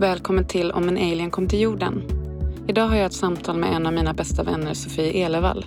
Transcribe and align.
Välkommen 0.00 0.46
till 0.46 0.72
Om 0.72 0.88
en 0.88 0.96
alien 0.96 1.30
kom 1.30 1.48
till 1.48 1.60
jorden. 1.60 2.02
Idag 2.68 2.86
har 2.86 2.96
jag 2.96 3.06
ett 3.06 3.12
samtal 3.12 3.58
med 3.58 3.72
en 3.72 3.86
av 3.86 3.92
mina 3.92 4.14
bästa 4.14 4.42
vänner, 4.42 4.74
Sofie 4.74 5.24
Elevall. 5.24 5.66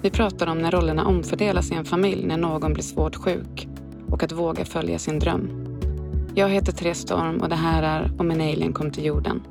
Vi 0.00 0.10
pratar 0.10 0.46
om 0.46 0.58
när 0.58 0.70
rollerna 0.70 1.04
omfördelas 1.06 1.72
i 1.72 1.74
en 1.74 1.84
familj 1.84 2.26
när 2.26 2.36
någon 2.36 2.72
blir 2.72 2.82
svårt 2.82 3.16
sjuk 3.16 3.68
och 4.08 4.22
att 4.22 4.32
våga 4.32 4.64
följa 4.64 4.98
sin 4.98 5.18
dröm. 5.18 5.66
Jag 6.34 6.48
heter 6.48 6.72
Therese 6.72 6.98
Storm 6.98 7.40
och 7.40 7.48
det 7.48 7.56
här 7.56 7.82
är 7.82 8.20
Om 8.20 8.30
en 8.30 8.40
alien 8.40 8.72
kom 8.72 8.90
till 8.90 9.04
jorden. 9.04 9.42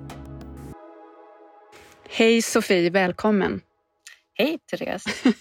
Hej 2.10 2.42
Sofie, 2.42 2.90
välkommen. 2.90 3.62
Hej 4.34 4.60
Therese. 4.72 5.06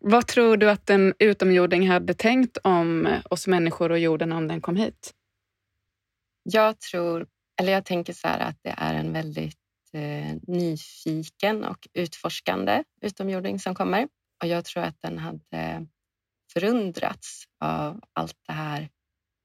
Vad 0.00 0.26
tror 0.26 0.56
du 0.56 0.70
att 0.70 0.90
en 0.90 1.14
utomjording 1.18 1.88
hade 1.88 2.14
tänkt 2.14 2.58
om 2.64 3.08
oss 3.30 3.46
människor 3.46 3.90
och 3.90 3.98
jorden 3.98 4.32
om 4.32 4.48
den 4.48 4.60
kom 4.60 4.76
hit? 4.76 5.14
Jag 6.42 6.80
tror, 6.80 7.26
eller 7.60 7.72
jag 7.72 7.84
tänker 7.84 8.12
så 8.12 8.28
här 8.28 8.40
att 8.40 8.56
det 8.62 8.74
är 8.76 8.94
en 8.94 9.12
väldigt 9.12 9.58
eh, 9.92 10.36
nyfiken 10.42 11.64
och 11.64 11.88
utforskande 11.92 12.84
utomjording 13.00 13.58
som 13.58 13.74
kommer. 13.74 14.08
Och 14.42 14.48
jag 14.48 14.64
tror 14.64 14.82
att 14.82 15.00
den 15.00 15.18
hade 15.18 15.86
förundrats 16.52 17.44
av 17.60 18.00
allt 18.12 18.36
det 18.46 18.52
här 18.52 18.88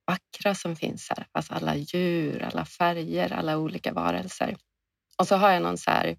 vackra 0.07 0.55
som 0.55 0.75
finns 0.75 1.09
här. 1.09 1.27
Alltså 1.31 1.53
alla 1.53 1.75
djur, 1.75 2.43
alla 2.43 2.65
färger, 2.65 3.33
alla 3.33 3.57
olika 3.57 3.93
varelser. 3.93 4.57
Och 5.17 5.27
så 5.27 5.35
har 5.35 5.51
jag 5.51 5.61
någon 5.61 5.77
så 5.77 5.91
här, 5.91 6.17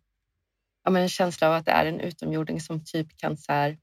ja, 0.84 0.90
men 0.90 1.02
en 1.02 1.08
känsla 1.08 1.48
av 1.48 1.54
att 1.54 1.64
det 1.64 1.72
är 1.72 1.86
en 1.86 2.00
utomjording 2.00 2.60
som 2.60 2.84
typ 2.84 3.16
kan 3.16 3.36
så 3.36 3.52
här 3.52 3.78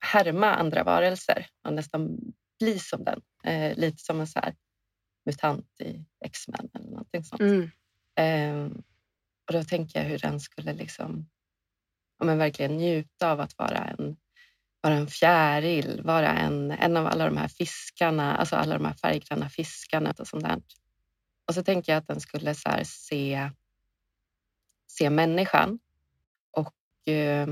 härma 0.00 0.54
andra 0.54 0.84
varelser 0.84 1.46
och 1.64 1.72
nästan 1.72 2.18
bli 2.58 2.78
som 2.78 3.04
den. 3.04 3.20
Eh, 3.44 3.76
lite 3.76 4.02
som 4.02 4.20
en 4.20 4.26
så 4.26 4.38
här 4.38 4.54
mutant 5.24 5.80
i 5.80 6.04
X-Men 6.24 6.70
eller 6.74 6.90
någonting 6.90 7.24
sånt. 7.24 7.40
Mm. 7.40 7.70
Eh, 8.16 8.76
och 9.46 9.52
då 9.52 9.64
tänker 9.64 10.02
jag 10.02 10.08
hur 10.08 10.18
den 10.18 10.40
skulle 10.40 10.72
liksom, 10.72 11.30
ja, 12.18 12.24
men 12.24 12.38
verkligen 12.38 12.76
njuta 12.76 13.30
av 13.30 13.40
att 13.40 13.58
vara 13.58 13.78
en, 13.78 14.16
vara 14.80 14.94
en 14.94 15.06
fjäril, 15.06 16.02
vara 16.04 16.32
en, 16.32 16.70
en 16.70 16.96
av 16.96 17.06
alla 17.06 17.24
de 17.24 17.36
här 17.36 17.48
fiskarna, 17.48 18.36
alltså 18.36 18.56
alla 18.56 18.78
de 18.78 18.84
här 18.84 18.94
färggranna 18.94 19.48
fiskarna 19.48 20.14
och 20.18 20.28
sånt 20.28 20.44
där. 20.44 20.62
Och 21.48 21.54
så 21.54 21.62
tänker 21.62 21.92
jag 21.92 22.00
att 22.00 22.06
den 22.06 22.20
skulle 22.20 22.54
så 22.54 22.70
se, 22.84 23.50
se 24.86 25.10
människan 25.10 25.78
och 26.50 27.08
eh, 27.12 27.48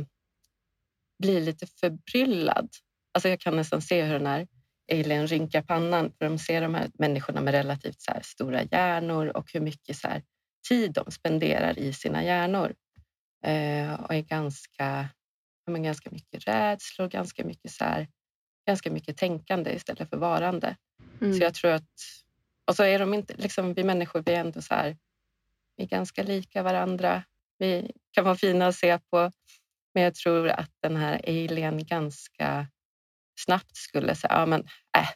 bli 1.19 1.41
lite 1.41 1.67
förbryllad. 1.67 2.69
Alltså 3.13 3.29
jag 3.29 3.41
kan 3.41 3.57
nästan 3.57 3.83
se 3.83 4.03
hur 4.03 4.13
den 4.13 4.27
här 4.27 4.47
alien 4.93 5.27
rynkar 5.27 5.63
pannan 5.63 6.13
för 6.19 6.25
de 6.25 6.39
ser 6.39 6.61
de 6.61 6.75
här 6.75 6.91
människorna 6.95 7.41
med 7.41 7.55
relativt 7.55 8.01
så 8.01 8.13
stora 8.23 8.63
hjärnor 8.63 9.27
och 9.27 9.53
hur 9.53 9.61
mycket 9.61 9.97
så 9.97 10.09
tid 10.69 10.93
de 10.93 11.11
spenderar 11.11 11.79
i 11.79 11.93
sina 11.93 12.25
hjärnor. 12.25 12.75
Eh, 13.45 13.93
och 13.95 14.15
är 14.15 14.21
ganska, 14.21 15.09
men 15.67 15.83
ganska 15.83 16.11
mycket 16.11 16.49
rädslor, 16.49 17.09
ganska 17.09 17.45
mycket, 17.45 17.71
så 17.71 17.85
här, 17.85 18.09
ganska 18.67 18.91
mycket 18.91 19.17
tänkande 19.17 19.73
istället 19.73 20.11
för 20.11 20.17
varande. 20.17 20.77
Mm. 21.21 21.35
Så 21.35 21.43
jag 21.43 21.55
tror 21.55 21.71
att... 21.71 21.91
Och 22.67 22.77
så 22.77 22.85
är 22.85 22.99
de 22.99 23.15
inte... 23.15 23.35
Liksom, 23.37 23.75
vi 23.75 23.85
människor 23.85 24.23
vi 24.27 24.33
är 24.33 24.41
ändå 24.41 24.63
så 24.63 24.75
här, 24.75 24.97
vi 25.77 25.85
är 25.85 25.89
ganska 25.89 26.23
lika 26.23 26.63
varandra. 26.63 27.23
Vi 27.59 27.93
kan 28.11 28.25
vara 28.25 28.37
fina 28.37 28.67
att 28.67 28.75
se 28.75 28.99
på. 28.99 29.33
Men 29.95 30.03
jag 30.03 30.15
tror 30.15 30.49
att 30.49 30.71
den 30.81 30.97
här 30.97 31.21
alien 31.27 31.85
ganska 31.85 32.67
snabbt 33.45 33.77
skulle 33.77 34.15
säga, 34.15 34.33
ja 34.33 34.47
men 34.47 34.61
äh, 34.99 35.09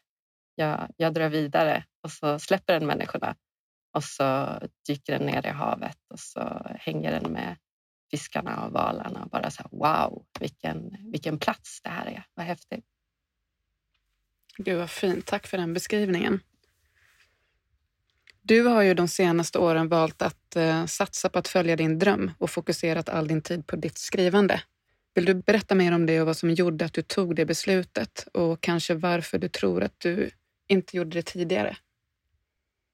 jag, 0.55 0.91
jag 0.97 1.15
drar 1.15 1.29
vidare 1.29 1.85
och 2.03 2.11
så 2.11 2.39
släpper 2.39 2.73
den 2.73 2.87
människorna 2.87 3.37
och 3.93 4.05
så 4.05 4.59
dyker 4.87 5.19
den 5.19 5.27
ner 5.27 5.47
i 5.47 5.51
havet 5.51 5.99
och 6.09 6.21
så 6.21 6.67
hänger 6.79 7.21
den 7.21 7.33
med 7.33 7.57
fiskarna 8.11 8.65
och 8.65 8.73
valarna 8.73 9.23
och 9.23 9.31
bara 9.31 9.51
så 9.51 9.63
här, 9.63 9.71
wow, 9.71 10.25
vilken, 10.41 10.97
vilken 11.13 11.39
plats 11.39 11.81
det 11.83 11.91
här 11.91 12.07
är. 12.07 12.27
Vad 12.35 12.47
häftigt. 12.47 12.85
Gud 14.59 14.79
vad 14.79 14.91
fint. 14.91 15.27
Tack 15.27 15.47
för 15.47 15.59
den 15.59 15.75
beskrivningen. 15.75 16.41
Du 18.43 18.63
har 18.63 18.83
ju 18.83 18.95
de 18.95 19.09
senaste 19.09 19.59
åren 19.59 19.89
valt 19.89 20.23
att 20.23 20.57
eh, 20.57 20.87
satsa 20.87 21.29
på 21.29 21.39
att 21.39 21.49
följa 21.49 21.77
din 21.77 21.99
dröm 21.99 22.31
och 22.39 22.51
fokuserat 22.51 23.09
all 23.09 23.29
din 23.29 23.43
tid 23.43 23.67
på 23.67 23.77
ditt 23.77 23.99
skrivande. 23.99 24.63
Vill 25.17 25.25
du 25.25 25.35
berätta 25.35 25.75
mer 25.75 25.93
om 25.93 26.07
det 26.07 26.21
och 26.21 26.27
vad 26.27 26.37
som 26.37 26.51
gjorde 26.51 26.85
att 26.85 26.93
du 26.93 27.03
tog 27.03 27.37
det 27.37 27.47
beslutet 27.47 28.29
och 28.33 28.61
kanske 28.61 28.95
varför 28.95 29.39
du 29.39 29.49
tror 29.49 29.83
att 29.83 30.01
du 30.01 30.31
inte 30.69 30.97
gjorde 30.97 31.11
det 31.11 31.23
tidigare? 31.23 31.77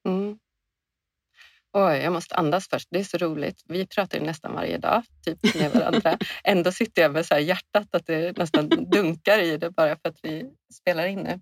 Mm. 0.07 0.39
Oj, 1.73 1.97
jag 1.97 2.13
måste 2.13 2.35
andas 2.35 2.67
först. 2.69 2.87
Det 2.91 2.99
är 2.99 3.03
så 3.03 3.17
roligt. 3.17 3.63
Vi 3.65 3.87
pratar 3.87 4.19
ju 4.19 4.25
nästan 4.25 4.53
varje 4.53 4.77
dag 4.77 5.03
typ, 5.25 5.55
med 5.55 5.71
varandra. 5.71 6.17
Ändå 6.43 6.71
sitter 6.71 7.01
jag 7.01 7.11
med 7.11 7.25
så 7.25 7.37
hjärtat 7.37 7.95
att 7.95 8.05
det 8.05 8.37
nästan 8.37 8.69
dunkar 8.69 9.39
i 9.39 9.57
det 9.57 9.69
bara 9.69 9.97
för 9.97 10.09
att 10.09 10.19
vi 10.23 10.45
spelar 10.73 11.07
in 11.07 11.19
nu. 11.19 11.41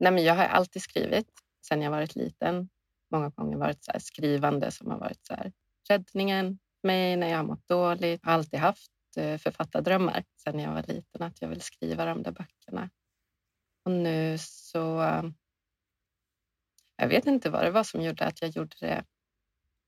Nej, 0.00 0.12
men 0.12 0.24
jag 0.24 0.34
har 0.34 0.44
alltid 0.44 0.82
skrivit 0.82 1.28
sedan 1.68 1.82
jag 1.82 1.90
varit 1.90 2.16
liten. 2.16 2.68
Många 3.10 3.28
gånger 3.28 3.56
varit 3.56 3.84
så 3.84 3.92
skrivande 4.00 4.70
som 4.70 4.90
har 4.90 4.98
varit 4.98 5.26
så 5.26 5.34
här, 5.34 5.52
räddningen 5.88 6.58
mig 6.82 7.16
när 7.16 7.28
jag 7.28 7.36
har 7.36 7.44
mått 7.44 7.68
dåligt. 7.68 8.24
Har 8.24 8.32
alltid 8.32 8.60
haft 8.60 8.97
författardrömmar 9.18 10.24
sedan 10.36 10.60
jag 10.60 10.72
var 10.72 10.82
liten, 10.82 11.22
att 11.22 11.42
jag 11.42 11.48
vill 11.48 11.60
skriva 11.60 12.04
de 12.04 12.22
där 12.22 12.32
böckerna. 12.32 12.90
Och 13.84 13.92
nu 13.92 14.38
så... 14.38 15.02
Jag 16.96 17.08
vet 17.08 17.26
inte 17.26 17.50
vad 17.50 17.64
det 17.64 17.70
var 17.70 17.84
som 17.84 18.02
gjorde 18.02 18.26
att 18.26 18.42
jag 18.42 18.50
gjorde 18.50 18.76
det 18.80 19.04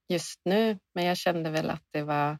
just 0.09 0.41
nu, 0.45 0.79
men 0.95 1.05
jag 1.05 1.17
kände 1.17 1.51
väl 1.51 1.71
att 1.71 1.85
det 1.91 2.03
var 2.03 2.39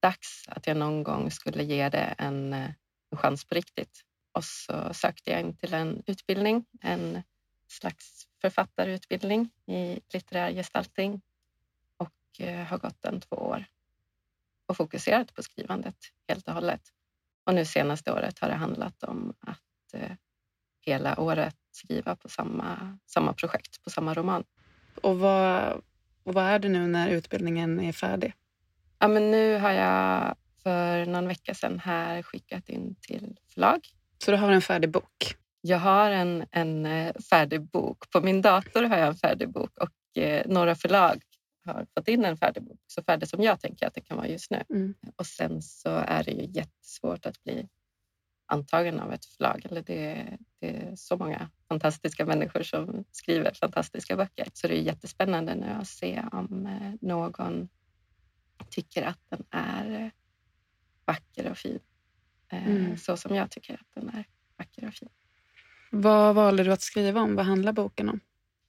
dags 0.00 0.48
att 0.48 0.66
jag 0.66 0.76
någon 0.76 1.02
gång 1.02 1.30
skulle 1.30 1.62
ge 1.62 1.88
det 1.88 2.14
en, 2.18 2.52
en 2.52 2.74
chans 3.12 3.44
på 3.44 3.54
riktigt. 3.54 4.00
Och 4.32 4.44
så 4.44 4.94
sökte 4.94 5.30
jag 5.30 5.40
in 5.40 5.56
till 5.56 5.74
en 5.74 6.02
utbildning, 6.06 6.66
en 6.80 7.22
slags 7.68 8.26
författarutbildning 8.40 9.50
i 9.66 10.00
litterär 10.12 10.50
gestaltning 10.50 11.20
och 11.96 12.40
eh, 12.40 12.66
har 12.66 12.78
gått 12.78 13.02
den 13.02 13.20
två 13.20 13.36
år 13.36 13.64
och 14.68 14.76
fokuserat 14.76 15.34
på 15.34 15.42
skrivandet 15.42 15.96
helt 16.28 16.48
och 16.48 16.54
hållet. 16.54 16.82
Och 17.46 17.54
nu 17.54 17.64
senaste 17.64 18.12
året 18.12 18.38
har 18.38 18.48
det 18.48 18.54
handlat 18.54 19.02
om 19.02 19.34
att 19.40 19.94
eh, 19.94 20.10
hela 20.80 21.20
året 21.20 21.56
skriva 21.70 22.16
på 22.16 22.28
samma, 22.28 22.98
samma 23.06 23.32
projekt, 23.32 23.84
på 23.84 23.90
samma 23.90 24.14
roman. 24.14 24.44
Och 25.02 25.18
vad, 25.18 25.82
och 26.24 26.34
vad 26.34 26.44
är 26.44 26.58
det 26.58 26.68
nu 26.68 26.86
när 26.86 27.08
utbildningen 27.08 27.80
är 27.80 27.92
färdig? 27.92 28.34
Ja, 28.98 29.08
men 29.08 29.30
nu 29.30 29.58
har 29.58 29.72
jag 29.72 30.34
för 30.62 31.06
någon 31.06 31.28
vecka 31.28 31.54
sedan 31.54 31.78
här 31.78 32.22
skickat 32.22 32.68
in 32.68 32.96
till 33.00 33.36
förlag. 33.54 33.80
Så 34.18 34.30
du 34.30 34.36
har 34.36 34.50
en 34.50 34.62
färdig 34.62 34.90
bok? 34.90 35.34
Jag 35.60 35.78
har 35.78 36.10
en, 36.10 36.46
en 36.50 36.86
eh, 36.86 37.14
färdig 37.30 37.62
bok. 37.62 38.10
På 38.10 38.20
min 38.20 38.42
dator 38.42 38.82
har 38.82 38.98
jag 38.98 39.08
en 39.08 39.16
färdig 39.16 39.48
bok 39.48 39.78
och 39.78 40.22
eh, 40.22 40.46
några 40.46 40.74
förlag 40.74 41.22
har 41.68 41.86
fått 41.94 42.08
in 42.08 42.24
en 42.24 42.36
färdig 42.36 42.62
bok, 42.62 42.80
så 42.86 43.02
färdig 43.02 43.28
som 43.28 43.42
jag 43.42 43.60
tänker 43.60 43.86
att 43.86 43.94
det 43.94 44.00
kan 44.00 44.16
vara 44.16 44.28
just 44.28 44.50
nu. 44.50 44.64
Mm. 44.70 44.94
Och 45.16 45.26
sen 45.26 45.62
så 45.62 45.90
är 45.90 46.24
det 46.24 46.30
ju 46.30 46.44
jättesvårt 46.44 47.26
att 47.26 47.44
bli 47.44 47.68
antagen 48.46 49.00
av 49.00 49.12
ett 49.12 49.24
förlag. 49.24 49.66
Eller 49.70 49.82
det, 49.82 50.36
det, 50.58 50.76
är 50.76 50.96
så 50.96 51.16
många 51.16 51.50
fantastiska 51.68 52.26
människor 52.26 52.62
som 52.62 53.04
skriver 53.12 53.54
fantastiska 53.54 54.16
böcker. 54.16 54.48
Så 54.52 54.68
det 54.68 54.78
är 54.78 54.82
jättespännande 54.82 55.54
nu 55.54 55.66
att 55.66 55.88
se 55.88 56.22
om 56.32 56.66
eh, 56.66 56.92
någon 57.00 57.68
tycker 58.70 59.02
att 59.02 59.20
den 59.28 59.44
är 59.50 60.00
eh, 60.00 60.10
vacker 61.04 61.50
och 61.50 61.58
fin. 61.58 61.80
Eh, 62.52 62.66
mm. 62.68 62.96
Så 62.96 63.16
som 63.16 63.34
jag 63.34 63.50
tycker 63.50 63.74
att 63.74 63.94
den 63.94 64.08
är 64.08 64.24
vacker 64.56 64.88
och 64.88 64.94
fin. 64.94 65.08
Vad 65.90 66.34
valde 66.34 66.64
du 66.64 66.72
att 66.72 66.82
skriva 66.82 67.20
om? 67.20 67.34
Vad 67.36 67.46
handlar 67.46 67.72
boken 67.72 68.08
om? 68.08 68.20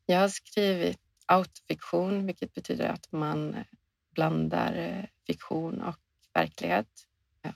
Jag 0.06 0.20
har 0.20 0.28
skrivit 0.28 1.00
autofiktion, 1.30 2.26
vilket 2.26 2.54
betyder 2.54 2.90
att 2.90 3.12
man 3.12 3.56
blandar 4.14 4.74
eh, 4.74 5.06
fiktion 5.28 5.82
och 5.82 6.00
verklighet. 6.34 6.88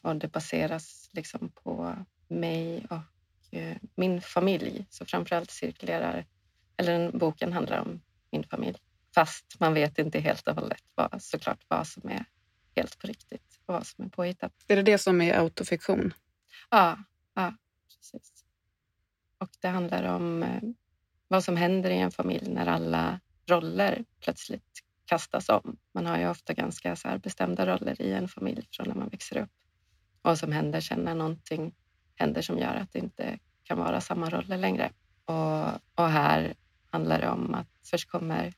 Och 0.02 0.16
det 0.16 0.28
baseras 0.28 1.10
liksom 1.14 1.50
på 1.50 1.96
mig 2.28 2.86
och 2.90 3.58
eh, 3.58 3.78
min 3.96 4.22
familj. 4.22 4.86
Så 4.90 5.06
framförallt 5.06 5.52
cirkulerar, 5.52 6.26
eller 6.78 7.12
boken 7.12 7.54
handlar 7.54 7.82
om 7.82 8.02
min 8.32 8.44
familj. 8.44 8.78
Fast 9.16 9.60
man 9.60 9.74
vet 9.74 10.00
inte 10.00 10.20
helt 10.20 10.48
och 10.48 10.56
hållet 10.56 10.84
vad, 10.96 11.22
såklart 11.22 11.66
vad 11.68 11.88
som 11.88 12.10
är 12.10 12.26
helt 12.76 13.00
på 13.00 13.08
riktigt 13.08 13.60
och 13.66 13.74
vad 13.74 13.88
som 13.88 14.06
är 14.06 14.10
påhittat. 14.10 14.54
Är 14.68 14.76
det 14.76 14.84
det 14.84 14.98
som 14.98 15.22
är 15.22 15.40
autofiktion? 15.40 16.14
Ja, 16.70 16.98
ja 17.34 17.54
precis. 17.98 18.46
Och 19.38 19.50
det 19.60 19.68
handlar 19.68 20.04
om 20.04 20.44
eh, 20.44 20.62
vad 21.28 21.44
som 21.44 21.58
händer 21.58 21.90
i 21.90 21.98
en 21.98 22.12
familj 22.12 22.50
när 22.50 22.68
alla 22.68 23.20
roller 23.48 24.06
plötsligt 24.20 24.84
kastas 25.06 25.50
om. 25.50 25.78
Man 25.94 26.06
har 26.06 26.18
ju 26.18 26.30
ofta 26.30 26.54
ganska 26.54 26.96
så 26.96 27.20
bestämda 27.20 27.66
roller 27.66 28.02
i 28.02 28.12
en 28.12 28.28
familj 28.28 28.68
från 28.72 28.88
när 28.88 28.96
man 28.96 29.10
växer 29.10 29.38
upp. 29.38 29.50
Och 30.22 30.30
vad 30.30 30.40
som 30.40 30.52
händer 30.52 30.82
sen 30.82 31.00
när 31.00 31.16
någonting 31.16 31.74
händer 32.16 32.42
som 32.42 32.60
gör 32.60 32.76
att 32.76 32.94
det 32.94 33.00
inte 33.00 33.40
kan 33.64 33.78
vara 33.78 34.02
samma 34.02 34.30
roller 34.30 34.58
längre. 34.58 34.92
Och, 35.26 35.68
och 35.96 36.10
här 36.10 36.54
handlar 36.90 37.22
det 37.22 37.30
om 37.30 37.54
att 37.56 37.68
först 37.84 38.10
kommer 38.10 38.54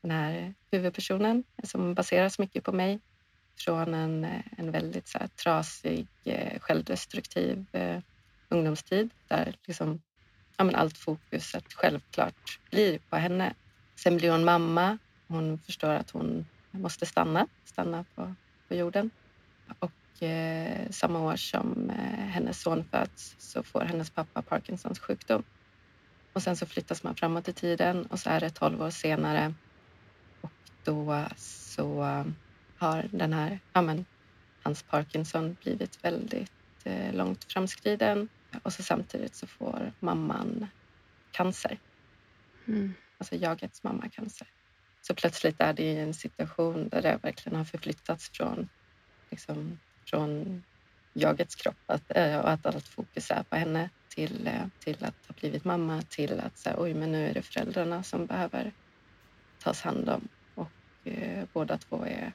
den 0.00 0.10
här 0.10 0.54
huvudpersonen 0.70 1.44
som 1.64 1.94
baseras 1.94 2.38
mycket 2.38 2.64
på 2.64 2.72
mig 2.72 3.00
från 3.56 3.94
en, 3.94 4.26
en 4.56 4.70
väldigt 4.70 5.08
så 5.08 5.18
här, 5.18 5.28
trasig, 5.28 6.06
eh, 6.24 6.60
självdestruktiv 6.60 7.66
eh, 7.72 8.00
ungdomstid 8.48 9.10
där 9.28 9.56
liksom, 9.66 10.02
ja, 10.56 10.64
men 10.64 10.74
allt 10.74 10.98
fokuset 10.98 11.72
självklart 11.72 12.60
blir 12.70 12.98
på 12.98 13.16
henne. 13.16 13.54
Sen 13.98 14.16
blir 14.16 14.30
hon 14.30 14.44
mamma. 14.44 14.98
Hon 15.28 15.58
förstår 15.58 15.90
att 15.90 16.10
hon 16.10 16.46
måste 16.70 17.06
stanna, 17.06 17.46
stanna 17.64 18.04
på, 18.14 18.34
på 18.68 18.74
jorden. 18.74 19.10
Och 19.78 20.22
eh, 20.22 20.90
samma 20.90 21.20
år 21.20 21.36
som 21.36 21.90
eh, 21.90 22.26
hennes 22.26 22.60
son 22.60 22.84
föds 22.90 23.36
så 23.38 23.62
får 23.62 23.80
hennes 23.80 24.10
pappa 24.10 24.42
Parkinsons 24.42 24.98
sjukdom. 24.98 25.42
Och 26.32 26.42
sen 26.42 26.56
så 26.56 26.66
flyttas 26.66 27.02
man 27.02 27.14
framåt 27.14 27.48
i 27.48 27.52
tiden 27.52 28.06
och 28.06 28.18
så 28.18 28.30
är 28.30 28.40
det 28.40 28.50
12 28.50 28.82
år 28.82 28.90
senare 28.90 29.54
och 30.40 30.50
då 30.84 31.24
så 31.36 32.02
har 32.78 33.06
den 33.10 33.32
här, 33.32 33.58
ja 33.72 33.82
men, 33.82 34.04
hans 34.62 34.82
Parkinson 34.82 35.56
blivit 35.62 36.04
väldigt 36.04 36.52
eh, 36.84 37.14
långt 37.14 37.52
framskriden 37.52 38.28
och 38.62 38.72
så 38.72 38.82
samtidigt 38.82 39.34
så 39.34 39.46
får 39.46 39.92
mamman 40.00 40.66
cancer. 41.32 41.78
Mm. 42.66 42.94
Alltså 43.18 43.36
jagets 43.36 43.82
mamma 43.82 44.08
cancer. 44.08 44.48
Så 45.00 45.14
plötsligt 45.14 45.60
är 45.60 45.72
det 45.72 45.82
i 45.82 45.98
en 45.98 46.14
situation 46.14 46.88
där 46.88 47.02
det 47.02 47.18
verkligen 47.22 47.58
har 47.58 47.64
förflyttats 47.64 48.30
från, 48.30 48.68
liksom, 49.30 49.78
från 50.06 50.62
jagets 51.12 51.54
kropp 51.54 51.76
att, 51.86 52.16
äh, 52.16 52.38
och 52.38 52.50
att 52.50 52.66
allt 52.66 52.88
fokus 52.88 53.30
är 53.30 53.42
på 53.42 53.56
henne 53.56 53.90
till, 54.08 54.46
äh, 54.46 54.66
till 54.78 55.04
att 55.04 55.26
ha 55.28 55.34
blivit 55.40 55.64
mamma 55.64 56.02
till 56.02 56.40
att 56.40 56.58
säga 56.58 56.76
oj, 56.78 56.94
men 56.94 57.12
nu 57.12 57.26
är 57.26 57.34
det 57.34 57.42
föräldrarna 57.42 58.02
som 58.02 58.26
behöver 58.26 58.72
tas 59.58 59.80
hand 59.80 60.08
om 60.08 60.28
och 60.54 60.70
äh, 61.04 61.44
båda 61.52 61.78
två 61.78 62.04
är, 62.04 62.32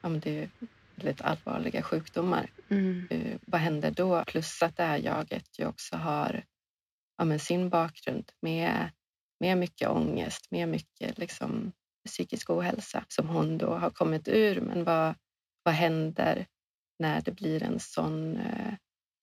ja, 0.00 0.08
men 0.08 0.20
det 0.20 0.42
är 0.42 0.48
väldigt 0.94 1.20
allvarliga 1.20 1.82
sjukdomar. 1.82 2.50
Mm. 2.68 3.08
vad 3.46 3.60
händer 3.60 3.90
då? 3.90 4.24
Plus 4.26 4.62
att 4.62 4.76
det 4.76 4.82
här 4.82 4.98
jaget 4.98 5.58
ju 5.58 5.66
också 5.66 5.96
har 5.96 6.44
ja, 7.18 7.24
men 7.24 7.38
sin 7.38 7.68
bakgrund 7.68 8.32
med, 8.40 8.90
med 9.40 9.58
mycket 9.58 9.88
ångest, 9.88 10.50
med 10.50 10.68
mycket 10.68 11.18
liksom, 11.18 11.72
psykisk 12.06 12.50
ohälsa 12.50 13.04
som 13.08 13.28
hon 13.28 13.58
då 13.58 13.74
har 13.74 13.90
kommit 13.90 14.28
ur. 14.28 14.60
Men 14.60 14.84
vad, 14.84 15.14
vad 15.62 15.74
händer 15.74 16.46
när 16.98 17.20
det 17.20 17.32
blir 17.32 17.62
en 17.62 17.80
sån, 17.80 18.36
eh, 18.36 18.74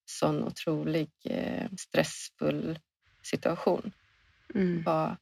sån 0.05 0.43
otrolig 0.43 1.09
eh, 1.23 1.69
stressfull 1.77 2.79
situation? 3.21 3.91
Mm. 4.55 4.83
Vad, 4.83 5.15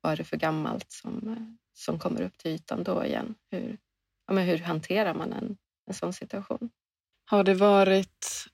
vad 0.00 0.12
är 0.12 0.16
det 0.16 0.24
för 0.24 0.36
gammalt 0.36 0.92
som, 0.92 1.28
eh, 1.28 1.68
som 1.74 1.98
kommer 1.98 2.22
upp 2.22 2.38
till 2.38 2.50
ytan 2.50 2.82
då 2.82 3.04
igen? 3.04 3.34
Hur, 3.50 3.78
ja, 4.26 4.32
men 4.32 4.46
hur 4.46 4.58
hanterar 4.58 5.14
man 5.14 5.32
en, 5.32 5.56
en 5.86 5.94
sån 5.94 6.12
situation? 6.12 6.70
Har 7.24 7.44
det 7.44 7.54
varit 7.54 8.46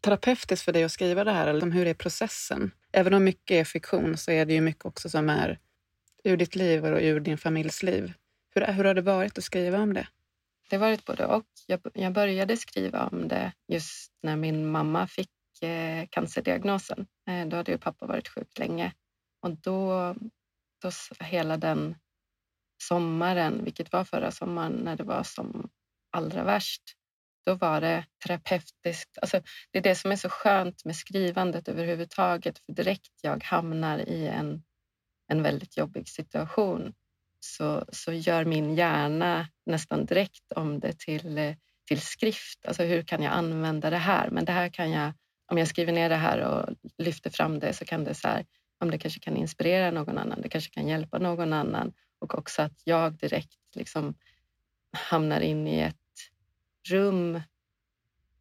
terapeutiskt 0.00 0.64
för 0.64 0.72
dig 0.72 0.84
att 0.84 0.92
skriva 0.92 1.24
det 1.24 1.32
här? 1.32 1.46
Eller 1.46 1.70
hur 1.70 1.86
är 1.86 1.94
processen? 1.94 2.70
Även 2.98 3.14
om 3.14 3.24
mycket 3.24 3.54
är 3.54 3.64
fiktion 3.64 4.16
så 4.16 4.30
är 4.30 4.46
det 4.46 4.54
ju 4.54 4.60
mycket 4.60 4.84
också 4.84 5.08
som 5.08 5.30
är 5.30 5.58
ur 6.24 6.36
ditt 6.36 6.54
liv 6.54 6.84
och 6.84 7.00
ur 7.02 7.20
din 7.20 7.38
familjs 7.38 7.82
liv. 7.82 8.12
Hur, 8.54 8.66
hur 8.66 8.84
har 8.84 8.94
det 8.94 9.02
varit 9.02 9.38
att 9.38 9.44
skriva 9.44 9.78
om 9.78 9.94
det? 9.94 10.08
Det 10.70 10.76
har 10.76 10.80
varit 10.80 11.04
både 11.04 11.26
och. 11.26 11.46
Jag, 11.66 11.80
jag 11.94 12.12
började 12.12 12.56
skriva 12.56 13.06
om 13.06 13.28
det 13.28 13.52
just 13.68 14.12
när 14.22 14.36
min 14.36 14.70
mamma 14.70 15.06
fick 15.06 15.62
eh, 15.62 16.06
cancerdiagnosen. 16.10 17.06
Eh, 17.28 17.46
då 17.46 17.56
hade 17.56 17.72
ju 17.72 17.78
pappa 17.78 18.06
varit 18.06 18.28
sjuk 18.28 18.58
länge 18.58 18.92
och 19.42 19.50
då, 19.50 20.14
då 20.82 20.90
hela 21.20 21.56
den 21.56 21.96
sommaren, 22.82 23.64
vilket 23.64 23.92
var 23.92 24.04
förra 24.04 24.30
sommaren 24.30 24.72
när 24.72 24.96
det 24.96 25.04
var 25.04 25.22
som 25.22 25.68
allra 26.10 26.44
värst, 26.44 26.82
då 27.48 27.54
var 27.54 27.80
det 27.80 28.04
terapeutiskt. 28.26 29.18
Alltså, 29.22 29.40
det 29.70 29.78
är 29.78 29.82
det 29.82 29.94
som 29.94 30.12
är 30.12 30.16
så 30.16 30.28
skönt 30.28 30.84
med 30.84 30.96
skrivandet 30.96 31.68
överhuvudtaget, 31.68 32.58
för 32.58 32.72
direkt 32.72 33.12
jag 33.22 33.44
hamnar 33.44 33.98
i 33.98 34.26
en, 34.26 34.62
en 35.28 35.42
väldigt 35.42 35.76
jobbig 35.76 36.08
situation 36.08 36.94
så, 37.40 37.84
så 37.92 38.12
gör 38.12 38.44
min 38.44 38.74
hjärna 38.74 39.48
nästan 39.66 40.06
direkt 40.06 40.52
om 40.52 40.80
det 40.80 40.98
till, 40.98 41.54
till 41.88 42.00
skrift. 42.00 42.66
Alltså 42.66 42.82
hur 42.82 43.02
kan 43.02 43.22
jag 43.22 43.32
använda 43.32 43.90
det 43.90 43.96
här? 43.96 44.30
Men 44.30 44.44
det 44.44 44.52
här 44.52 44.68
kan 44.68 44.90
jag, 44.90 45.12
om 45.50 45.58
jag 45.58 45.68
skriver 45.68 45.92
ner 45.92 46.08
det 46.08 46.16
här 46.16 46.38
och 46.38 46.74
lyfter 46.98 47.30
fram 47.30 47.58
det 47.58 47.72
så 47.72 47.84
kan 47.84 48.04
det 48.04 48.14
så 48.14 48.28
här, 48.28 48.46
om 48.80 48.90
det 48.90 48.98
kanske 48.98 49.20
kan 49.20 49.36
inspirera 49.36 49.90
någon 49.90 50.18
annan, 50.18 50.42
det 50.42 50.48
kanske 50.48 50.70
kan 50.70 50.88
hjälpa 50.88 51.18
någon 51.18 51.52
annan 51.52 51.92
och 52.18 52.38
också 52.38 52.62
att 52.62 52.82
jag 52.84 53.12
direkt 53.12 53.58
liksom 53.74 54.14
hamnar 54.92 55.40
in 55.40 55.66
i 55.66 55.80
ett 55.80 56.07
rum 56.90 57.40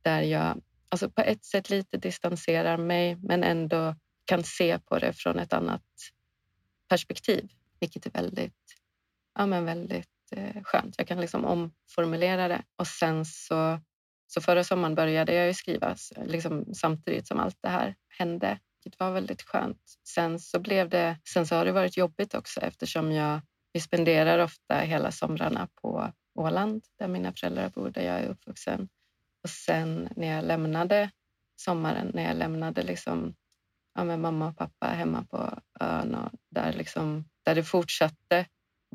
där 0.02 0.22
jag 0.22 0.62
alltså 0.90 1.10
på 1.10 1.22
ett 1.22 1.46
sätt 1.46 1.70
lite 1.70 1.98
distanserar 1.98 2.78
mig 2.78 3.16
men 3.16 3.44
ändå 3.44 3.96
kan 4.26 4.44
se 4.44 4.80
på 4.80 5.00
det 5.00 5.14
från 5.14 5.40
ett 5.40 5.54
annat 5.54 5.84
perspektiv, 6.90 7.50
vilket 7.80 8.06
är 8.06 8.12
väldigt 8.12 8.76
ja, 9.38 9.46
men 9.46 9.66
väldigt 9.66 10.10
eh, 10.32 10.64
skönt. 10.64 10.96
Jag 10.98 11.08
kan 11.08 11.22
liksom 11.22 11.46
omformulera 11.46 12.48
det 12.48 12.64
och 12.76 12.88
sen 12.88 13.26
så, 13.26 13.80
så 14.28 14.42
förra 14.42 14.64
sommaren 14.64 14.96
började 14.96 15.34
jag 15.34 15.48
ju 15.48 15.54
skriva 15.54 15.96
liksom 16.26 16.66
samtidigt 16.74 17.28
som 17.28 17.40
allt 17.40 17.58
det 17.62 17.70
här 17.70 17.96
hände, 18.08 18.60
Det 18.84 19.00
var 19.00 19.12
väldigt 19.12 19.42
skönt. 19.42 19.82
Sen 20.08 20.40
så 20.40 20.60
blev 20.60 20.90
det, 20.90 21.20
sen 21.34 21.48
så 21.48 21.56
har 21.56 21.66
det 21.66 21.72
varit 21.72 21.98
jobbigt 21.98 22.34
också 22.34 22.60
eftersom 22.62 23.12
jag, 23.12 23.42
vi 23.74 23.80
spenderar 23.80 24.40
ofta 24.40 24.80
hela 24.80 25.12
somrarna 25.12 25.68
på 25.82 26.14
Åland 26.38 26.84
där 27.00 27.08
mina 27.08 27.34
föräldrar 27.34 27.70
bor, 27.70 27.90
där 27.90 28.02
jag 28.02 28.20
är 28.20 28.28
uppvuxen. 28.30 28.90
Och 29.44 29.50
sen 29.50 30.10
när 30.16 30.28
jag 30.28 30.46
lämnade 30.46 31.12
sommaren, 31.56 32.12
när 32.14 32.24
jag 32.24 32.38
lämnade 32.38 32.84
liksom, 32.84 33.36
ja, 33.94 34.04
med 34.04 34.20
mamma 34.20 34.48
och 34.48 34.58
pappa 34.58 34.88
hemma 34.88 35.24
på 35.24 35.60
ön 35.80 36.16
och 36.16 36.32
där, 36.50 36.74
liksom, 36.74 37.26
där 37.46 37.56
det 37.56 37.64
fortsatte 37.64 38.46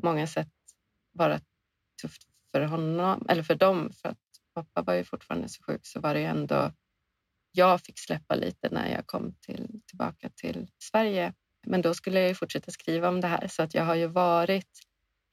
på 0.01 0.05
många 0.05 0.27
sätt 0.27 0.51
vara 1.11 1.39
tufft 2.01 2.27
för 2.51 2.61
honom, 2.61 3.25
eller 3.29 3.43
för 3.43 3.55
dem, 3.55 3.91
för 3.93 4.09
att 4.09 4.17
pappa 4.53 4.81
var 4.81 4.93
ju 4.93 5.03
fortfarande 5.03 5.49
så 5.49 5.63
sjuk, 5.63 5.85
så 5.85 5.99
var 5.99 6.13
det 6.13 6.19
ju 6.19 6.25
ändå 6.25 6.71
jag 7.51 7.81
fick 7.81 7.99
släppa 7.99 8.35
lite 8.35 8.69
när 8.69 8.91
jag 8.91 9.07
kom 9.07 9.35
till, 9.41 9.81
tillbaka 9.85 10.29
till 10.29 10.67
Sverige. 10.79 11.33
Men 11.67 11.81
då 11.81 11.93
skulle 11.93 12.19
jag 12.19 12.29
ju 12.29 12.35
fortsätta 12.35 12.71
skriva 12.71 13.09
om 13.09 13.21
det 13.21 13.27
här, 13.27 13.47
så 13.47 13.63
att 13.63 13.73
jag 13.73 13.83
har 13.83 13.95
ju 13.95 14.07
varit 14.07 14.79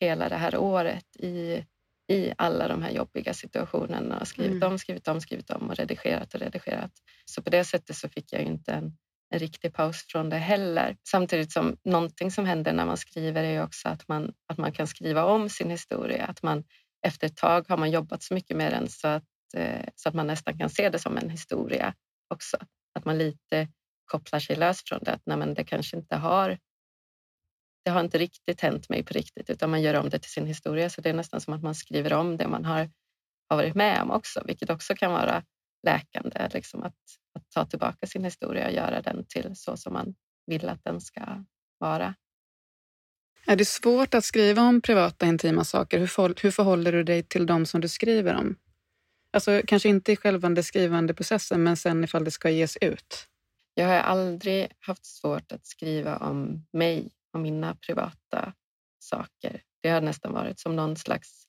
hela 0.01 0.29
det 0.29 0.37
här 0.37 0.57
året 0.57 1.17
i, 1.17 1.65
i 2.11 2.33
alla 2.39 2.69
de 2.69 2.83
här 2.83 2.91
jobbiga 2.91 3.35
situationerna 3.35 4.19
och 4.21 4.29
skrivit 4.29 4.63
mm. 4.63 4.73
om, 4.73 4.79
skrivit 4.79 5.09
om, 5.09 5.21
skrivit 5.21 5.51
om 5.51 5.71
och 5.71 5.77
redigerat 5.77 6.35
och 6.35 6.41
redigerat. 6.41 6.93
Så 7.25 7.43
på 7.43 7.51
det 7.51 7.65
sättet 7.65 7.97
så 7.97 8.09
fick 8.09 8.33
jag 8.33 8.41
ju 8.41 8.47
inte 8.47 8.73
en 8.73 8.97
en 9.31 9.39
riktig 9.39 9.75
paus 9.75 10.05
från 10.09 10.31
det 10.31 10.37
heller. 10.37 10.97
Samtidigt 11.09 11.53
som 11.53 11.77
någonting 11.85 12.31
som 12.31 12.47
händer 12.47 12.73
när 12.73 12.87
man 12.87 12.97
skriver 12.97 13.45
är 13.45 13.63
också 13.63 13.89
att 13.89 14.09
man, 14.09 14.33
att 14.47 14.59
man 14.59 14.73
kan 14.73 14.87
skriva 14.87 15.25
om 15.25 15.49
sin 15.49 15.71
historia. 15.71 16.25
Att 16.27 16.43
man 16.43 16.65
efter 17.07 17.27
ett 17.27 17.37
tag 17.37 17.69
har 17.69 17.77
man 17.77 17.91
jobbat 17.91 18.23
så 18.23 18.35
mycket 18.35 18.57
med 18.57 18.73
den 18.73 18.89
så 18.89 19.09
att, 19.09 19.25
eh, 19.57 19.87
så 19.95 20.09
att 20.09 20.15
man 20.15 20.27
nästan 20.27 20.59
kan 20.59 20.71
se 20.71 20.89
det 20.89 20.99
som 20.99 21.17
en 21.17 21.31
historia 21.31 21.95
också. 22.35 22.57
Att 22.95 23.05
man 23.05 23.19
lite 23.19 23.69
kopplar 24.05 24.41
sig 24.41 24.57
lös 24.57 24.83
från 24.87 24.99
det. 25.03 25.13
Att 25.13 25.27
nej, 25.27 25.37
men 25.37 25.55
det 25.55 25.65
kanske 25.65 25.97
inte 25.97 26.17
har 26.17 26.59
det 27.85 27.91
har 27.91 28.01
inte 28.01 28.19
riktigt 28.19 28.61
hänt 28.61 28.89
mig 28.89 29.05
på 29.05 29.15
riktigt 29.15 29.51
utan 29.51 29.71
man 29.71 29.83
gör 29.83 29.95
om 29.95 30.09
det 30.09 30.19
till 30.19 30.31
sin 30.31 30.47
historia. 30.47 30.91
Så 30.91 31.01
det 31.01 31.09
är 31.09 31.15
nästan 31.15 31.41
som 31.41 31.55
att 31.55 31.63
man 31.63 31.75
skriver 31.75 32.13
om 32.13 32.37
det 32.37 32.49
man 32.49 32.65
har, 32.65 32.91
har 33.49 33.57
varit 33.57 33.75
med 33.75 34.03
om 34.03 34.11
också, 34.11 34.43
vilket 34.47 34.71
också 34.71 34.95
kan 34.95 35.13
vara 35.13 35.43
läkande. 35.87 36.49
Liksom 36.53 36.83
att, 36.83 36.97
att 37.35 37.51
ta 37.51 37.67
tillbaka 37.67 38.07
sin 38.07 38.25
historia 38.25 38.67
och 38.67 38.73
göra 38.73 39.03
den 39.03 39.25
till 39.29 39.57
så 39.57 39.77
som 39.77 39.93
man 39.93 40.15
vill 40.47 40.69
att 40.69 40.85
den 40.85 41.01
ska 41.01 41.45
vara. 41.79 42.15
Är 43.47 43.57
det 43.57 43.65
svårt 43.65 44.15
att 44.15 44.25
skriva 44.25 44.63
om 44.63 44.81
privata 44.81 45.27
intima 45.27 45.65
saker? 45.65 45.99
Hur, 45.99 46.07
för, 46.07 46.35
hur 46.43 46.51
förhåller 46.51 46.93
du 46.93 47.03
dig 47.03 47.23
till 47.23 47.47
dem 47.47 47.67
som 47.67 47.81
du 47.81 47.89
skriver 47.89 48.35
om? 48.35 48.57
Alltså 49.33 49.63
kanske 49.67 49.89
inte 49.89 50.13
i 50.13 50.17
själva 50.17 50.49
den 50.49 50.65
skrivande 50.65 51.15
processen, 51.15 51.63
men 51.63 51.77
sen 51.77 52.05
ifall 52.05 52.25
det 52.25 52.31
ska 52.31 52.51
ges 52.51 52.77
ut. 52.77 53.27
Jag 53.75 53.87
har 53.87 53.95
aldrig 53.95 54.73
haft 54.79 55.07
svårt 55.07 55.53
att 55.53 55.67
skriva 55.67 56.17
om 56.17 56.67
mig 56.73 57.11
och 57.33 57.41
mina 57.41 57.75
privata 57.75 58.53
saker. 58.99 59.63
Det 59.83 59.89
har 59.89 60.01
nästan 60.01 60.33
varit 60.33 60.61
som 60.61 60.77
någon 60.77 60.97
slags 60.97 61.47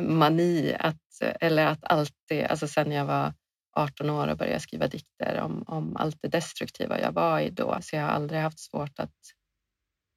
mani 0.00 0.76
att, 0.78 1.22
eller 1.40 1.66
att 1.66 1.84
alltid, 1.84 2.44
alltså 2.44 2.68
sen 2.68 2.92
jag 2.92 3.04
var 3.04 3.32
18 3.76 4.10
år 4.10 4.28
och 4.28 4.36
började 4.36 4.60
skriva 4.60 4.86
dikter 4.88 5.40
om, 5.40 5.64
om 5.66 5.96
allt 5.96 6.22
det 6.22 6.28
destruktiva 6.28 7.00
jag 7.00 7.12
var 7.12 7.40
i 7.40 7.50
då, 7.50 7.78
så 7.82 7.96
jag 7.96 8.02
har 8.02 8.10
aldrig 8.10 8.40
haft 8.40 8.60
svårt 8.60 8.98
att, 8.98 9.14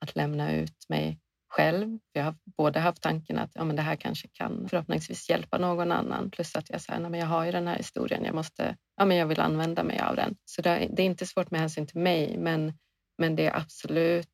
att 0.01 0.15
lämna 0.15 0.53
ut 0.53 0.85
mig 0.89 1.19
själv. 1.49 1.99
Jag 2.11 2.23
har 2.23 2.35
både 2.57 2.79
haft 2.79 3.01
tanken 3.01 3.39
att 3.39 3.51
ja, 3.53 3.63
men 3.63 3.75
det 3.75 3.81
här 3.81 3.95
kanske 3.95 4.27
kan 4.27 4.69
förhoppningsvis 4.69 5.29
hjälpa 5.29 5.57
någon 5.57 5.91
annan, 5.91 6.31
plus 6.31 6.55
att 6.55 6.69
jag 6.69 6.81
säger 6.81 6.99
men 6.99 7.19
jag 7.19 7.27
har 7.27 7.45
ju 7.45 7.51
den 7.51 7.67
här 7.67 7.77
historien, 7.77 8.25
jag, 8.25 8.35
måste, 8.35 8.75
ja, 8.95 9.05
men 9.05 9.17
jag 9.17 9.27
vill 9.27 9.39
använda 9.39 9.83
mig 9.83 9.99
av 9.99 10.15
den. 10.15 10.35
Så 10.45 10.61
det 10.61 10.69
är, 10.69 10.89
det 10.89 11.01
är 11.01 11.05
inte 11.05 11.25
svårt 11.25 11.51
med 11.51 11.59
hänsyn 11.59 11.87
till 11.87 12.01
mig, 12.01 12.37
men, 12.37 12.73
men 13.17 13.35
det 13.35 13.45
är 13.45 13.57
absolut 13.57 14.29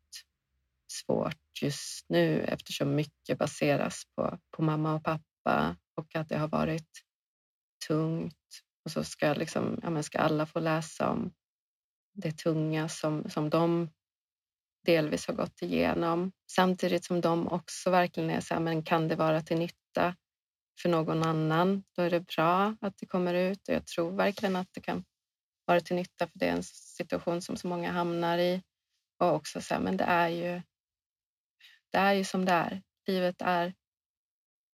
svårt 0.96 1.62
just 1.62 2.06
nu 2.10 2.42
eftersom 2.42 2.96
mycket 2.96 3.38
baseras 3.38 4.04
på, 4.16 4.40
på 4.52 4.62
mamma 4.62 4.96
och 4.96 5.04
pappa 5.04 5.76
och 5.96 6.16
att 6.16 6.30
det 6.30 6.38
har 6.38 6.48
varit 6.48 6.90
tungt. 7.88 8.36
Och 8.86 8.92
så 8.92 9.04
ska, 9.04 9.34
liksom, 9.34 9.80
ja, 9.84 9.90
men 9.90 10.04
ska 10.04 10.20
alla 10.20 10.46
få 10.46 10.60
läsa 10.60 11.10
om 11.10 11.32
det 12.14 12.32
tunga 12.32 12.90
som, 12.90 13.30
som 13.30 13.50
de 13.50 13.90
delvis 14.86 15.28
har 15.28 15.34
gått 15.34 15.62
igenom. 15.62 16.32
Samtidigt 16.52 17.06
som 17.06 17.22
de 17.22 17.48
också 17.48 17.90
verkligen 17.90 18.30
är 18.30 18.42
så 18.42 18.54
här, 18.54 18.62
men 18.62 18.84
kan 18.84 19.08
det 19.08 19.16
vara 19.16 19.42
till 19.42 19.58
nytta 19.58 20.16
för 20.82 20.90
någon 20.90 21.24
annan, 21.24 21.84
då 21.96 22.02
är 22.02 22.10
det 22.10 22.20
bra 22.20 22.76
att 22.82 22.98
det 22.98 23.06
kommer 23.06 23.34
ut. 23.34 23.68
Och 23.68 23.74
jag 23.74 23.88
tror 23.88 24.12
verkligen 24.12 24.56
att 24.56 24.68
det 24.72 24.82
kan 24.82 25.06
vara 25.66 25.82
till 25.82 25.96
nytta 25.96 26.28
för 26.28 26.40
det 26.40 26.48
är 26.48 26.52
en 26.52 26.64
situation 26.64 27.42
som 27.42 27.58
så 27.58 27.68
många 27.68 27.92
hamnar 27.92 28.38
i. 28.38 28.62
Och 29.20 29.34
också 29.34 29.62
så 29.62 29.74
här, 29.74 29.82
men 29.82 29.98
det 29.98 30.04
är 30.04 30.28
ju 30.28 30.62
det 31.96 32.00
är 32.00 32.14
ju 32.14 32.24
som 32.24 32.46
det 32.46 32.52
är. 32.52 32.82
Livet 33.08 33.42
är 33.42 33.74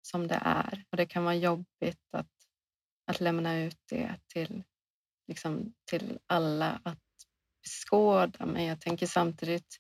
som 0.02 0.28
det 0.28 0.42
är 0.42 0.84
och 0.92 0.98
det 0.98 1.06
kan 1.06 1.24
vara 1.24 1.36
jobbigt 1.36 2.14
att, 2.18 2.28
att 3.12 3.20
lämna 3.20 3.60
ut 3.60 3.78
det 3.90 4.16
till, 4.34 4.64
liksom, 5.28 5.74
till 5.90 6.20
alla 6.28 6.82
att 6.84 7.00
beskåda. 7.64 8.46
Men 8.46 8.66
jag 8.66 8.82
tänker 8.82 9.08
samtidigt 9.08 9.78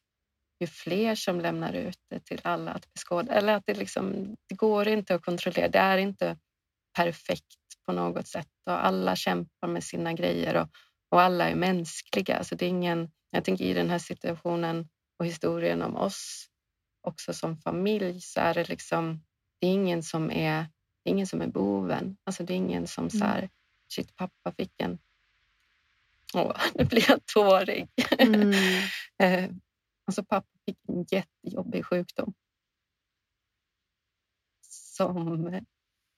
ju 0.60 0.68
fler 0.68 1.16
som 1.16 1.42
lämnar 1.42 1.74
ut 1.74 1.98
det 2.10 2.20
till 2.20 2.42
alla 2.44 2.72
att 2.72 2.94
beskåda, 2.94 3.34
eller 3.34 3.54
att 3.54 3.66
det 3.66 3.74
liksom, 3.74 4.36
det 4.48 4.56
går 4.56 4.88
inte 4.88 5.16
att 5.16 5.26
kontrollera. 5.26 5.68
Det 5.68 5.80
är 5.80 5.98
inte 5.98 6.38
perfekt 6.98 7.58
på 7.86 7.94
något 7.94 8.28
sätt 8.28 8.50
och 8.66 8.86
alla 8.86 9.16
kämpar 9.16 9.68
med 9.68 9.84
sina 9.84 10.14
grejer 10.14 10.56
och, 10.56 10.68
och 11.10 11.22
alla 11.22 11.50
är 11.50 11.56
mänskliga. 11.56 12.44
Så 12.44 12.56
det 12.56 12.66
är 12.66 12.70
ingen, 12.70 13.12
jag 13.32 13.46
tänker 13.46 13.66
i 13.66 13.74
den 13.74 13.90
här 13.90 14.00
situationen 14.00 14.90
och 15.20 15.26
historien 15.26 15.82
om 15.82 15.96
oss 15.96 16.51
också 17.02 17.34
som 17.34 17.58
familj 17.58 18.22
så 18.22 18.40
är 18.40 18.54
det 18.54 18.70
liksom, 18.70 19.24
det 19.60 19.68
är 19.68 19.72
ingen 19.72 20.04
som 20.04 20.32
är, 20.32 20.62
det 21.04 21.10
är 21.10 21.12
ingen 21.12 21.28
som 21.28 21.42
är 21.42 21.48
boven. 21.48 22.18
Alltså 22.24 22.44
det 22.44 22.54
är 22.54 22.58
ingen 22.58 22.88
som 22.88 23.10
så 23.10 23.26
här, 23.26 23.50
shit 23.88 24.16
pappa 24.16 24.52
fick 24.52 24.82
en 24.82 25.00
Åh, 26.34 26.56
nu 26.76 26.86
blir 26.86 27.10
jag 27.10 27.26
tårig. 27.26 27.90
Mm. 28.20 28.54
Eh, 29.22 29.50
alltså 30.06 30.24
pappa 30.24 30.48
fick 30.66 30.78
en 30.88 31.06
jättejobbig 31.12 31.86
sjukdom. 31.86 32.34
Som, 34.62 35.62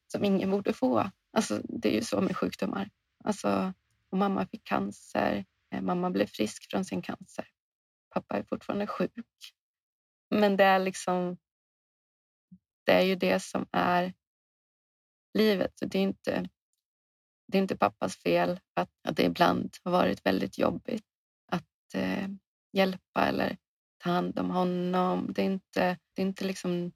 som 0.07 0.23
ingen 0.23 0.51
borde 0.51 0.73
få. 0.73 1.11
Alltså, 1.31 1.61
det 1.63 1.89
är 1.89 1.93
ju 1.93 2.01
så 2.01 2.21
med 2.21 2.37
sjukdomar. 2.37 2.89
Alltså, 3.23 3.73
och 4.09 4.17
mamma 4.17 4.47
fick 4.47 4.63
cancer. 4.63 5.45
Eh, 5.73 5.81
mamma 5.81 6.09
blev 6.09 6.27
frisk 6.27 6.69
från 6.71 6.85
sin 6.85 7.01
cancer. 7.01 7.47
Pappa 8.09 8.37
är 8.37 8.43
fortfarande 8.43 8.87
sjuk. 8.87 9.11
Men 10.33 10.57
det 10.57 10.63
är 10.63 10.79
liksom... 10.79 11.37
Det 12.85 12.91
är 12.91 13.01
ju 13.01 13.15
det 13.15 13.39
som 13.39 13.65
är 13.71 14.13
livet. 15.33 15.73
Det 15.81 15.97
är 15.97 16.01
inte, 16.01 16.49
det 17.47 17.57
är 17.57 17.61
inte 17.61 17.77
pappas 17.77 18.17
fel 18.17 18.59
att, 18.73 18.89
att 19.03 19.17
det 19.17 19.23
ibland 19.23 19.75
har 19.83 19.91
varit 19.91 20.25
väldigt 20.25 20.57
jobbigt 20.57 21.05
att 21.51 21.93
eh, 21.93 22.27
hjälpa 22.73 23.27
eller 23.27 23.57
ta 23.97 24.09
hand 24.09 24.39
om 24.39 24.49
honom. 24.49 25.33
Det 25.33 25.41
är 25.41 25.45
inte, 25.45 25.97
det 26.13 26.21
är 26.21 26.25
inte 26.25 26.45
liksom... 26.45 26.91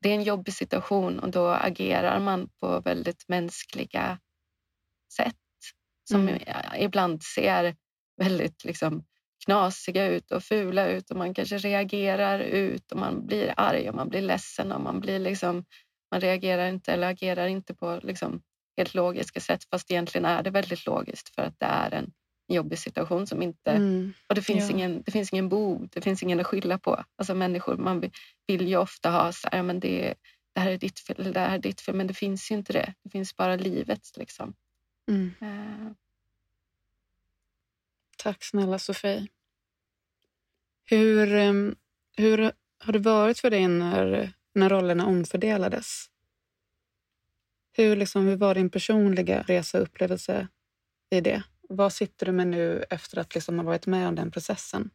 Det 0.00 0.08
är 0.08 0.14
en 0.14 0.22
jobbig 0.22 0.54
situation 0.54 1.18
och 1.18 1.30
då 1.30 1.48
agerar 1.48 2.20
man 2.20 2.48
på 2.48 2.80
väldigt 2.80 3.28
mänskliga 3.28 4.20
sätt 5.12 5.36
som 6.04 6.28
mm. 6.28 6.42
ibland 6.76 7.22
ser 7.22 7.76
väldigt 8.16 8.64
liksom 8.64 9.04
knasiga 9.44 10.06
ut 10.06 10.30
och 10.30 10.44
fula 10.44 10.88
ut 10.88 11.10
och 11.10 11.16
man 11.16 11.34
kanske 11.34 11.58
reagerar 11.58 12.38
ut 12.38 12.92
och 12.92 12.98
man 12.98 13.26
blir 13.26 13.54
arg 13.56 13.88
och 13.88 13.94
man 13.94 14.08
blir 14.08 14.22
ledsen 14.22 14.72
och 14.72 14.80
man 14.80 15.00
blir 15.00 15.18
liksom, 15.18 15.64
man 16.10 16.20
reagerar 16.20 16.68
inte 16.68 16.92
eller 16.92 17.10
agerar 17.10 17.46
inte 17.46 17.74
på 17.74 18.00
liksom 18.02 18.42
helt 18.76 18.94
logiska 18.94 19.40
sätt 19.40 19.64
fast 19.70 19.90
egentligen 19.90 20.24
är 20.24 20.42
det 20.42 20.50
väldigt 20.50 20.86
logiskt 20.86 21.34
för 21.34 21.42
att 21.42 21.58
det 21.58 21.66
är 21.66 21.90
en 21.90 22.12
jobbig 22.48 22.78
situation 22.78 23.26
som 23.26 23.42
inte... 23.42 23.70
Mm. 23.70 24.12
Och 24.28 24.34
det 24.34 24.42
finns, 24.42 24.70
ja. 24.70 24.76
ingen, 24.76 25.02
det 25.02 25.12
finns 25.12 25.32
ingen 25.32 25.48
bov, 25.48 25.88
det 25.92 26.00
finns 26.00 26.22
ingen 26.22 26.40
att 26.40 26.46
skylla 26.46 26.78
på. 26.78 27.04
Alltså 27.16 27.34
människor, 27.34 27.76
man 27.76 28.10
vill 28.46 28.68
ju 28.68 28.76
ofta 28.76 29.10
ha 29.10 29.32
så 29.32 29.48
här, 29.52 29.62
men 29.62 29.80
det, 29.80 30.14
det 30.54 30.60
här 30.60 30.70
är 30.70 30.78
ditt 30.78 30.98
fel, 30.98 31.32
det 31.32 31.40
här 31.40 31.54
är 31.54 31.58
ditt 31.58 31.80
fel, 31.80 31.94
men 31.94 32.06
det 32.06 32.14
finns 32.14 32.50
ju 32.50 32.54
inte 32.54 32.72
det. 32.72 32.94
Det 33.04 33.10
finns 33.10 33.36
bara 33.36 33.56
livet 33.56 34.16
liksom. 34.16 34.54
Mm. 35.08 35.34
Uh, 35.42 35.92
Tack 38.22 38.44
snälla 38.44 38.78
Sofie. 38.78 39.28
Hur, 40.84 41.34
ehm, 41.34 41.76
hur 42.16 42.52
har 42.78 42.92
det 42.92 42.98
varit 42.98 43.38
för 43.38 43.50
dig 43.50 43.68
när, 43.68 44.32
när 44.54 44.68
rollerna 44.68 45.06
omfördelades? 45.06 46.06
Hur, 47.72 47.96
liksom, 47.96 48.26
hur 48.26 48.36
var 48.36 48.54
din 48.54 48.70
personliga 48.70 49.42
resa 49.42 49.78
och 49.78 49.84
upplevelse 49.84 50.48
i 51.10 51.20
det? 51.20 51.42
Vad 51.68 51.92
sitter 51.92 52.26
du 52.26 52.32
med 52.32 52.46
nu 52.46 52.84
efter 52.90 53.18
att 53.18 53.34
liksom 53.34 53.58
ha 53.58 53.64
varit 53.64 53.86
med 53.86 54.08
om 54.08 54.14
den 54.14 54.30
processen? 54.30 54.90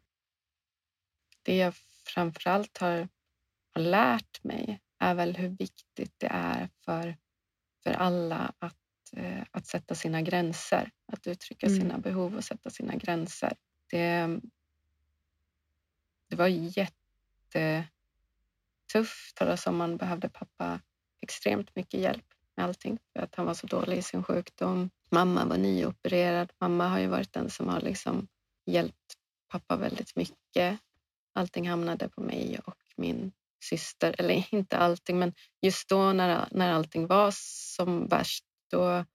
Det 1.43 1.57
jag 1.57 1.73
framförallt 2.05 2.77
har, 2.77 3.07
har 3.73 3.81
lärt 3.81 4.43
mig 4.43 4.81
är 4.99 5.15
väl 5.15 5.35
hur 5.35 5.49
viktigt 5.49 6.13
det 6.17 6.27
är 6.31 6.69
för, 6.85 7.17
för 7.83 7.91
alla 7.91 8.53
att 8.59 8.86
att 9.51 9.67
sätta 9.67 9.95
sina 9.95 10.21
gränser, 10.21 10.91
att 11.13 11.27
uttrycka 11.27 11.67
mm. 11.67 11.79
sina 11.79 11.97
behov 11.97 12.35
och 12.35 12.43
sätta 12.43 12.69
sina 12.69 12.95
gränser. 12.95 13.53
Det, 13.91 14.39
det 16.29 16.35
var 16.35 16.47
jättetufft. 16.47 17.89
Förra 19.37 19.57
sommaren 19.57 19.97
behövde 19.97 20.29
pappa 20.29 20.79
extremt 21.21 21.75
mycket 21.75 21.99
hjälp 21.99 22.25
med 22.55 22.65
allting 22.65 22.99
för 23.13 23.23
att 23.23 23.35
han 23.35 23.45
var 23.45 23.53
så 23.53 23.67
dålig 23.67 23.97
i 23.97 24.01
sin 24.01 24.23
sjukdom. 24.23 24.89
Mamma 25.09 25.45
var 25.45 25.57
nyopererad. 25.57 26.51
Mamma 26.59 26.87
har 26.87 26.99
ju 26.99 27.07
varit 27.07 27.33
den 27.33 27.49
som 27.49 27.69
har 27.69 27.81
liksom 27.81 28.27
hjälpt 28.65 29.13
pappa 29.47 29.75
väldigt 29.75 30.15
mycket. 30.15 30.79
Allting 31.33 31.69
hamnade 31.69 32.09
på 32.09 32.21
mig 32.21 32.59
och 32.65 32.77
min 32.95 33.31
syster, 33.63 34.15
eller 34.17 34.45
inte 34.53 34.77
allting, 34.77 35.19
men 35.19 35.33
just 35.61 35.89
då 35.89 36.13
när, 36.13 36.47
när 36.51 36.73
allting 36.73 37.07
var 37.07 37.31
som 37.75 38.07
värst 38.07 38.45
då 38.71 39.05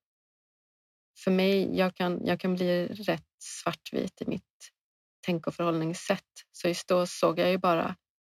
för 1.18 1.30
mig, 1.30 1.76
jag 1.76 1.94
kan, 1.94 2.20
jag 2.24 2.40
kan 2.40 2.54
bli 2.54 2.86
rätt 2.86 3.26
svartvit 3.38 4.22
i 4.22 4.24
mitt 4.26 4.72
tänk 5.20 5.46
och 5.46 5.54
förhållningssätt. 5.54 6.24
Så 6.52 6.68
just 6.68 6.88
då 6.88 7.06
såg 7.06 7.38
jag 7.38 7.50
ju 7.50 7.58
bara 7.58 7.96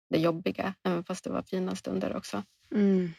det 0.10 0.18
jobbiga, 0.18 0.74
även 0.84 1.04
fast 1.04 1.24
det 1.24 1.30
var 1.30 1.42
fina 1.42 1.76
stunder 1.76 2.16
också. 2.16 2.44
Mm. 2.72 3.14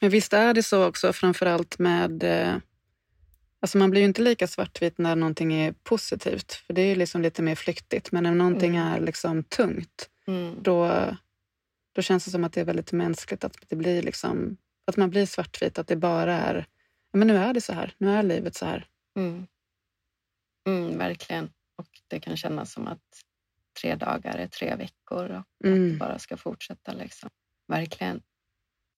Men 0.00 0.10
visst 0.10 0.32
är 0.32 0.54
det 0.54 0.62
så 0.62 0.84
också, 0.84 1.12
framförallt 1.12 1.78
med... 1.78 2.22
Eh, 2.22 2.56
alltså 3.60 3.78
man 3.78 3.90
blir 3.90 4.00
ju 4.00 4.06
inte 4.06 4.22
lika 4.22 4.46
svartvit 4.46 4.98
när 4.98 5.16
någonting 5.16 5.54
är 5.54 5.72
positivt, 5.72 6.52
för 6.52 6.74
det 6.74 6.82
är 6.82 6.86
ju 6.86 6.94
liksom 6.94 7.22
lite 7.22 7.42
mer 7.42 7.54
flyktigt. 7.54 8.12
Men 8.12 8.22
när 8.22 8.34
någonting 8.34 8.76
mm. 8.76 8.92
är 8.92 9.00
liksom 9.00 9.44
tungt, 9.44 10.10
mm. 10.26 10.62
då, 10.62 11.06
då 11.92 12.02
känns 12.02 12.24
det 12.24 12.30
som 12.30 12.44
att 12.44 12.52
det 12.52 12.60
är 12.60 12.64
väldigt 12.64 12.92
mänskligt 12.92 13.44
att 13.44 13.56
det 13.68 13.76
blir 13.76 14.02
liksom, 14.02 14.56
att 14.84 14.96
man 14.96 15.10
blir 15.10 15.26
svartvit, 15.26 15.78
att 15.78 15.86
det 15.86 15.96
bara 15.96 16.34
är 16.34 16.66
men 17.14 17.28
nu 17.28 17.36
är 17.36 17.54
det 17.54 17.60
så 17.60 17.72
här. 17.72 17.94
Nu 17.98 18.10
är 18.10 18.22
livet 18.22 18.54
så 18.54 18.66
här. 18.66 18.86
Mm. 19.16 19.46
Mm, 20.66 20.98
verkligen. 20.98 21.52
Och 21.76 21.88
det 22.08 22.20
kan 22.20 22.36
kännas 22.36 22.72
som 22.72 22.86
att 22.86 23.22
tre 23.80 23.94
dagar 23.94 24.36
är 24.36 24.46
tre 24.46 24.76
veckor 24.76 25.24
och 25.24 25.66
mm. 25.66 25.86
att 25.86 25.92
det 25.92 25.98
bara 25.98 26.18
ska 26.18 26.36
fortsätta. 26.36 26.92
Liksom. 26.92 27.30
Verkligen. 27.66 28.22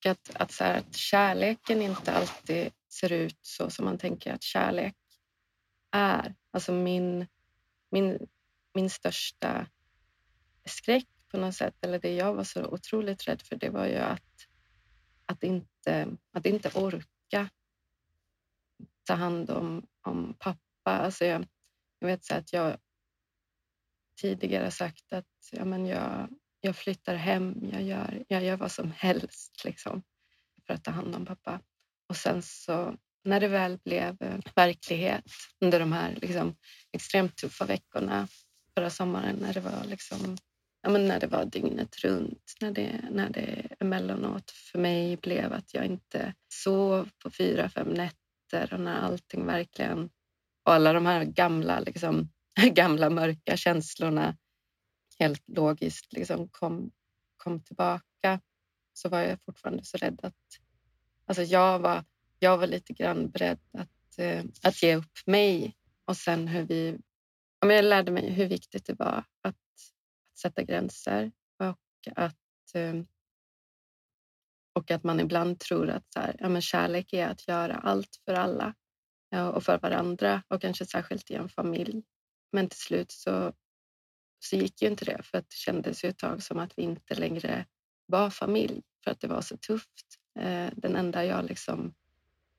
Att, 0.06 0.30
att, 0.34 0.52
så 0.52 0.64
här, 0.64 0.78
att 0.78 0.96
kärleken 0.96 1.82
inte 1.82 2.12
alltid 2.12 2.72
ser 2.88 3.12
ut 3.12 3.38
så 3.42 3.70
som 3.70 3.84
man 3.84 3.98
tänker 3.98 4.32
att 4.32 4.42
kärlek 4.42 4.96
är. 5.90 6.34
Alltså 6.50 6.72
min, 6.72 7.26
min, 7.90 8.28
min 8.74 8.90
största 8.90 9.66
skräck 10.64 11.08
på 11.30 11.36
något 11.36 11.54
sätt, 11.54 11.74
eller 11.80 11.98
det 11.98 12.14
jag 12.14 12.34
var 12.34 12.44
så 12.44 12.64
otroligt 12.64 13.28
rädd 13.28 13.42
för, 13.42 13.56
det 13.56 13.70
var 13.70 13.86
ju 13.86 13.96
att, 13.96 14.46
att, 15.26 15.42
inte, 15.42 16.08
att 16.32 16.46
inte 16.46 16.70
orka 16.74 17.15
ta 19.06 19.14
hand 19.14 19.50
om, 19.50 19.86
om 20.06 20.34
pappa. 20.38 20.60
Alltså 20.84 21.24
jag, 21.24 21.46
jag 21.98 22.08
vet 22.08 22.24
så 22.24 22.34
att 22.34 22.52
jag 22.52 22.76
tidigare 24.20 24.70
sagt 24.70 25.12
att 25.12 25.24
ja, 25.52 25.64
men 25.64 25.86
jag, 25.86 26.28
jag 26.60 26.76
flyttar 26.76 27.14
hem, 27.14 27.54
jag 27.72 27.82
gör, 27.82 28.24
jag 28.28 28.44
gör 28.44 28.56
vad 28.56 28.72
som 28.72 28.92
helst 28.96 29.64
liksom, 29.64 30.02
för 30.66 30.74
att 30.74 30.84
ta 30.84 30.90
hand 30.90 31.14
om 31.14 31.26
pappa. 31.26 31.60
Och 32.08 32.16
sen 32.16 32.42
så 32.42 32.96
när 33.24 33.40
det 33.40 33.48
väl 33.48 33.78
blev 33.84 34.16
eh, 34.20 34.38
verklighet 34.54 35.24
under 35.60 35.80
de 35.80 35.92
här 35.92 36.18
liksom, 36.22 36.56
extremt 36.92 37.36
tuffa 37.36 37.64
veckorna 37.64 38.28
förra 38.74 38.90
sommaren 38.90 39.36
när 39.36 39.54
det 39.54 39.60
var 39.60 39.84
liksom, 39.84 40.36
ja, 40.82 40.90
men 40.90 41.08
när 41.08 41.20
det 41.20 41.26
var 41.26 41.44
dygnet 41.44 42.04
runt, 42.04 42.54
när 42.60 42.70
det, 42.70 43.04
när 43.10 43.30
det 43.30 43.76
emellanåt 43.80 44.50
för 44.50 44.78
mig 44.78 45.16
blev 45.16 45.52
att 45.52 45.74
jag 45.74 45.84
inte 45.84 46.34
sov 46.48 47.08
på 47.22 47.30
fyra, 47.30 47.68
fem 47.68 47.88
nätter 47.88 48.25
nätter 48.52 48.74
och 48.74 48.80
när 48.80 49.00
allting 49.00 49.46
verkligen... 49.46 50.10
Och 50.64 50.72
alla 50.72 50.92
de 50.92 51.06
här 51.06 51.24
gamla, 51.24 51.80
liksom, 51.80 52.28
gamla 52.72 53.10
mörka 53.10 53.56
känslorna 53.56 54.36
helt 55.18 55.42
logiskt 55.48 56.12
liksom 56.12 56.48
kom, 56.48 56.90
kom 57.36 57.64
tillbaka 57.64 58.40
så 58.92 59.08
var 59.08 59.20
jag 59.20 59.38
fortfarande 59.44 59.84
så 59.84 59.96
rädd 59.96 60.20
att... 60.22 60.34
Alltså 61.26 61.42
jag, 61.42 61.78
var, 61.78 62.04
jag 62.38 62.58
var 62.58 62.66
lite 62.66 62.92
grann 62.92 63.30
beredd 63.30 63.58
att, 63.72 64.18
eh, 64.18 64.44
att 64.62 64.82
ge 64.82 64.96
upp 64.96 65.26
mig. 65.26 65.76
Och 66.04 66.16
sen 66.16 66.48
hur 66.48 66.62
vi... 66.62 66.98
Jag 67.60 67.84
lärde 67.84 68.10
mig 68.10 68.30
hur 68.32 68.46
viktigt 68.46 68.86
det 68.86 68.94
var 68.94 69.06
att, 69.06 69.26
att 69.42 70.38
sätta 70.38 70.62
gränser 70.62 71.32
och 71.58 72.12
att 72.16 72.74
eh, 72.74 72.94
och 74.76 74.90
att 74.90 75.04
man 75.04 75.20
ibland 75.20 75.58
tror 75.58 75.90
att 75.90 76.12
så 76.12 76.20
här, 76.20 76.36
ja, 76.38 76.48
men 76.48 76.62
kärlek 76.62 77.12
är 77.12 77.28
att 77.28 77.48
göra 77.48 77.74
allt 77.74 78.20
för 78.24 78.34
alla 78.34 78.74
ja, 79.30 79.50
och 79.50 79.62
för 79.64 79.78
varandra 79.78 80.42
och 80.48 80.60
kanske 80.60 80.86
särskilt 80.86 81.30
i 81.30 81.34
en 81.34 81.48
familj. 81.48 82.02
Men 82.52 82.68
till 82.68 82.78
slut 82.78 83.10
så, 83.10 83.52
så 84.38 84.56
gick 84.56 84.82
ju 84.82 84.88
inte 84.88 85.04
det 85.04 85.22
för 85.22 85.38
att 85.38 85.50
det 85.50 85.56
kändes 85.56 86.04
ju 86.04 86.08
ett 86.08 86.18
tag 86.18 86.42
som 86.42 86.58
att 86.58 86.78
vi 86.78 86.82
inte 86.82 87.14
längre 87.14 87.66
var 88.06 88.30
familj 88.30 88.82
för 89.04 89.10
att 89.10 89.20
det 89.20 89.28
var 89.28 89.40
så 89.40 89.56
tufft. 89.56 90.06
Eh, 90.38 90.68
den 90.76 90.96
enda 90.96 91.24
jag, 91.24 91.44
liksom, 91.44 91.94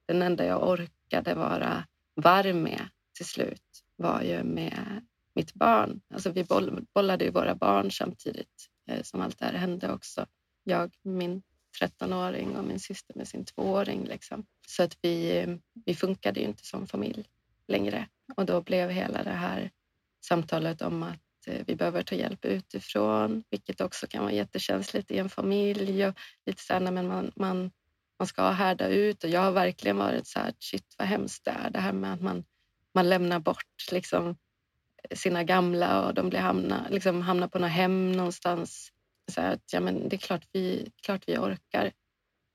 den 0.05 0.21
enda 0.21 0.45
jag 0.45 0.69
orkade 0.69 1.36
vara 1.36 1.88
varm 2.15 2.63
med 2.63 2.89
till 3.13 3.25
slut 3.25 3.83
var 3.95 4.21
ju 4.21 4.43
med 4.43 5.05
mitt 5.36 5.53
barn. 5.53 6.01
Alltså 6.13 6.31
vi 6.31 6.45
bollade 6.93 7.25
ju 7.25 7.31
våra 7.31 7.55
barn 7.55 7.91
samtidigt 7.91 8.69
eh, 8.88 9.03
som 9.03 9.21
allt 9.21 9.39
det 9.39 9.45
här 9.45 9.53
hände 9.53 9.91
också. 9.91 10.25
Jag, 10.63 10.95
min 11.03 11.43
13-åring 11.81 12.55
och 12.55 12.63
min 12.63 12.79
syster 12.79 13.13
med 13.15 13.27
sin 13.27 13.46
tvååring. 13.46 14.05
Liksom. 14.05 14.46
Så 14.67 14.84
att 14.84 14.98
vi, 15.01 15.46
vi 15.86 15.96
funkade 15.96 16.39
ju 16.39 16.46
inte 16.46 16.65
som 16.65 16.88
familj 16.88 17.25
längre. 17.67 18.07
Och 18.36 18.46
då 18.46 18.62
blev 18.62 18.89
hela 18.89 19.24
det 19.24 19.29
här 19.29 19.72
samtalet 20.25 20.81
om 20.81 21.03
att 21.03 21.48
eh, 21.48 21.63
vi 21.67 21.75
behöver 21.75 22.03
ta 22.03 22.15
hjälp 22.15 22.46
utifrån, 22.46 23.43
vilket 23.50 23.81
också 23.81 24.07
kan 24.07 24.24
vara 24.24 24.34
jättekänsligt 24.34 25.12
i 25.12 25.17
en 25.17 25.29
familj. 25.29 26.07
Och 26.07 26.15
lite 26.46 26.63
så 26.63 26.74
här, 26.74 26.91
men 26.91 27.07
man, 27.07 27.31
man, 27.36 27.72
man 28.19 28.27
ska 28.27 28.50
härda 28.50 28.88
ut 28.88 29.24
och 29.24 29.29
jag 29.29 29.41
har 29.41 29.51
verkligen 29.51 29.98
varit 29.98 30.27
så 30.27 30.39
här, 30.39 30.53
shit 30.60 30.96
vad 30.98 31.07
hemskt 31.07 31.46
det 31.46 31.51
är. 31.51 31.69
Det 31.69 31.79
här 31.79 31.93
med 31.93 32.13
att 32.13 32.22
man, 32.22 32.43
man 32.93 33.10
lämnar 33.10 33.39
bort 33.39 33.91
liksom, 33.91 34.36
sina 35.15 35.43
gamla 35.43 36.05
och 36.05 36.13
de 36.13 36.29
blir 36.29 36.39
hamna, 36.39 36.88
liksom, 36.89 37.22
hamnar 37.22 37.48
på 37.48 37.60
något 37.60 37.72
hem 37.72 38.12
någonstans 38.12 38.91
så 39.31 39.41
att 39.41 39.74
ja, 39.74 39.79
men 39.79 40.10
det 40.10 40.15
är 40.15 40.17
klart 40.17 40.48
vi, 40.51 40.91
klart 41.03 41.24
vi 41.27 41.38
orkar. 41.38 41.91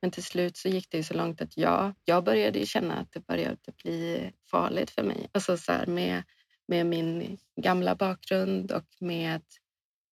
Men 0.03 0.11
till 0.11 0.25
slut 0.25 0.57
så 0.57 0.69
gick 0.69 0.91
det 0.91 1.05
så 1.05 1.15
långt 1.15 1.41
att 1.41 1.57
jag, 1.57 1.95
jag 2.05 2.25
började 2.25 2.67
känna 2.67 2.95
att 2.95 3.13
det 3.13 3.27
började 3.27 3.73
bli 3.83 4.33
farligt 4.51 4.91
för 4.91 5.03
mig. 5.03 5.29
Alltså 5.33 5.57
så 5.57 5.73
här, 5.73 5.87
med, 5.87 6.23
med 6.69 6.87
min 6.87 7.39
gamla 7.61 7.95
bakgrund 7.95 8.73
och 8.73 8.87
med 9.01 9.43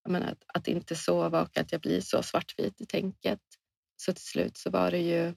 menar, 0.09 0.31
att, 0.31 0.45
att 0.47 0.69
inte 0.69 0.97
sova 0.97 1.43
och 1.43 1.59
att 1.59 1.73
jag 1.73 1.81
blir 1.81 2.01
så 2.01 2.23
svartvit 2.23 2.81
i 2.81 2.87
tänket. 2.87 3.41
Så 3.97 4.13
till 4.13 4.25
slut 4.25 4.57
så 4.57 4.71
var 4.71 4.91
det 4.91 4.99
ju 4.99 5.35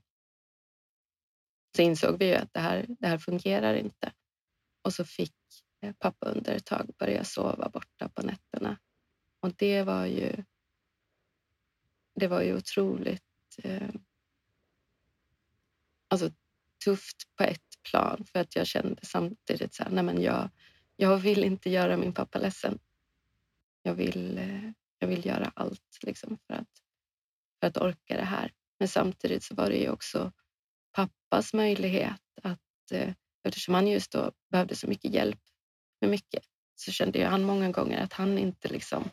så 1.76 1.82
insåg 1.82 2.20
vi 2.20 2.26
ju 2.28 2.36
att 2.36 2.54
det 2.54 2.60
här, 2.60 2.86
det 3.00 3.08
här 3.08 3.18
fungerar 3.18 3.74
inte. 3.74 4.12
Och 4.84 4.94
så 4.94 5.06
fick 5.06 5.36
eh, 5.82 5.94
pappa 6.00 6.26
under 6.26 6.56
ett 6.56 6.66
tag 6.66 6.90
börja 7.00 7.24
sova 7.24 7.70
borta 7.70 8.10
på 8.10 8.22
nätterna. 8.22 8.78
Och 9.42 9.54
det 9.56 9.84
var 9.84 10.06
ju 10.06 10.44
det 12.16 12.28
var 12.28 12.42
ju 12.42 12.58
otroligt 12.58 13.24
eh, 13.64 13.90
alltså, 16.08 16.32
tufft 16.86 17.36
på 17.38 17.44
ett 17.44 17.84
plan 17.90 18.26
för 18.32 18.40
att 18.40 18.56
jag 18.56 18.68
kände 18.68 19.06
samtidigt 19.06 19.74
så 19.74 19.84
här, 19.84 19.92
nej 19.92 20.04
men 20.04 20.22
jag, 20.22 20.50
jag 20.96 21.18
vill 21.18 21.44
inte 21.44 21.70
göra 21.70 21.98
min 21.98 22.14
pappa 22.14 22.40
ledsen. 22.40 22.80
Jag 23.82 23.94
vill, 23.94 24.38
eh, 24.38 24.72
jag 25.00 25.08
vill 25.08 25.26
göra 25.26 25.52
allt 25.56 25.98
liksom, 26.02 26.38
för, 26.48 26.54
att, 26.54 26.70
för 27.60 27.68
att 27.68 27.78
orka 27.78 28.18
det 28.18 28.26
här. 28.26 28.52
Men 28.80 28.88
samtidigt 28.88 29.44
så 29.44 29.56
var 29.56 29.70
det 29.70 29.78
ju 29.78 29.90
också 29.90 30.32
pappas 30.92 31.54
möjlighet 31.54 32.22
att, 32.44 32.92
eh, 32.92 33.14
eftersom 33.44 33.74
han 33.74 33.88
just 33.88 34.12
då 34.12 34.32
behövde 34.52 34.76
så 34.76 34.88
mycket 34.88 35.14
hjälp 35.14 35.42
med 36.02 36.10
mycket, 36.10 36.44
så 36.76 36.92
kände 36.92 37.20
ju 37.20 37.26
han 37.26 37.44
många 37.44 37.72
gånger 37.72 38.04
att 38.04 38.14
han 38.14 38.38
inte 38.38 38.68
liksom 38.68 39.10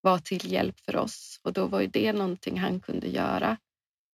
var 0.00 0.18
till 0.18 0.52
hjälp 0.52 0.80
för 0.80 0.96
oss 0.96 1.40
och 1.42 1.52
då 1.52 1.66
var 1.66 1.80
ju 1.80 1.86
det 1.86 2.12
någonting 2.12 2.58
han 2.58 2.80
kunde 2.80 3.08
göra 3.08 3.58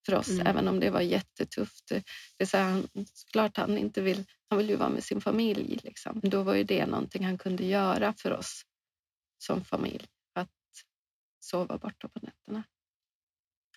för 0.06 0.14
oss, 0.14 0.28
mm. 0.28 0.46
även 0.46 0.68
om 0.68 0.80
det 0.80 0.90
var 0.90 1.00
jättetufft. 1.00 1.88
Det 1.88 2.04
är 2.38 2.46
så 2.46 2.58
han, 2.58 2.88
såklart 3.12 3.56
han 3.56 3.78
inte 3.78 4.00
vill, 4.00 4.24
han 4.48 4.58
vill 4.58 4.68
ju 4.68 4.76
vara 4.76 4.88
med 4.88 5.04
sin 5.04 5.20
familj. 5.20 5.80
Liksom. 5.82 6.20
Då 6.22 6.42
var 6.42 6.54
ju 6.54 6.64
det 6.64 6.86
någonting 6.86 7.24
han 7.24 7.38
kunde 7.38 7.64
göra 7.64 8.14
för 8.18 8.32
oss 8.32 8.62
som 9.38 9.64
familj, 9.64 10.06
att 10.32 10.48
sova 11.40 11.78
borta 11.78 12.08
på 12.08 12.20
nätterna. 12.22 12.62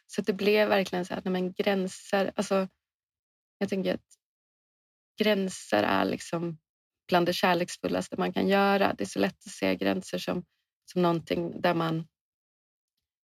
Så 0.07 0.21
det 0.21 0.33
blev 0.33 0.69
verkligen 0.69 1.05
så 1.05 1.13
här, 1.13 1.21
nej 1.25 1.31
men 1.31 1.53
gränser, 1.53 2.31
alltså 2.35 2.67
jag 3.57 3.69
tänker 3.69 3.93
att 3.93 4.17
gränser 5.17 5.83
är 5.83 6.05
liksom 6.05 6.57
bland 7.07 7.25
det 7.25 7.33
kärleksfullaste 7.33 8.17
man 8.17 8.33
kan 8.33 8.47
göra. 8.47 8.93
Det 8.93 9.03
är 9.03 9.07
så 9.07 9.19
lätt 9.19 9.45
att 9.45 9.51
se 9.51 9.75
gränser 9.75 10.17
som 10.17 10.45
som 10.91 11.01
någonting 11.01 11.61
där 11.61 11.73
man, 11.73 12.07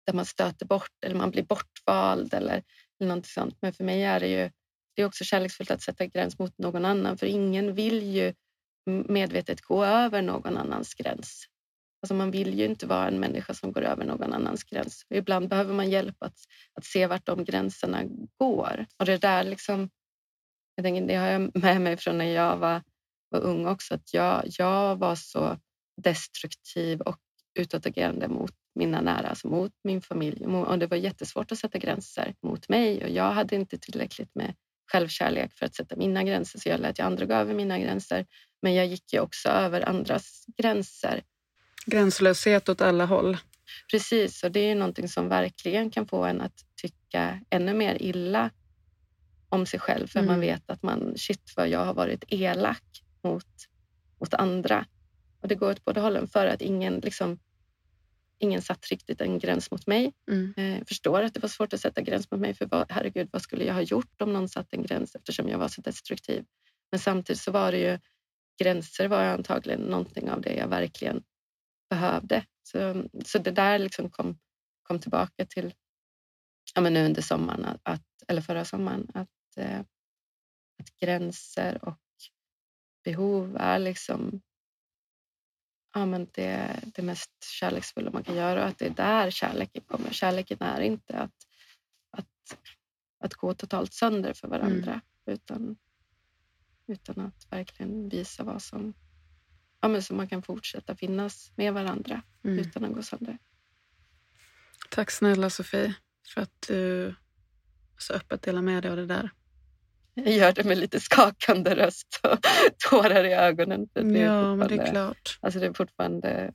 där 0.05 0.13
man 0.13 0.25
stöter 0.25 0.65
bort 0.65 1.03
eller 1.05 1.15
man 1.15 1.31
blir 1.31 1.43
bortvald 1.43 2.33
eller, 2.33 2.63
eller 2.99 3.07
någonting 3.07 3.29
sånt. 3.29 3.57
Men 3.61 3.73
för 3.73 3.83
mig 3.83 4.03
är 4.03 4.19
det 4.19 4.27
ju 4.27 4.51
det 4.95 5.01
är 5.01 5.05
också 5.05 5.23
kärleksfullt 5.23 5.71
att 5.71 5.81
sätta 5.81 6.05
gräns 6.05 6.39
mot 6.39 6.57
någon 6.57 6.85
annan 6.85 7.17
för 7.17 7.27
ingen 7.27 7.73
vill 7.73 8.03
ju 8.03 8.33
medvetet 8.85 9.61
gå 9.61 9.85
över 9.85 10.21
någon 10.21 10.57
annans 10.57 10.93
gräns. 10.93 11.45
Alltså 12.01 12.13
man 12.13 12.31
vill 12.31 12.59
ju 12.59 12.65
inte 12.65 12.85
vara 12.85 13.07
en 13.07 13.19
människa 13.19 13.53
som 13.53 13.71
går 13.71 13.81
över 13.81 14.05
någon 14.05 14.33
annans 14.33 14.63
gräns. 14.63 15.05
Och 15.09 15.15
ibland 15.15 15.49
behöver 15.49 15.73
man 15.73 15.89
hjälp 15.89 16.15
att, 16.19 16.37
att 16.73 16.85
se 16.85 17.07
vart 17.07 17.25
de 17.25 17.43
gränserna 17.43 18.03
går. 18.37 18.85
Och 18.99 19.05
det 19.05 19.17
där 19.17 19.43
liksom, 19.43 19.89
jag 20.75 20.85
tänker, 20.85 21.07
det 21.07 21.15
har 21.15 21.27
jag 21.27 21.55
med 21.55 21.81
mig 21.81 21.97
från 21.97 22.17
när 22.17 22.25
jag 22.25 22.57
var, 22.57 22.83
var 23.29 23.39
ung 23.39 23.67
också, 23.67 23.93
att 23.93 24.13
jag, 24.13 24.43
jag 24.45 24.95
var 24.95 25.15
så 25.15 25.57
destruktiv 26.01 27.01
och 27.01 27.19
utåtagerande 27.59 28.27
mot 28.27 28.53
mina 28.75 29.01
nära, 29.01 29.27
alltså 29.27 29.47
mot 29.47 29.71
min 29.83 30.01
familj. 30.01 30.45
Och 30.45 30.79
det 30.79 30.87
var 30.87 30.97
jättesvårt 30.97 31.51
att 31.51 31.57
sätta 31.57 31.77
gränser 31.77 32.35
mot 32.43 32.69
mig 32.69 33.03
och 33.03 33.09
jag 33.09 33.31
hade 33.31 33.55
inte 33.55 33.77
tillräckligt 33.77 34.35
med 34.35 34.55
självkärlek 34.91 35.53
för 35.53 35.65
att 35.65 35.75
sätta 35.75 35.95
mina 35.95 36.23
gränser 36.23 36.59
så 36.59 36.69
jag 36.69 36.79
lät 36.79 36.99
ju 36.99 37.03
andra 37.03 37.25
gå 37.25 37.33
över 37.33 37.53
mina 37.53 37.79
gränser. 37.79 38.25
Men 38.61 38.73
jag 38.73 38.85
gick 38.85 39.13
ju 39.13 39.19
också 39.19 39.49
över 39.49 39.89
andras 39.89 40.45
gränser. 40.57 41.21
Gränslöshet 41.85 42.69
åt 42.69 42.81
alla 42.81 43.05
håll. 43.05 43.37
Precis, 43.91 44.43
och 44.43 44.51
det 44.51 44.59
är 44.59 44.75
någonting 44.75 45.07
som 45.07 45.29
verkligen 45.29 45.91
kan 45.91 46.07
få 46.07 46.25
en 46.25 46.41
att 46.41 46.65
tycka 46.81 47.39
ännu 47.49 47.73
mer 47.73 47.97
illa 48.01 48.49
om 49.49 49.65
sig 49.65 49.79
själv 49.79 50.07
för 50.07 50.19
mm. 50.19 50.31
man 50.31 50.39
vet 50.39 50.69
att 50.69 50.83
man, 50.83 51.13
shit 51.17 51.53
vad 51.55 51.69
jag 51.69 51.85
har 51.85 51.93
varit 51.93 52.23
elak 52.27 53.03
mot, 53.23 53.45
mot 54.19 54.33
andra. 54.33 54.85
Och 55.41 55.47
det 55.47 55.55
går 55.55 55.71
åt 55.71 55.85
båda 55.85 56.01
hållen 56.01 56.27
för 56.27 56.47
att 56.47 56.61
ingen, 56.61 56.99
liksom, 56.99 57.39
ingen 58.37 58.61
satt 58.61 58.87
riktigt 58.87 59.21
en 59.21 59.39
gräns 59.39 59.71
mot 59.71 59.87
mig. 59.87 60.13
Mm. 60.31 60.53
Eh, 60.57 60.85
förstår 60.85 61.23
att 61.23 61.33
det 61.33 61.39
var 61.39 61.49
svårt 61.49 61.73
att 61.73 61.81
sätta 61.81 62.01
gräns 62.01 62.31
mot 62.31 62.39
mig 62.39 62.53
för 62.53 62.65
vad, 62.65 62.91
herregud, 62.91 63.29
vad 63.31 63.41
skulle 63.41 63.65
jag 63.65 63.73
ha 63.73 63.81
gjort 63.81 64.21
om 64.21 64.33
någon 64.33 64.49
satt 64.49 64.73
en 64.73 64.83
gräns 64.83 65.15
eftersom 65.15 65.49
jag 65.49 65.57
var 65.57 65.67
så 65.67 65.81
destruktiv. 65.81 66.45
Men 66.91 66.99
samtidigt 66.99 67.41
så 67.41 67.51
var 67.51 67.71
det 67.71 67.79
ju 67.79 67.99
gränser 68.59 69.07
var 69.07 69.23
antagligen 69.23 69.81
någonting 69.81 70.29
av 70.29 70.41
det 70.41 70.53
jag 70.53 70.67
verkligen 70.67 71.23
behövde. 71.89 72.45
Så, 72.63 73.05
så 73.25 73.39
det 73.39 73.51
där 73.51 73.79
liksom 73.79 74.09
kom, 74.09 74.39
kom 74.83 74.99
tillbaka 74.99 75.45
till 75.45 75.73
ja, 76.75 76.81
men 76.81 76.93
nu 76.93 77.05
under 77.05 77.21
sommaren, 77.21 77.79
att, 77.83 78.05
eller 78.27 78.41
förra 78.41 78.65
sommaren, 78.65 79.07
att, 79.13 79.57
eh, 79.57 79.79
att 80.79 80.95
gränser 80.99 81.85
och 81.85 81.99
behov 83.03 83.57
är 83.59 83.79
liksom 83.79 84.41
ja, 85.93 86.05
men 86.05 86.27
det, 86.31 86.79
det 86.95 87.01
mest 87.01 87.31
kärleksfulla 87.43 88.11
man 88.11 88.23
kan 88.23 88.35
göra 88.35 88.61
och 88.61 88.67
att 88.67 88.77
det 88.77 88.85
är 88.85 88.89
där 88.89 89.31
kärleken 89.31 89.81
kommer. 89.81 90.11
Kärleken 90.11 90.57
är 90.61 90.81
inte 90.81 91.17
att, 91.17 91.35
att, 92.11 92.57
att 93.23 93.33
gå 93.33 93.53
totalt 93.53 93.93
sönder 93.93 94.33
för 94.33 94.47
varandra 94.47 94.91
mm. 94.91 95.01
utan, 95.25 95.77
utan 96.87 97.19
att 97.19 97.47
verkligen 97.49 98.09
visa 98.09 98.43
vad 98.43 98.61
som... 98.61 98.93
Ja, 99.81 99.87
men 99.87 100.03
så 100.03 100.13
man 100.13 100.27
kan 100.27 100.43
fortsätta 100.43 100.95
finnas 100.95 101.51
med 101.55 101.73
varandra 101.73 102.21
mm. 102.43 102.59
utan 102.59 102.85
att 102.85 102.93
gå 102.93 103.01
sönder. 103.01 103.37
Tack 104.89 105.11
snälla 105.11 105.49
Sofie 105.49 105.95
för 106.33 106.41
att 106.41 106.61
du 106.67 107.15
så 107.97 108.13
öppet 108.13 108.41
delar 108.41 108.61
med 108.61 108.83
dig 108.83 108.91
av 108.91 108.97
det 108.97 109.05
där. 109.05 109.31
Jag 110.13 110.33
gör 110.33 110.51
det 110.51 110.63
med 110.63 110.77
lite 110.77 110.99
skakande 110.99 111.75
röst 111.75 112.19
och 112.23 112.39
tårar 112.89 113.23
i 113.23 113.33
ögonen. 113.33 113.89
För 113.93 114.03
det 114.03 114.19
ja, 114.19 114.55
men 114.55 114.67
det 114.67 114.75
är 114.75 114.91
klart. 114.91 115.39
Alltså 115.41 115.59
det 115.59 115.65
är 115.65 115.73
fortfarande 115.73 116.53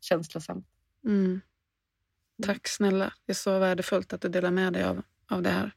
känslosamt. 0.00 0.66
Mm. 1.04 1.40
Tack 2.42 2.68
snälla. 2.68 3.12
Det 3.26 3.32
är 3.32 3.34
så 3.34 3.58
värdefullt 3.58 4.12
att 4.12 4.20
du 4.20 4.28
delar 4.28 4.50
med 4.50 4.72
dig 4.72 4.84
av, 4.84 5.02
av 5.30 5.42
det 5.42 5.50
här. 5.50 5.72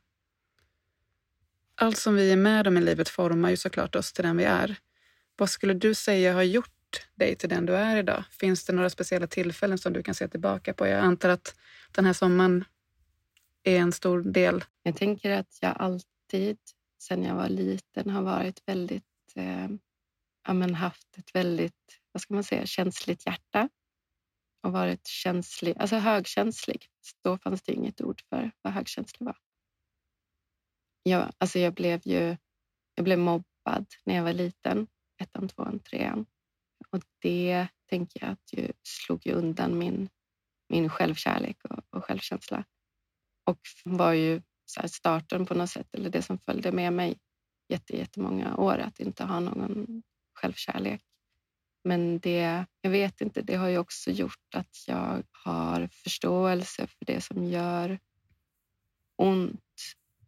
Allt 1.76 1.98
som 1.98 2.16
vi 2.16 2.32
är 2.32 2.38
med 2.38 2.68
om 2.68 2.78
i 2.78 2.82
livet 2.82 3.10
formar 3.10 3.50
ju 3.50 3.58
såklart 3.58 3.96
oss 3.96 4.14
till 4.14 4.24
den 4.24 4.38
vi 4.38 4.44
är. 4.44 4.76
Vad 5.38 5.50
skulle 5.50 5.74
du 5.74 5.94
säga 5.94 6.34
har 6.34 6.44
gjort 6.44 6.70
gjort 6.96 7.08
dig 7.16 7.36
till 7.36 7.50
den 7.50 7.66
du 7.66 7.76
är 7.76 7.98
idag? 7.98 8.24
Finns 8.32 8.66
det 8.66 8.74
några 8.74 8.90
speciella 8.90 9.28
tillfällen 9.28 9.78
som 9.78 9.94
du 9.94 10.04
kan 10.04 10.16
se 10.16 10.28
tillbaka 10.28 10.74
på? 10.74 10.88
Jag 10.88 11.00
antar 11.00 11.30
att 11.30 11.56
den 11.92 12.06
här 12.06 12.14
sommaren 12.14 12.66
är 13.64 13.80
en 13.80 13.92
stor 13.92 14.22
del. 14.22 14.64
Jag 14.84 14.96
tänker 14.96 15.32
att 15.32 15.58
jag 15.62 15.74
alltid, 15.78 16.58
sen 17.02 17.24
jag 17.24 17.36
var 17.36 17.50
liten, 17.50 18.10
har 18.10 18.22
varit 18.22 18.62
väldigt 18.66 19.04
eh, 19.36 19.68
ja, 20.48 20.54
men 20.54 20.76
haft 20.76 21.18
ett 21.18 21.36
väldigt 21.36 22.02
vad 22.12 22.22
ska 22.22 22.34
man 22.34 22.44
säga, 22.44 22.66
känsligt 22.66 23.26
hjärta 23.26 23.70
och 24.64 24.72
varit 24.72 25.08
känslig, 25.08 25.78
alltså 25.78 25.96
högkänslig. 25.96 26.88
Då 27.24 27.38
fanns 27.38 27.64
det 27.64 27.74
inget 27.74 28.02
ord 28.02 28.22
för 28.30 28.52
vad 28.62 28.74
högkänslig 28.74 29.26
var. 29.26 29.38
Jag, 31.04 31.32
alltså 31.38 31.60
jag, 31.60 31.74
blev 31.74 32.02
ju, 32.04 32.38
jag 32.96 33.04
blev 33.04 33.20
mobbad 33.20 33.86
när 34.06 34.16
jag 34.16 34.24
var 34.24 34.34
liten, 34.34 34.88
ettan, 35.22 35.48
tvåan, 35.48 35.80
trean. 35.80 36.26
Och 36.92 37.04
det 37.22 37.68
tänker 37.90 38.24
jag 38.24 38.32
att 38.32 38.54
ju, 38.54 38.72
slog 38.84 39.28
ju 39.28 39.34
undan 39.34 39.78
min, 39.78 40.10
min 40.70 40.90
självkärlek 40.90 41.58
och, 41.64 41.80
och 41.90 42.06
självkänsla. 42.06 42.66
Och 43.44 43.60
var 43.84 44.14
ju 44.14 44.42
så 44.66 44.88
starten 44.88 45.46
på 45.46 45.54
något 45.54 45.70
sätt, 45.70 45.88
eller 45.94 46.10
det 46.10 46.22
som 46.22 46.38
följde 46.38 46.72
med 46.72 46.94
mig 46.94 47.18
jättemånga 47.90 48.56
år, 48.56 48.78
att 48.78 49.00
inte 49.00 49.24
ha 49.24 49.40
någon 49.40 50.04
självkärlek. 50.34 51.02
Men 51.84 52.20
det, 52.20 52.66
jag 52.82 52.90
vet 52.90 53.22
inte, 53.22 53.42
det 53.42 53.56
har 53.56 53.68
ju 53.68 53.78
också 53.78 54.12
gjort 54.12 54.56
att 54.56 54.88
jag 54.88 55.24
har 55.32 55.90
förståelse 55.92 56.88
för 56.88 57.06
det 57.06 57.22
som 57.22 57.46
gör 57.46 58.00
ont 59.16 59.62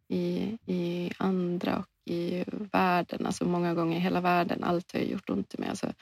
i, 0.08 0.58
i 0.66 1.12
andra 1.18 1.78
och 1.78 2.12
i 2.12 2.44
världen. 2.72 3.26
Alltså 3.26 3.44
många 3.44 3.74
gånger 3.74 3.96
i 3.96 4.00
hela 4.00 4.20
världen. 4.20 4.64
Allt 4.64 4.92
har 4.92 5.00
gjort 5.00 5.30
ont 5.30 5.54
i 5.54 5.60
mig. 5.60 5.68
Alltså 5.68 5.92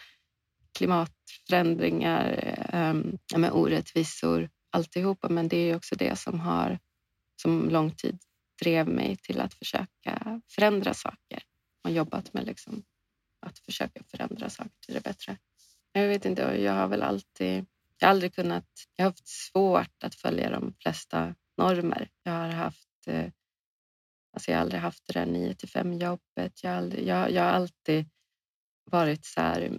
klimatförändringar, 0.79 2.57
eh, 2.73 2.91
um, 2.91 3.19
med 3.37 3.51
orättvisor, 3.53 4.51
alltihopa. 4.71 5.29
Men 5.29 5.49
det 5.49 5.57
är 5.57 5.77
också 5.77 5.97
det 5.97 6.19
som 6.19 6.41
har 6.41 6.79
som 7.37 7.71
lång 7.71 7.91
tid 7.91 8.19
drev 8.63 8.89
mig 8.89 9.17
till 9.17 9.41
att 9.41 9.55
försöka 9.55 10.41
förändra 10.51 10.95
saker 10.95 11.43
och 11.85 11.91
jobbat 11.91 12.33
med 12.33 12.47
liksom 12.47 12.85
att 13.47 13.59
försöka 13.59 14.03
förändra 14.05 14.51
saker 14.51 14.73
till 14.87 14.95
det 14.95 15.01
bättre. 15.05 15.37
Jag 15.93 16.09
vet 16.09 16.25
inte, 16.25 16.43
jag 16.43 16.73
har 16.73 16.89
väl 16.89 17.03
alltid... 17.03 17.67
Jag 17.99 18.09
har 18.09 18.11
aldrig 18.11 18.35
kunnat... 18.35 18.69
Jag 18.97 19.05
har 19.05 19.11
haft 19.11 19.29
svårt 19.29 20.05
att 20.05 20.15
följa 20.15 20.51
de 20.51 20.75
flesta 20.83 21.35
normer. 21.57 22.11
Jag 22.23 22.33
har 22.33 22.49
haft... 22.49 23.07
Eh, 23.07 23.31
alltså 24.33 24.51
jag 24.51 24.59
har 24.59 24.63
aldrig 24.63 24.81
haft 24.81 25.07
det 25.07 25.13
där 25.13 25.27
9 25.27 25.55
till 25.55 25.69
5 25.69 25.93
jobbet. 25.93 26.63
Jag 26.63 26.71
har, 26.71 26.77
aldrig, 26.77 27.07
jag, 27.07 27.31
jag 27.31 27.43
har 27.43 27.51
alltid 27.51 28.09
varit 28.85 29.25
så 29.25 29.41
här, 29.41 29.79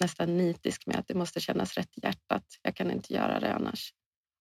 nästan 0.00 0.36
nitisk 0.36 0.86
med 0.86 0.96
att 0.96 1.08
det 1.08 1.14
måste 1.14 1.40
kännas 1.40 1.74
rätt 1.74 1.98
i 1.98 2.00
hjärtat. 2.02 2.44
Jag 2.62 2.76
kan 2.76 2.90
inte 2.90 3.14
göra 3.14 3.40
det 3.40 3.54
annars. 3.54 3.94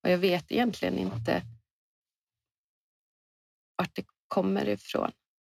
Och 0.04 0.10
jag 0.10 0.17
vet 0.17 0.52
egentligen 0.52 0.98
inte 0.98 1.41
vart 3.76 3.96
det 3.96 4.06
kommer 4.28 4.68
ifrån. 4.70 5.12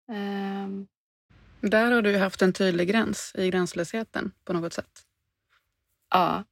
Um, 0.09 0.87
där 1.61 1.91
har 1.93 2.03
du 2.03 2.19
haft 2.19 2.43
en 2.43 2.53
tydlig 2.53 2.89
gräns 2.89 3.33
i 3.35 3.51
gränslösheten 3.51 4.33
på 4.45 4.53
något 4.53 4.73
sätt. 4.73 5.03
Ja. 6.11 6.45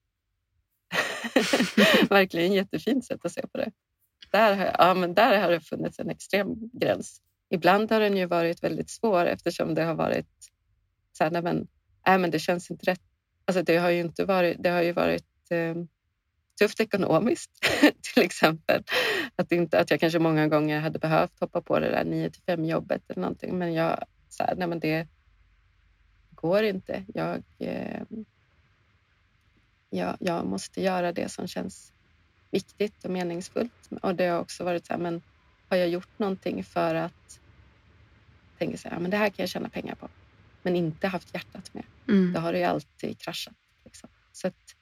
Verkligen 2.08 2.52
jättefint 2.52 3.04
sätt 3.04 3.24
att 3.24 3.32
se 3.32 3.46
på 3.46 3.58
det. 3.58 3.72
Där 4.30 4.56
har, 4.56 4.76
ja, 4.78 4.94
men 4.94 5.14
där 5.14 5.40
har 5.40 5.50
det 5.50 5.60
funnits 5.60 5.98
en 5.98 6.10
extrem 6.10 6.48
gräns. 6.72 7.20
Ibland 7.50 7.92
har 7.92 8.00
den 8.00 8.16
ju 8.16 8.26
varit 8.26 8.62
väldigt 8.62 8.90
svår 8.90 9.26
eftersom 9.26 9.74
det 9.74 9.82
har 9.84 9.94
varit 9.94 10.28
så 11.12 11.24
här, 11.24 11.30
nej 11.30 11.42
men, 11.42 11.68
nej 12.06 12.18
men 12.18 12.30
det 12.30 12.38
känns 12.38 12.70
inte 12.70 12.90
rätt. 12.90 13.02
Alltså 13.44 13.62
det 13.62 13.76
har 13.76 13.90
ju 13.90 14.00
inte 14.00 14.24
varit, 14.24 14.62
det 14.62 14.68
har 14.68 14.82
ju 14.82 14.92
varit 14.92 15.50
eh, 15.50 15.74
tufft 16.58 16.80
ekonomiskt 16.80 17.50
till 18.14 18.22
exempel. 18.22 18.82
Att, 19.36 19.52
inte, 19.52 19.80
att 19.80 19.90
jag 19.90 20.00
kanske 20.00 20.18
många 20.18 20.48
gånger 20.48 20.80
hade 20.80 20.98
behövt 20.98 21.40
hoppa 21.40 21.60
på 21.60 21.78
det 21.78 21.90
där 21.90 22.04
9 22.04 22.30
till 22.30 22.42
5 22.42 22.64
jobbet 22.64 23.02
eller 23.08 23.20
någonting. 23.20 23.58
Men 23.58 23.74
jag, 23.74 24.04
så 24.28 24.42
här, 24.42 24.54
nej 24.56 24.68
men 24.68 24.80
det 24.80 25.08
går 26.30 26.62
inte. 26.62 27.04
Jag, 27.14 27.42
eh, 27.58 28.02
jag, 29.90 30.16
jag, 30.20 30.46
måste 30.46 30.82
göra 30.82 31.12
det 31.12 31.28
som 31.28 31.48
känns 31.48 31.92
viktigt 32.50 33.04
och 33.04 33.10
meningsfullt. 33.10 33.90
Och 34.02 34.14
det 34.14 34.26
har 34.26 34.40
också 34.40 34.64
varit 34.64 34.86
så 34.86 34.92
här, 34.92 35.00
men 35.00 35.22
har 35.68 35.76
jag 35.76 35.88
gjort 35.88 36.18
någonting 36.18 36.64
för 36.64 36.94
att 36.94 37.40
tänka 38.58 38.76
så 38.76 38.88
här, 38.88 38.98
men 38.98 39.10
det 39.10 39.16
här 39.16 39.28
kan 39.28 39.42
jag 39.42 39.48
tjäna 39.48 39.68
pengar 39.68 39.94
på, 39.94 40.08
men 40.62 40.76
inte 40.76 41.08
haft 41.08 41.34
hjärtat 41.34 41.74
med. 41.74 41.84
Mm. 42.08 42.32
Då 42.32 42.40
har 42.40 42.52
det 42.52 42.58
ju 42.58 42.64
alltid 42.64 43.18
kraschat. 43.18 43.54
Liksom. 43.84 44.08
Så 44.32 44.48
att, 44.48 44.76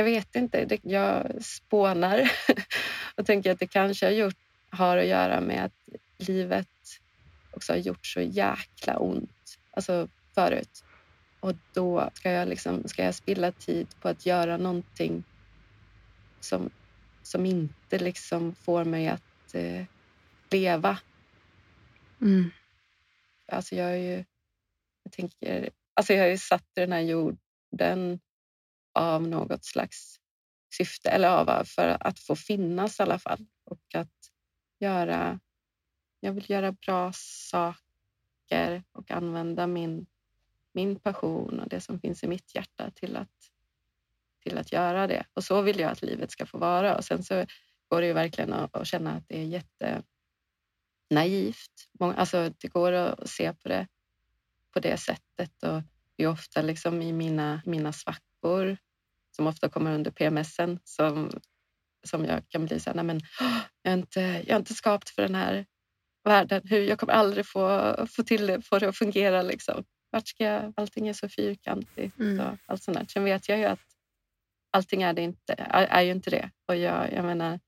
jag 0.00 0.04
vet 0.04 0.36
inte, 0.36 0.78
jag 0.82 1.44
spånar 1.44 2.30
och 3.16 3.26
tänker 3.26 3.52
att 3.52 3.58
det 3.58 3.66
kanske 3.66 4.06
har, 4.06 4.12
gjort, 4.12 4.36
har 4.70 4.96
att 4.96 5.06
göra 5.06 5.40
med 5.40 5.64
att 5.64 6.28
livet 6.28 6.66
också 7.50 7.72
har 7.72 7.78
gjort 7.78 8.06
så 8.06 8.20
jäkla 8.20 8.98
ont 8.98 9.58
alltså 9.70 10.08
förut. 10.34 10.84
Och 11.40 11.54
då 11.72 12.10
ska 12.14 12.30
jag, 12.30 12.48
liksom, 12.48 12.88
ska 12.88 13.04
jag 13.04 13.14
spilla 13.14 13.52
tid 13.52 13.86
på 14.00 14.08
att 14.08 14.26
göra 14.26 14.56
någonting 14.56 15.24
som, 16.40 16.70
som 17.22 17.46
inte 17.46 17.98
liksom 17.98 18.54
får 18.54 18.84
mig 18.84 19.08
att 19.08 19.54
eh, 19.54 19.84
leva. 20.50 20.98
Mm. 22.20 22.50
Alltså 23.46 23.74
jag 23.74 23.90
är 23.90 24.16
ju... 24.16 24.24
Jag 25.02 25.12
tänker... 25.12 25.70
Alltså 25.94 26.12
jag 26.12 26.32
är 26.32 26.36
satt 26.36 26.64
i 26.76 26.80
den 26.80 26.92
här 26.92 27.00
jorden 27.00 28.20
av 28.92 29.22
något 29.28 29.64
slags 29.64 30.20
syfte, 30.76 31.10
eller 31.10 31.28
av 31.28 31.64
för 31.64 31.96
att 32.00 32.18
få 32.18 32.36
finnas 32.36 33.00
i 33.00 33.02
alla 33.02 33.18
fall. 33.18 33.46
Och 33.64 33.94
att 33.94 34.30
göra 34.78 35.40
jag 36.20 36.32
vill 36.32 36.50
göra 36.50 36.72
bra 36.72 37.12
saker 37.14 38.82
och 38.92 39.10
använda 39.10 39.66
min, 39.66 40.06
min 40.72 41.00
passion 41.00 41.60
och 41.60 41.68
det 41.68 41.80
som 41.80 42.00
finns 42.00 42.24
i 42.24 42.26
mitt 42.26 42.54
hjärta 42.54 42.90
till 42.90 43.16
att, 43.16 43.50
till 44.42 44.58
att 44.58 44.72
göra 44.72 45.06
det. 45.06 45.24
Och 45.34 45.44
så 45.44 45.62
vill 45.62 45.80
jag 45.80 45.90
att 45.90 46.02
livet 46.02 46.30
ska 46.30 46.46
få 46.46 46.58
vara. 46.58 46.96
Och 46.96 47.04
sen 47.04 47.22
så 47.22 47.46
går 47.88 48.00
det 48.00 48.06
ju 48.06 48.12
verkligen 48.12 48.52
att, 48.52 48.76
att 48.76 48.86
känna 48.86 49.12
att 49.12 49.28
det 49.28 49.40
är 49.40 49.44
jätte 49.44 50.02
naivt. 51.10 51.90
Alltså, 51.98 52.50
det 52.58 52.68
går 52.68 52.92
att 52.92 53.28
se 53.28 53.52
på 53.52 53.68
det 53.68 53.88
på 54.72 54.80
det 54.80 54.96
sättet. 54.96 55.62
Och 55.62 55.82
det 56.16 56.24
är 56.24 56.28
ofta 56.28 56.62
liksom 56.62 57.02
i 57.02 57.12
mina, 57.12 57.62
mina 57.66 57.92
svackor 57.92 58.29
som 59.36 59.46
ofta 59.46 59.68
kommer 59.68 59.94
under 59.94 60.10
PMSen 60.10 60.78
som, 60.84 61.30
som 62.06 62.24
jag 62.24 62.48
kan 62.48 62.66
bli 62.66 62.80
så 62.80 62.90
här, 62.90 62.94
nej 62.94 63.04
men 63.04 63.20
jag 63.82 63.92
är, 63.92 63.98
inte, 63.98 64.20
jag 64.20 64.50
är 64.50 64.56
inte 64.56 64.74
skapt 64.74 65.10
för 65.10 65.22
den 65.22 65.34
här 65.34 65.66
världen. 66.24 66.62
Hur 66.64 66.82
jag 66.82 66.98
kommer 66.98 67.12
aldrig 67.12 67.46
få, 67.46 67.94
få 68.10 68.22
till 68.22 68.46
det, 68.46 68.62
få 68.62 68.78
det 68.78 68.88
att 68.88 68.96
fungera. 68.96 69.42
Liksom. 69.42 69.84
Vart 70.10 70.28
ska 70.28 70.44
jag, 70.44 70.72
allting 70.76 71.08
är 71.08 71.12
så 71.12 71.28
fyrkantigt. 71.28 72.18
Mm. 72.18 72.40
Och 72.40 72.56
allt 72.66 72.82
sånt 72.82 72.98
där. 72.98 73.06
Sen 73.08 73.24
vet 73.24 73.48
jag 73.48 73.58
ju 73.58 73.64
att 73.64 73.80
allting 74.70 75.02
är, 75.02 75.12
det 75.12 75.22
inte, 75.22 75.54
är, 75.58 75.86
är 75.86 76.02
ju 76.02 76.10
inte 76.10 76.30
det. 76.30 76.50
Och 76.68 76.76
jag, 76.76 77.12
jag 77.12 77.24
menar, 77.24 77.60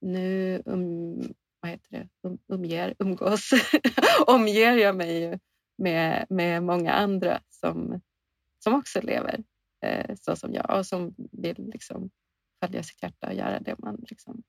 nu 0.00 0.62
um, 0.64 1.34
vad 1.60 1.70
heter 1.70 1.90
det? 1.90 2.08
Um, 2.28 2.38
umger, 2.48 2.94
umgås, 2.98 3.50
omger 4.26 4.76
jag 4.76 4.96
mig 4.96 5.38
med, 5.78 6.26
med 6.28 6.62
många 6.62 6.92
andra 6.92 7.40
som, 7.48 8.00
som 8.58 8.74
också 8.74 9.00
lever 9.00 9.44
eh, 9.82 10.16
så 10.20 10.36
som 10.36 10.54
jag 10.54 10.78
och 10.78 10.86
som 10.86 11.14
vill 11.32 11.70
liksom, 11.72 12.10
följa 12.64 12.82
sitt 12.82 13.02
hjärta 13.02 13.26
och 13.26 13.34
göra 13.34 13.60
det 13.60 13.78
man 13.78 14.04
liksom, 14.08 14.42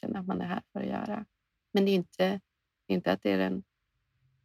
känner 0.00 0.20
att 0.20 0.26
man 0.26 0.40
är 0.40 0.46
här 0.46 0.62
för 0.72 0.80
att 0.80 0.86
göra. 0.86 1.24
Men 1.72 1.84
det 1.84 1.90
är 1.90 1.94
inte 1.94 2.40
inte 2.88 3.12
att 3.12 3.22
det 3.22 3.30
är 3.30 3.38
den 3.38 3.64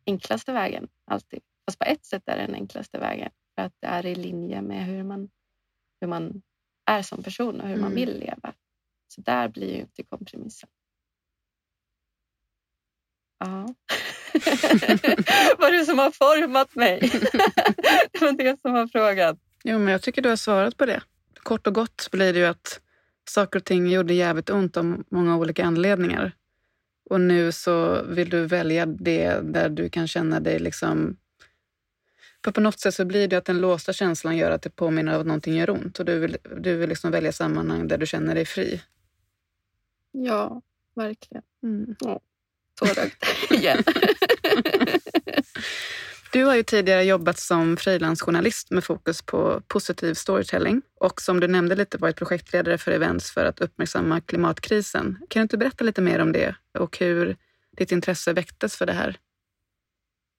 enklaste 0.05 0.53
vägen 0.53 0.87
alltid. 1.05 1.39
Fast 1.65 1.79
på 1.79 1.85
ett 1.85 2.05
sätt 2.05 2.23
är 2.25 2.37
det 2.37 2.45
den 2.45 2.55
enklaste 2.55 2.99
vägen 2.99 3.31
för 3.55 3.61
att 3.61 3.73
det 3.79 3.87
är 3.87 4.05
i 4.05 4.15
linje 4.15 4.61
med 4.61 4.85
hur 4.85 5.03
man, 5.03 5.29
hur 6.01 6.07
man 6.07 6.41
är 6.85 7.01
som 7.01 7.23
person 7.23 7.61
och 7.61 7.67
hur 7.67 7.77
mm. 7.77 7.81
man 7.81 7.95
vill 7.95 8.19
leva. 8.19 8.53
Så 9.07 9.21
där 9.21 9.47
blir 9.47 9.75
ju 9.75 9.81
inte 9.81 10.03
kompromissen. 10.03 10.69
Ja. 13.39 13.45
Vad 15.57 15.73
är 15.73 15.77
det 15.79 15.85
som 15.85 15.99
har 15.99 16.11
format 16.11 16.75
mig? 16.75 16.99
det 18.11 18.21
var 18.21 18.31
det 18.31 18.61
som 18.61 18.73
var 18.73 18.87
frågan. 18.87 19.39
Jo, 19.69 19.79
men 19.79 19.87
jag 19.87 20.01
tycker 20.01 20.21
du 20.21 20.29
har 20.29 20.35
svarat 20.35 20.77
på 20.77 20.85
det. 20.85 21.01
Kort 21.43 21.67
och 21.67 21.73
gott 21.73 22.07
blir 22.11 22.33
det 22.33 22.39
ju 22.39 22.45
att 22.45 22.79
saker 23.29 23.59
och 23.59 23.65
ting 23.65 23.87
gjorde 23.87 24.13
jävligt 24.13 24.49
ont 24.49 24.77
av 24.77 25.03
många 25.09 25.37
olika 25.37 25.65
anledningar. 25.65 26.31
Och 27.09 27.21
nu 27.21 27.51
så 27.51 28.03
vill 28.03 28.29
du 28.29 28.45
välja 28.45 28.85
det 28.85 29.39
där 29.43 29.69
du 29.69 29.89
kan 29.89 30.07
känna 30.07 30.39
dig 30.39 30.59
liksom... 30.59 31.17
För 32.43 32.51
på 32.51 32.61
något 32.61 32.79
sätt 32.79 32.93
så 32.93 33.05
blir 33.05 33.27
det 33.27 33.35
att 33.35 33.45
den 33.45 33.61
låsta 33.61 33.93
känslan 33.93 34.37
gör 34.37 34.51
att 34.51 34.61
det 34.61 34.69
påminner 34.69 35.13
om 35.15 35.21
att 35.21 35.27
någonting 35.27 35.55
gör 35.55 35.69
ont 35.69 35.99
och 35.99 36.05
du 36.05 36.19
vill, 36.19 36.37
du 36.57 36.75
vill 36.77 36.89
liksom 36.89 37.11
välja 37.11 37.31
sammanhang 37.31 37.87
där 37.87 37.97
du 37.97 38.05
känner 38.05 38.35
dig 38.35 38.45
fri. 38.45 38.81
Ja, 40.11 40.61
verkligen. 40.95 41.43
Mm. 41.63 41.95
Ja, 41.99 42.19
tårögd 42.75 43.13
igen. 43.49 43.83
Du 46.31 46.45
har 46.45 46.55
ju 46.55 46.63
tidigare 46.63 47.03
jobbat 47.03 47.39
som 47.39 47.77
frilansjournalist 47.77 48.71
med 48.71 48.83
fokus 48.83 49.21
på 49.21 49.61
positiv 49.67 50.13
storytelling 50.13 50.81
och 50.99 51.21
som 51.21 51.39
du 51.39 51.47
nämnde 51.47 51.75
lite 51.75 51.97
varit 51.97 52.15
projektledare 52.15 52.77
för 52.77 52.91
events 52.91 53.31
för 53.31 53.45
att 53.45 53.59
uppmärksamma 53.59 54.21
klimatkrisen. 54.21 55.17
Kan 55.29 55.39
du 55.39 55.41
inte 55.41 55.57
berätta 55.57 55.83
lite 55.83 56.01
mer 56.01 56.19
om 56.19 56.31
det 56.31 56.55
och 56.79 56.97
hur 56.97 57.37
ditt 57.77 57.91
intresse 57.91 58.33
väcktes 58.33 58.75
för 58.75 58.85
det 58.85 58.93
här? 58.93 59.17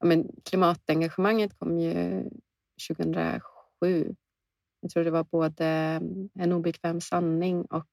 Ja, 0.00 0.06
men 0.06 0.30
klimatengagemanget 0.44 1.58
kom 1.58 1.78
ju 1.78 2.24
2007. 2.88 4.14
Jag 4.80 4.90
tror 4.90 5.04
det 5.04 5.10
var 5.10 5.24
både 5.24 5.66
eh, 5.66 6.42
En 6.42 6.52
obekväm 6.52 7.00
sanning 7.00 7.64
och 7.64 7.86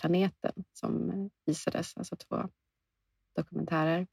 Planeten 0.00 0.52
som 0.72 1.30
visades, 1.46 1.96
alltså 1.96 2.16
två 2.16 2.48
dokumentärer. 3.36 4.06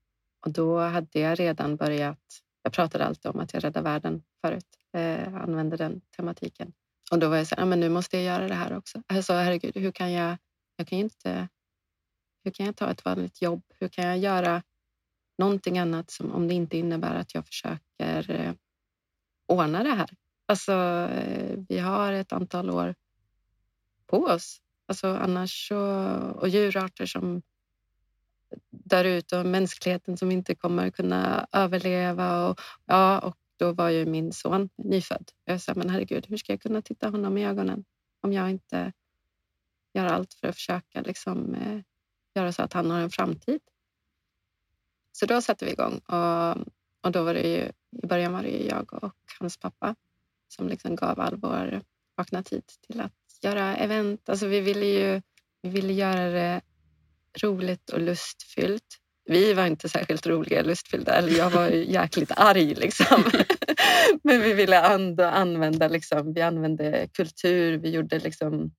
Och 0.45 0.51
då 0.51 0.79
hade 0.79 1.19
jag 1.19 1.39
redan 1.39 1.75
börjat... 1.75 2.19
Jag 2.63 2.73
pratade 2.73 3.05
alltid 3.05 3.31
om 3.31 3.39
att 3.39 3.53
jag 3.53 3.63
räddar 3.63 3.81
världen 3.81 4.23
förut. 4.41 4.67
Eh, 4.93 5.35
använde 5.35 5.77
den 5.77 6.01
tematiken. 6.15 6.73
Och 7.11 7.19
då 7.19 7.29
var 7.29 7.37
jag 7.37 7.47
så 7.47 7.55
här, 7.55 7.65
men 7.65 7.79
nu 7.79 7.89
måste 7.89 8.17
jag 8.17 8.25
göra 8.25 8.47
det 8.47 8.53
här 8.53 8.77
också. 8.77 9.03
Alltså, 9.07 9.33
herregud, 9.33 9.77
hur 9.77 9.91
kan 9.91 10.11
jag... 10.11 10.37
Jag 10.75 10.87
kan 10.87 10.99
inte... 10.99 11.47
Hur 12.43 12.51
kan 12.51 12.65
jag 12.65 12.75
ta 12.75 12.91
ett 12.91 13.05
vanligt 13.05 13.41
jobb? 13.41 13.63
Hur 13.79 13.87
kan 13.87 14.05
jag 14.07 14.17
göra 14.17 14.63
någonting 15.37 15.79
annat 15.79 16.11
som 16.11 16.31
om 16.31 16.47
det 16.47 16.53
inte 16.53 16.77
innebär 16.77 17.15
att 17.15 17.33
jag 17.33 17.45
försöker 17.45 18.31
eh, 18.31 18.53
ordna 19.47 19.83
det 19.83 19.89
här? 19.89 20.09
Alltså, 20.45 20.73
eh, 21.11 21.59
vi 21.69 21.79
har 21.79 22.13
ett 22.13 22.33
antal 22.33 22.69
år 22.69 22.95
på 24.07 24.17
oss. 24.17 24.61
Alltså 24.87 25.07
annars 25.07 25.67
så, 25.67 25.77
och 26.35 26.49
djurarter 26.49 27.05
som 27.05 27.41
där 28.69 29.05
ute 29.05 29.37
och 29.37 29.45
mänskligheten 29.45 30.17
som 30.17 30.31
inte 30.31 30.55
kommer 30.55 30.89
kunna 30.89 31.47
överleva. 31.51 32.47
Och, 32.47 32.61
ja, 32.85 33.19
och 33.19 33.37
då 33.57 33.71
var 33.71 33.89
ju 33.89 34.05
min 34.05 34.33
son 34.33 34.69
nyfödd. 34.75 35.31
Jag 35.45 35.61
sa, 35.61 35.73
men 35.75 35.89
herregud, 35.89 36.25
hur 36.29 36.37
ska 36.37 36.53
jag 36.53 36.61
kunna 36.61 36.81
titta 36.81 37.09
honom 37.09 37.37
i 37.37 37.45
ögonen 37.45 37.85
om 38.21 38.33
jag 38.33 38.49
inte 38.49 38.93
gör 39.93 40.05
allt 40.05 40.33
för 40.33 40.47
att 40.47 40.55
försöka 40.55 41.01
liksom, 41.01 41.55
eh, 41.55 41.79
göra 42.35 42.51
så 42.51 42.63
att 42.63 42.73
han 42.73 42.91
har 42.91 42.99
en 42.99 43.09
framtid? 43.09 43.61
Så 45.11 45.25
då 45.25 45.41
satte 45.41 45.65
vi 45.65 45.71
igång 45.71 45.97
och, 45.97 46.57
och 47.01 47.11
då 47.11 47.23
var 47.23 47.33
det 47.33 47.47
ju, 47.47 47.71
i 48.03 48.07
början 48.07 48.33
var 48.33 48.43
det 48.43 48.49
ju 48.49 48.67
jag 48.67 49.03
och 49.03 49.15
hans 49.39 49.57
pappa 49.57 49.95
som 50.47 50.67
liksom 50.67 50.95
gav 50.95 51.19
all 51.19 51.35
vår 51.35 51.81
vakna 52.15 52.43
tid 52.43 52.63
till 52.87 53.01
att 53.01 53.13
göra 53.41 53.75
event. 53.75 54.29
Alltså 54.29 54.47
vi 54.47 54.61
ville 54.61 54.85
ju 54.85 55.21
vi 55.61 55.69
ville 55.69 55.93
göra 55.93 56.29
det 56.29 56.61
roligt 57.41 57.89
och 57.89 58.01
lustfyllt. 58.01 58.99
Vi 59.25 59.53
var 59.53 59.65
inte 59.65 59.89
särskilt 59.89 60.27
roliga 60.27 60.59
och 60.59 60.65
lustfyllda, 60.65 61.15
eller 61.15 61.37
jag 61.37 61.49
var 61.49 61.67
jäkligt 61.69 62.31
arg 62.35 62.75
liksom. 62.75 63.23
Men 64.23 64.41
vi 64.41 64.53
ville 64.53 64.93
ändå 64.93 65.23
använda, 65.23 65.87
liksom, 65.87 66.33
vi 66.33 66.41
använde 66.41 67.07
kultur, 67.13 67.77
vi 67.77 67.89
gjorde 67.89 68.19
liksom, 68.19 68.71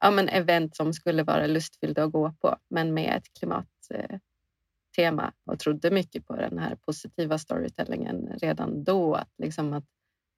ja, 0.00 0.10
men 0.10 0.28
event 0.28 0.76
som 0.76 0.92
skulle 0.92 1.22
vara 1.22 1.46
lustfyllda 1.46 2.04
att 2.04 2.12
gå 2.12 2.32
på, 2.40 2.56
men 2.70 2.94
med 2.94 3.16
ett 3.16 3.32
klimattema 3.38 5.32
och 5.50 5.58
trodde 5.58 5.90
mycket 5.90 6.26
på 6.26 6.36
den 6.36 6.58
här 6.58 6.76
positiva 6.76 7.38
storytellingen 7.38 8.38
redan 8.42 8.84
då. 8.84 9.14
Att, 9.14 9.32
liksom, 9.42 9.72
att 9.72 9.84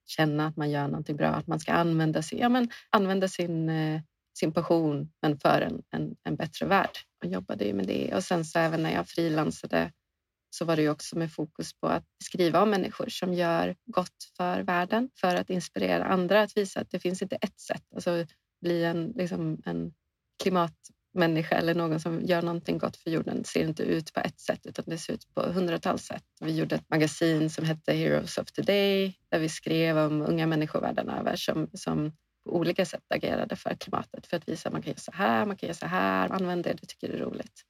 känna 0.06 0.46
att 0.46 0.56
man 0.56 0.70
gör 0.70 0.88
någonting 0.88 1.16
bra, 1.16 1.28
att 1.28 1.46
man 1.46 1.60
ska 1.60 1.72
använda 1.72 2.22
sin, 2.22 2.38
ja, 2.38 2.48
men, 2.48 2.68
använda 2.90 3.28
sin 3.28 3.68
eh, 3.68 4.00
sin 4.40 4.52
passion 4.52 5.12
men 5.22 5.38
för 5.38 5.60
en, 5.60 5.82
en, 5.90 6.16
en 6.22 6.36
bättre 6.36 6.66
värld. 6.66 6.98
Jag 7.20 7.32
jobbade 7.32 7.64
ju 7.64 7.74
med 7.74 7.86
det 7.86 8.14
och 8.14 8.24
sen 8.24 8.44
så 8.44 8.58
även 8.58 8.82
när 8.82 8.92
jag 8.92 9.08
frilansade 9.08 9.92
så 10.50 10.64
var 10.64 10.76
det 10.76 10.82
ju 10.82 10.90
också 10.90 11.18
med 11.18 11.32
fokus 11.32 11.72
på 11.80 11.86
att 11.86 12.04
skriva 12.24 12.62
om 12.62 12.70
människor 12.70 13.08
som 13.08 13.34
gör 13.34 13.76
gott 13.86 14.24
för 14.36 14.60
världen 14.60 15.10
för 15.20 15.36
att 15.36 15.50
inspirera 15.50 16.04
andra 16.04 16.42
att 16.42 16.56
visa 16.56 16.80
att 16.80 16.90
det 16.90 17.00
finns 17.00 17.22
inte 17.22 17.36
ett 17.36 17.60
sätt. 17.60 17.84
Alltså 17.94 18.26
bli 18.60 18.84
en, 18.84 19.12
liksom 19.16 19.62
en 19.64 19.92
klimatmänniska 20.42 21.56
eller 21.56 21.74
någon 21.74 22.00
som 22.00 22.22
gör 22.22 22.42
någonting 22.42 22.78
gott 22.78 22.96
för 22.96 23.10
jorden 23.10 23.44
ser 23.44 23.64
inte 23.64 23.82
ut 23.82 24.12
på 24.12 24.20
ett 24.20 24.40
sätt 24.40 24.66
utan 24.66 24.84
det 24.88 24.98
ser 24.98 25.12
ut 25.12 25.34
på 25.34 25.42
hundratals 25.42 26.02
sätt. 26.02 26.24
Vi 26.40 26.56
gjorde 26.56 26.74
ett 26.74 26.90
magasin 26.90 27.50
som 27.50 27.64
hette 27.64 27.92
Heroes 27.92 28.38
of 28.38 28.52
Today 28.52 29.18
där 29.28 29.38
vi 29.38 29.48
skrev 29.48 29.98
om 29.98 30.22
unga 30.22 30.46
människor 30.46 30.80
världen 30.80 31.08
över 31.08 31.36
som, 31.36 31.70
som 31.74 32.12
olika 32.44 32.86
sätt 32.86 33.04
agerade 33.14 33.56
för 33.56 33.74
klimatet 33.74 34.26
för 34.26 34.36
att 34.36 34.48
visa 34.48 34.68
att 34.68 34.72
man 34.72 34.82
kan 34.82 34.90
göra 34.90 35.00
så 35.00 35.12
här, 35.12 35.46
man 35.46 35.56
kan 35.56 35.66
göra 35.66 35.76
så 35.76 35.86
här, 35.86 36.32
använd 36.32 36.64
det 36.64 36.72
du 36.72 36.86
tycker 36.86 37.08
är 37.08 37.18
roligt. 37.18 37.64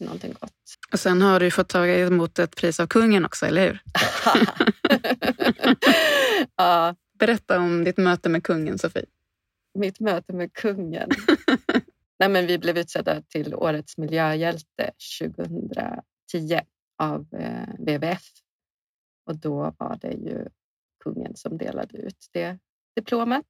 Någonting 0.00 0.32
gott. 0.40 0.52
Och 0.92 1.00
sen 1.00 1.22
har 1.22 1.40
du 1.40 1.50
fått 1.50 1.68
ta 1.68 1.86
emot 1.86 2.38
ett 2.38 2.56
pris 2.56 2.80
av 2.80 2.86
kungen 2.86 3.24
också, 3.24 3.46
eller 3.46 3.66
hur? 3.66 3.82
ja. 6.56 6.94
Berätta 7.18 7.58
om 7.58 7.84
ditt 7.84 7.96
möte 7.96 8.28
med 8.28 8.44
kungen, 8.44 8.78
Sofie. 8.78 9.06
Mitt 9.78 10.00
möte 10.00 10.32
med 10.32 10.52
kungen? 10.52 11.08
Nej, 12.18 12.28
men 12.28 12.46
vi 12.46 12.58
blev 12.58 12.78
utsedda 12.78 13.22
till 13.22 13.54
Årets 13.54 13.98
miljöhjälte 13.98 14.90
2010 15.20 16.60
av 16.98 17.26
eh, 17.34 17.68
WWF. 17.78 18.22
Och 19.26 19.36
då 19.36 19.74
var 19.78 19.98
det 20.00 20.12
ju 20.12 20.48
kungen 21.04 21.36
som 21.36 21.58
delade 21.58 21.98
ut 21.98 22.28
det 22.32 22.58
diplomet. 22.96 23.46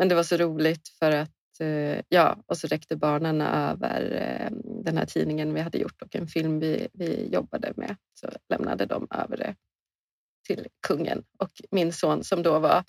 Men 0.00 0.08
det 0.08 0.14
var 0.14 0.22
så 0.22 0.36
roligt 0.36 0.88
för 0.88 1.10
att 1.10 1.60
eh, 1.60 2.02
ja, 2.08 2.42
och 2.46 2.58
så 2.58 2.66
räckte 2.66 2.96
barnen 2.96 3.40
över 3.40 4.12
eh, 4.12 4.50
den 4.84 4.96
här 4.96 5.06
tidningen 5.06 5.54
vi 5.54 5.60
hade 5.60 5.78
gjort 5.78 6.02
och 6.02 6.16
en 6.16 6.26
film 6.26 6.60
vi, 6.60 6.88
vi 6.92 7.28
jobbade 7.32 7.72
med. 7.76 7.96
Så 8.14 8.30
lämnade 8.48 8.86
de 8.86 9.06
över 9.10 9.36
det 9.36 9.54
till 10.46 10.66
kungen 10.86 11.24
och 11.38 11.50
min 11.70 11.92
son 11.92 12.24
som 12.24 12.42
då 12.42 12.58
var 12.58 12.84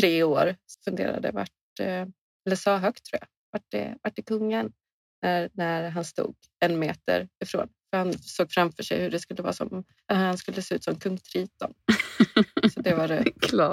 tre 0.00 0.22
år 0.22 0.56
funderade 0.84 1.30
vart, 1.30 1.80
eh, 1.80 2.06
eller 2.46 2.56
sa 2.56 2.76
högt 2.76 3.04
tror 3.04 3.20
jag, 3.20 3.28
vart 3.50 3.74
är, 3.74 3.98
vart 4.02 4.18
är 4.18 4.22
kungen? 4.22 4.72
När, 5.22 5.50
när 5.52 5.90
han 5.90 6.04
stod 6.04 6.36
en 6.60 6.78
meter 6.78 7.28
ifrån. 7.44 7.68
Han 7.96 8.18
såg 8.18 8.52
framför 8.52 8.82
sig 8.82 9.00
hur 9.00 9.10
det 9.10 9.18
skulle 9.18 9.42
vara 9.42 9.52
som, 9.52 9.84
han 10.06 10.38
skulle 10.38 10.62
se 10.62 10.74
ut 10.74 10.84
som 10.84 10.96
kung 10.96 11.18
Triton. 11.18 11.74
Så 12.74 12.80
det 12.80 12.94
var 12.94 13.08
det, 13.08 13.24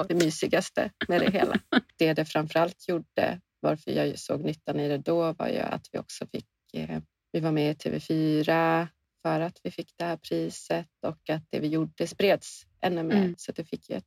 det 0.08 0.14
mysigaste 0.14 0.90
med 1.08 1.20
det 1.20 1.30
hela. 1.30 1.60
Det 1.98 2.12
det 2.12 2.24
framförallt 2.24 2.88
gjorde, 2.88 3.40
varför 3.60 3.90
jag 3.90 4.18
såg 4.18 4.44
nyttan 4.44 4.80
i 4.80 4.88
det 4.88 4.98
då, 4.98 5.32
var 5.32 5.48
ju 5.48 5.58
att 5.58 5.88
vi 5.92 5.98
också 5.98 6.26
fick... 6.26 6.46
Eh, 6.72 7.00
vi 7.32 7.40
var 7.40 7.52
med 7.52 7.70
i 7.70 7.74
TV4 7.74 8.86
för 9.22 9.40
att 9.40 9.60
vi 9.62 9.70
fick 9.70 9.92
det 9.96 10.04
här 10.04 10.16
priset 10.16 10.86
och 11.06 11.30
att 11.30 11.42
det 11.50 11.60
vi 11.60 11.68
gjorde 11.68 12.06
spreds 12.06 12.66
ännu 12.80 13.02
mer. 13.02 13.16
Mm. 13.16 13.34
Så 13.38 13.52
det 13.52 13.64
fick 13.64 13.90
ju 13.90 13.96
ett, 13.96 14.04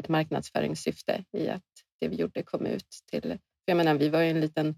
ett 0.00 0.08
marknadsföringssyfte 0.08 1.24
i 1.32 1.48
att 1.48 1.62
det 2.00 2.08
vi 2.08 2.16
gjorde 2.16 2.42
kom 2.42 2.66
ut 2.66 2.88
till... 3.10 3.38
Jag 3.64 3.76
menar, 3.76 3.94
vi 3.94 4.08
var 4.08 4.20
ju 4.20 4.30
en 4.30 4.40
liten 4.40 4.74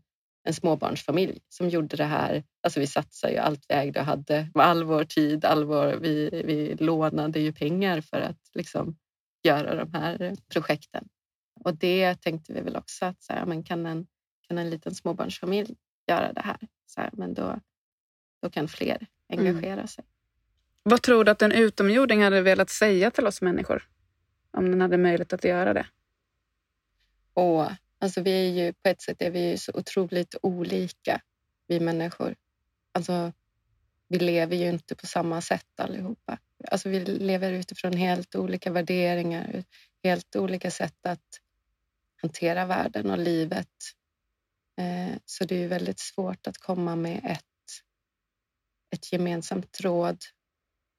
en 0.46 0.54
småbarnsfamilj 0.54 1.40
som 1.48 1.68
gjorde 1.68 1.96
det 1.96 2.04
här. 2.04 2.44
Alltså 2.60 2.80
vi 2.80 2.86
satsade 2.86 3.32
ju 3.32 3.38
allt 3.38 3.64
vi 3.68 3.74
ägde 3.74 4.00
och 4.00 4.06
hade. 4.06 4.48
All 4.54 4.84
vår 4.84 5.04
tid, 5.04 5.44
all 5.44 5.64
vår, 5.64 5.86
vi, 5.86 6.42
vi 6.44 6.74
lånade 6.74 7.40
ju 7.40 7.52
pengar 7.52 8.00
för 8.00 8.20
att 8.20 8.40
liksom 8.54 8.96
göra 9.42 9.74
de 9.74 9.94
här 9.94 10.36
projekten. 10.52 11.08
Och 11.60 11.74
det 11.74 12.14
tänkte 12.14 12.52
vi 12.52 12.60
väl 12.60 12.76
också 12.76 13.04
att 13.04 13.22
så 13.22 13.32
här, 13.32 13.46
men 13.46 13.62
kan, 13.62 13.86
en, 13.86 14.06
kan 14.48 14.58
en 14.58 14.70
liten 14.70 14.94
småbarnsfamilj 14.94 15.74
göra 16.06 16.32
det 16.32 16.40
här? 16.40 16.58
Så 16.86 17.00
här, 17.00 17.10
men 17.12 17.34
då, 17.34 17.60
då 18.42 18.50
kan 18.50 18.68
fler 18.68 19.06
engagera 19.28 19.72
mm. 19.72 19.86
sig. 19.86 20.04
Vad 20.82 21.02
tror 21.02 21.24
du 21.24 21.30
att 21.30 21.42
en 21.42 21.52
utomjording 21.52 22.22
hade 22.22 22.40
velat 22.40 22.70
säga 22.70 23.10
till 23.10 23.26
oss 23.26 23.42
människor? 23.42 23.88
Om 24.50 24.70
den 24.70 24.80
hade 24.80 24.98
möjlighet 24.98 25.32
att 25.32 25.44
göra 25.44 25.74
det? 25.74 25.86
Och 27.34 27.70
Alltså 27.98 28.22
vi 28.22 28.48
är 28.48 28.64
ju, 28.64 28.72
på 28.72 28.88
ett 28.88 29.02
sätt 29.02 29.22
är 29.22 29.30
vi 29.30 29.58
så 29.58 29.72
otroligt 29.74 30.34
olika, 30.42 31.20
vi 31.66 31.80
människor. 31.80 32.34
Alltså, 32.92 33.32
vi 34.08 34.18
lever 34.18 34.56
ju 34.56 34.68
inte 34.68 34.94
på 34.94 35.06
samma 35.06 35.40
sätt 35.40 35.80
allihopa. 35.80 36.38
Alltså 36.70 36.88
vi 36.88 37.00
lever 37.04 37.52
utifrån 37.52 37.92
helt 37.92 38.34
olika 38.34 38.70
värderingar, 38.70 39.64
helt 40.02 40.36
olika 40.36 40.70
sätt 40.70 41.06
att 41.06 41.40
hantera 42.22 42.66
världen 42.66 43.10
och 43.10 43.18
livet. 43.18 43.74
Eh, 44.78 45.16
så 45.24 45.44
det 45.44 45.64
är 45.64 45.68
väldigt 45.68 45.98
svårt 45.98 46.46
att 46.46 46.58
komma 46.58 46.96
med 46.96 47.20
ett, 47.24 47.42
ett 48.90 49.12
gemensamt 49.12 49.80
råd. 49.80 50.18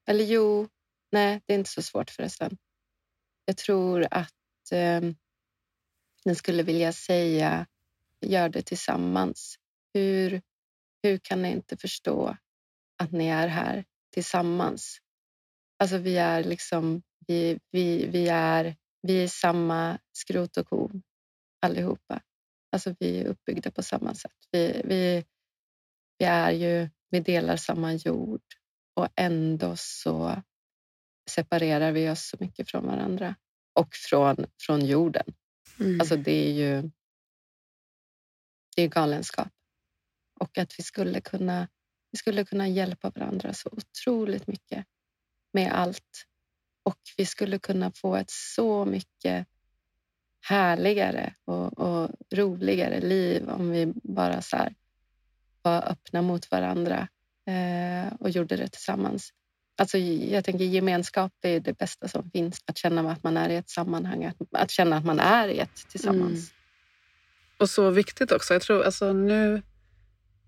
Eller 0.07 0.23
jo, 0.23 0.67
nej, 1.11 1.41
det 1.45 1.53
är 1.53 1.57
inte 1.57 1.69
så 1.69 1.81
svårt 1.81 2.09
förresten. 2.09 2.57
Jag 3.45 3.57
tror 3.57 4.07
att 4.11 4.71
ehm, 4.71 5.15
ni 6.27 6.31
den 6.31 6.35
skulle 6.35 6.63
vilja 6.63 6.93
säga 6.93 7.67
gör 8.25 8.49
det 8.49 8.61
tillsammans. 8.61 9.55
Hur, 9.93 10.41
hur 11.03 11.17
kan 11.17 11.41
ni 11.41 11.51
inte 11.51 11.77
förstå 11.77 12.37
att 13.03 13.11
ni 13.11 13.27
är 13.27 13.47
här 13.47 13.85
tillsammans? 14.13 14.97
Alltså 15.79 15.97
vi 15.97 16.17
är 16.17 16.43
liksom, 16.43 17.01
vi, 17.27 17.59
vi, 17.71 18.07
vi, 18.07 18.27
är, 18.27 18.75
vi 19.01 19.23
är 19.23 19.27
samma 19.27 19.99
skrot 20.13 20.57
och 20.57 20.67
korn 20.67 21.01
allihopa. 21.61 22.21
Alltså 22.71 22.95
vi 22.99 23.19
är 23.19 23.25
uppbyggda 23.25 23.71
på 23.71 23.83
samma 23.83 24.15
sätt. 24.15 24.37
Vi, 24.51 24.81
vi, 24.85 25.25
vi 26.17 26.25
är 26.25 26.51
ju, 26.51 26.89
vi 27.09 27.19
delar 27.19 27.57
samma 27.57 27.93
jord 27.93 28.43
och 28.95 29.07
ändå 29.15 29.73
så 29.77 30.41
separerar 31.29 31.91
vi 31.91 32.09
oss 32.09 32.29
så 32.29 32.37
mycket 32.39 32.71
från 32.71 32.85
varandra. 32.85 33.35
och 33.79 33.95
från, 34.09 34.45
från 34.61 34.85
jorden. 34.85 35.33
Mm. 35.79 35.99
Alltså 35.99 36.17
det 36.17 36.47
är 36.49 36.53
ju 36.53 36.89
det 38.75 38.81
är 38.81 38.87
galenskap. 38.87 39.47
Och 40.39 40.57
att 40.57 40.79
vi 40.79 40.83
skulle 40.83 41.21
kunna, 41.21 41.67
vi 42.11 42.17
skulle 42.17 42.45
kunna 42.45 42.67
hjälpa 42.67 43.09
varandra 43.09 43.53
så 43.53 43.69
otroligt 43.71 44.47
mycket 44.47 44.85
med 45.53 45.71
allt. 45.71 46.25
Och 46.83 46.99
vi 47.17 47.25
skulle 47.25 47.59
kunna 47.59 47.91
få 47.91 48.15
ett 48.15 48.31
så 48.31 48.85
mycket 48.85 49.47
härligare 50.41 51.35
och, 51.45 51.79
och 51.79 52.09
roligare 52.33 52.99
liv 52.99 53.49
om 53.49 53.69
vi 53.69 53.93
bara 54.03 54.41
så 54.41 54.57
här 54.57 54.75
var 55.61 55.91
öppna 55.91 56.21
mot 56.21 56.51
varandra 56.51 57.07
eh, 57.45 58.13
och 58.19 58.29
gjorde 58.29 58.55
det 58.55 58.67
tillsammans. 58.67 59.33
Alltså, 59.77 59.97
jag 59.97 60.45
tänker 60.45 60.65
gemenskap 60.65 61.31
är 61.41 61.59
det 61.59 61.77
bästa 61.77 62.07
som 62.07 62.31
finns. 62.31 62.61
Att 62.65 62.77
känna 62.77 63.11
att 63.11 63.23
man 63.23 63.37
är 63.37 63.49
i 63.49 63.55
ett 63.55 63.69
sammanhang, 63.69 64.25
att, 64.25 64.35
att 64.51 64.71
känna 64.71 64.97
att 64.97 65.05
man 65.05 65.19
är 65.19 65.47
i 65.47 65.59
ett 65.59 65.89
tillsammans. 65.89 66.31
Mm. 66.51 67.57
Och 67.59 67.69
så 67.69 67.89
viktigt 67.89 68.31
också. 68.31 68.53
Jag 68.53 68.61
tror 68.61 68.83
alltså 68.83 69.13
nu, 69.13 69.51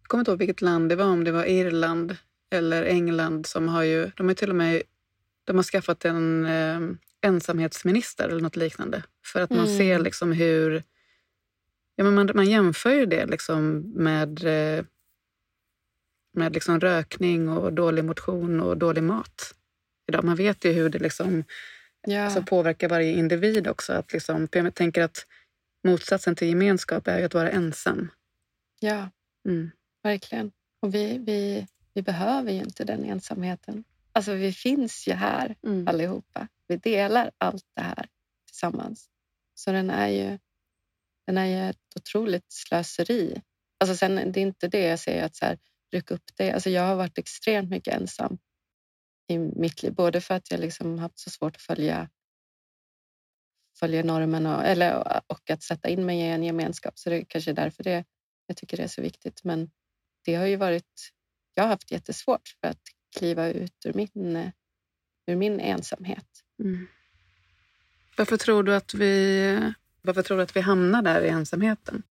jag 0.02 0.08
kommer 0.08 0.22
inte 0.22 0.32
ihåg 0.32 0.40
vilket 0.40 0.62
land 0.62 0.90
det 0.90 0.96
var, 0.96 1.06
om 1.06 1.24
det 1.24 1.32
var 1.32 1.46
Irland 1.46 2.18
eller 2.52 2.84
England 2.84 3.46
som 3.46 3.68
har 3.68 3.84
ju, 3.84 4.12
de 4.16 4.28
har 4.28 4.34
till 4.34 4.50
och 4.50 4.56
med 4.56 4.82
de 5.44 5.56
har 5.56 5.64
skaffat 5.64 6.06
en 6.06 6.46
eh, 6.46 6.80
ensamhetsminister 7.22 8.30
eller 8.30 8.42
något 8.42 8.56
liknande. 8.56 9.04
För 9.26 9.42
att 9.42 9.50
man 9.50 9.66
Mm. 9.66 9.78
ser 9.78 10.00
liksom 10.00 10.32
hur, 10.32 10.84
ja 11.96 12.04
men 12.04 12.16
man, 12.16 12.30
man 12.36 12.46
jämför 12.50 12.90
ju 12.92 13.06
det 13.06 13.26
liksom 13.26 13.80
med, 13.96 14.44
eh, 14.46 14.86
med 16.40 16.54
liksom 16.54 16.80
rökning 16.80 17.50
och 17.50 17.74
dålig 17.74 18.04
motion 18.06 18.60
och 18.60 18.78
dålig 18.78 19.04
mat. 19.04 19.56
Idag. 20.10 20.24
Man 20.24 20.36
vet 20.36 20.66
ju 20.66 20.72
hur 20.72 20.90
det 20.90 21.00
liksom 21.00 21.44
Ja, 22.08 22.22
alltså 22.24 22.42
påverkar 22.44 22.90
varje 22.90 23.12
individ 23.12 23.68
också. 23.68 23.94
Att 23.94 24.14
liksom, 24.14 24.48
jag 24.52 24.76
tänker 24.76 25.02
att 25.02 25.26
motsatsen 25.88 26.36
till 26.36 26.48
gemenskap 26.48 27.08
är 27.08 27.20
ju 27.20 27.26
att 27.26 27.34
vara 27.34 27.52
ensam. 27.52 28.12
ja, 28.80 29.10
Mm. 29.46 29.72
verkligen. 30.04 30.52
Och 30.82 30.96
vi, 30.96 31.18
vi, 31.18 31.68
vi 31.94 32.02
behöver 32.02 32.52
ju 32.52 32.60
inte 32.60 32.84
den 32.84 33.04
ensamheten. 33.06 33.84
Alltså 34.12 34.34
vi 34.34 34.54
finns 34.54 35.08
ju 35.08 35.14
här 35.14 35.56
Mm. 35.64 35.88
allihopa. 35.88 36.48
Vi 36.68 36.78
delar 36.78 37.32
allt 37.38 37.66
det 37.76 37.82
här 37.82 38.08
tillsammans. 38.48 39.10
Så 39.56 39.72
den 39.72 39.90
är 39.90 40.08
ju, 40.08 40.38
den 41.28 41.38
är 41.38 41.46
ju 41.46 41.70
ett 41.70 41.78
otroligt 41.96 42.46
slöseri. 42.52 43.42
Alltså 43.78 43.96
sen, 43.96 44.16
det 44.32 44.40
är 44.40 44.42
inte 44.42 44.68
det 44.68 44.82
jag 44.88 45.00
säger 45.00 45.26
att 45.26 45.36
så 45.36 45.46
här, 45.46 45.58
ryck 45.92 46.12
upp 46.12 46.24
det. 46.36 46.52
Alltså 46.52 46.70
jag 46.70 46.84
har 46.84 46.96
varit 46.96 47.18
extremt 47.18 47.70
mycket 47.70 47.94
ensam 47.94 48.38
i 49.28 49.38
mitt 49.38 49.84
liv. 49.84 49.94
Både 49.94 50.22
för 50.22 50.34
att 50.34 50.52
jag 50.52 50.60
liksom 50.60 51.00
haft 51.00 51.20
så 51.20 51.30
svårt 51.30 51.56
att 51.56 51.62
följa, 51.62 52.10
följa 53.80 54.04
normen 54.04 54.46
och, 54.46 54.64
eller, 54.64 55.22
och 55.28 55.50
att 55.50 55.64
sätta 55.64 55.90
in 55.90 56.06
mig 56.06 56.20
i 56.20 56.24
en 56.24 56.44
gemenskap. 56.44 57.00
Så 57.00 57.10
det 57.10 57.16
är 57.16 57.26
kanske 57.26 57.52
är 57.52 57.56
därför 57.56 57.84
det, 57.84 58.06
jag 58.48 58.58
tycker 58.58 58.78
det 58.78 58.84
är 58.84 58.88
så 58.88 59.02
viktigt. 59.02 59.44
Men 59.44 59.72
det 60.26 60.36
har 60.36 60.46
ju 60.46 60.56
varit... 60.56 61.10
Jag 61.54 61.64
har 61.64 61.70
haft 61.70 61.92
jättesvårt 61.92 62.56
för 62.62 62.68
att 62.68 62.82
kliva 63.18 63.48
ut 63.48 63.86
ur 63.86 63.94
min, 63.94 64.52
ur 65.28 65.36
min 65.36 65.60
ensamhet. 65.60 66.28
Mm. 66.64 66.88
Varför 68.18 68.38
tror 68.38 68.64
du 68.64 68.76
att 68.76 68.94
vi 68.94 69.74
varför 70.02 70.22
tror 70.22 70.38
du 70.38 70.44
att 70.44 70.56
vi 70.56 70.62
hamnar 70.62 71.02
där 71.02 71.22
i 71.22 71.30
ensamheten? 71.30 72.04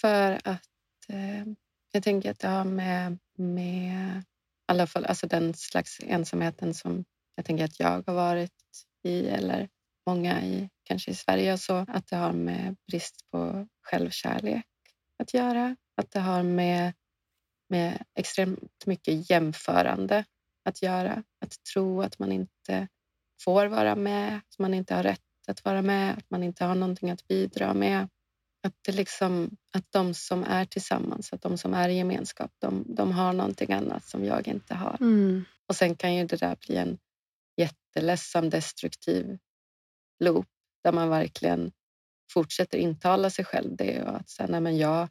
För 0.00 0.32
att 0.44 0.68
eh, 1.08 1.46
jag 1.96 2.02
tänker 2.02 2.30
att 2.30 2.38
det 2.38 2.48
har 2.48 2.64
med, 2.64 3.18
med 3.38 4.18
i 4.18 4.22
alla 4.66 4.86
fall 4.86 5.04
alltså 5.04 5.26
den 5.26 5.54
slags 5.54 6.00
ensamheten 6.00 6.74
som 6.74 7.04
jag 7.34 7.44
tänker 7.44 7.64
att 7.64 7.80
jag 7.80 8.02
har 8.06 8.14
varit 8.14 8.52
i 9.02 9.28
eller 9.28 9.68
många 10.06 10.42
i, 10.42 10.68
kanske 10.82 11.10
i 11.10 11.14
Sverige 11.14 11.52
och 11.52 11.60
så, 11.60 11.74
att 11.88 12.06
det 12.06 12.16
har 12.16 12.32
med 12.32 12.76
brist 12.88 13.30
på 13.30 13.68
självkärlek 13.82 14.66
att 15.18 15.34
göra. 15.34 15.76
Att 15.96 16.10
det 16.10 16.20
har 16.20 16.42
med, 16.42 16.92
med 17.68 18.04
extremt 18.14 18.86
mycket 18.86 19.30
jämförande 19.30 20.24
att 20.64 20.82
göra. 20.82 21.22
Att 21.40 21.64
tro 21.72 22.02
att 22.02 22.18
man 22.18 22.32
inte 22.32 22.88
får 23.40 23.66
vara 23.66 23.96
med, 23.96 24.36
att 24.36 24.58
man 24.58 24.74
inte 24.74 24.94
har 24.94 25.02
rätt 25.02 25.20
att 25.48 25.64
vara 25.64 25.82
med, 25.82 26.18
att 26.18 26.30
man 26.30 26.42
inte 26.42 26.64
har 26.64 26.74
någonting 26.74 27.10
att 27.10 27.26
bidra 27.28 27.74
med. 27.74 28.08
Att, 28.66 28.74
det 28.82 28.92
liksom, 28.92 29.56
att 29.72 29.92
de 29.92 30.14
som 30.14 30.44
är 30.44 30.64
tillsammans, 30.64 31.32
att 31.32 31.42
de 31.42 31.58
som 31.58 31.74
är 31.74 31.88
i 31.88 31.96
gemenskap, 31.96 32.50
de, 32.58 32.84
de 32.88 33.12
har 33.12 33.32
någonting 33.32 33.72
annat 33.72 34.04
som 34.04 34.24
jag 34.24 34.48
inte 34.48 34.74
har. 34.74 34.96
Mm. 35.00 35.44
Och 35.68 35.76
sen 35.76 35.94
kan 35.96 36.14
ju 36.14 36.26
det 36.26 36.36
där 36.36 36.56
bli 36.66 36.76
en 36.76 36.98
jätteledsam, 37.56 38.50
destruktiv 38.50 39.38
loop 40.24 40.46
där 40.84 40.92
man 40.92 41.08
verkligen 41.08 41.72
fortsätter 42.32 42.78
intala 42.78 43.30
sig 43.30 43.44
själv 43.44 43.76
det 43.76 44.02
och 44.02 44.16
att 44.16 44.30
säga, 44.30 44.46
nej 44.48 44.60
men 44.60 44.76
jag, 44.76 45.08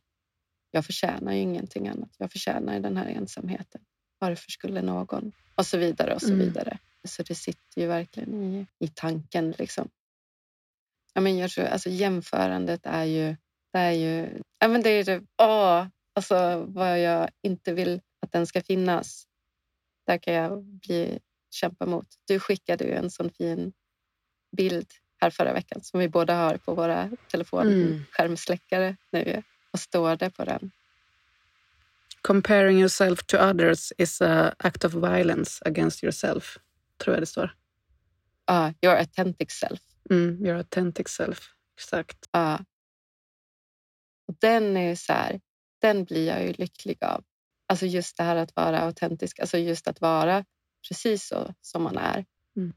jag 0.72 0.86
förtjänar 0.86 1.34
ju 1.34 1.40
ingenting 1.40 1.88
annat. 1.88 2.16
Jag 2.18 2.32
förtjänar 2.32 2.74
ju 2.74 2.80
den 2.80 2.98
här 2.98 3.06
ensamheten. 3.08 3.82
Varför 4.20 4.52
skulle 4.52 4.82
någon? 4.82 5.32
Och 5.56 5.66
så 5.66 5.78
vidare 5.78 6.16
och 6.16 6.22
så 6.22 6.34
Mm. 6.34 6.40
vidare. 6.40 6.78
Så 7.08 7.24
det 7.24 7.36
sitter 7.36 7.82
ju 7.82 7.88
verkligen 7.88 8.44
i, 8.44 8.68
i 8.80 8.88
tanken. 8.88 9.52
Liksom. 9.52 9.90
Ja, 11.14 11.22
men 11.22 11.38
jag 11.38 11.52
tror, 11.52 11.66
alltså, 11.66 11.90
jämförandet 11.90 12.86
är 12.86 13.04
ju... 13.04 13.36
Det 13.76 13.82
är 13.82 13.92
ju 13.92 14.42
ja, 14.60 14.68
men 14.68 14.82
det 14.82 14.90
är 14.90 15.04
det, 15.04 15.22
åh, 15.38 15.88
alltså, 16.14 16.66
vad 16.68 17.02
jag 17.02 17.30
inte 17.42 17.74
vill 17.74 18.02
att 18.22 18.32
den 18.32 18.48
ska 18.48 18.62
finnas. 18.62 19.28
Där 20.08 20.18
kan 20.18 20.34
jag 20.34 20.64
bli, 20.64 21.20
kämpa 21.52 21.86
mot. 21.86 22.08
Du 22.28 22.40
skickade 22.40 22.84
ju 22.84 22.92
en 22.92 23.12
sån 23.12 23.30
fin 23.30 23.74
bild 24.58 24.88
här 25.22 25.30
förra 25.30 25.54
veckan 25.54 25.82
som 25.84 26.00
vi 26.00 26.10
båda 26.10 26.36
har 26.36 26.58
på 26.58 26.74
våra 26.76 27.02
Mm. 27.02 27.18
telefonskärmsläckare 27.32 28.96
nu. 29.12 29.44
Och 29.72 29.80
står 29.80 30.16
det 30.16 30.30
på 30.30 30.46
den? 30.46 30.72
Comparing 32.22 32.80
yourself 32.80 33.24
to 33.26 33.38
others 33.38 33.94
is 33.98 34.22
a 34.22 34.56
act 34.60 34.84
of 34.86 34.94
violence 34.94 35.64
against 35.66 36.04
yourself. 36.04 36.58
Tror 36.98 37.16
jag 37.16 37.22
det 37.22 37.28
står. 37.28 37.56
Ja, 38.46 38.74
your 38.82 38.96
authentic 38.96 39.52
self. 39.52 39.80
Mm, 40.10 40.46
your 40.46 40.56
authentic 40.60 41.08
self. 41.10 41.40
Exakt. 41.78 42.18
Ja. 42.32 42.60
Och 44.28 44.36
den 44.42 44.78
är 44.78 44.96
så 44.96 45.14
här, 45.14 45.40
den 45.82 46.06
blir 46.06 46.28
jag 46.28 46.44
ju 46.44 46.54
lycklig 46.54 47.04
av. 47.04 47.24
Alltså 47.68 47.86
just 47.86 48.18
det 48.18 48.24
här 48.24 48.36
att 48.36 48.56
vara 48.56 48.82
autentisk, 48.82 49.40
alltså 49.40 49.58
just 49.58 49.88
att 49.88 50.02
vara 50.02 50.46
precis 50.88 51.28
så 51.28 51.54
som 51.62 51.84
man 51.84 51.98
är. 51.98 52.26
Mm. 52.58 52.74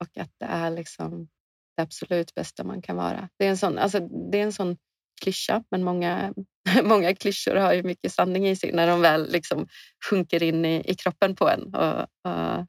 Och 0.00 0.18
att 0.18 0.30
det 0.38 0.46
är 0.46 0.70
liksom 0.70 1.28
det 1.76 1.82
absolut 1.82 2.34
bästa 2.34 2.64
man 2.64 2.82
kan 2.82 2.96
vara. 2.96 3.28
Det 3.36 3.46
är 3.46 3.50
en 3.50 3.58
sån, 3.58 3.78
alltså, 3.78 4.00
det 4.00 4.38
är 4.38 4.42
en 4.42 4.52
sån 4.52 4.76
klyscha, 5.22 5.64
men 5.70 5.84
många, 5.84 6.34
många 6.82 7.14
klyschor 7.14 7.54
har 7.54 7.72
ju 7.72 7.82
mycket 7.82 8.12
sanning 8.12 8.48
i 8.48 8.56
sig 8.56 8.72
när 8.72 8.86
de 8.86 9.00
väl 9.00 9.32
liksom 9.32 9.68
sjunker 10.10 10.42
in 10.42 10.64
i, 10.64 10.90
i 10.90 10.94
kroppen 10.94 11.36
på 11.36 11.48
en. 11.48 11.74
Och, 11.74 12.00
och, 12.02 12.66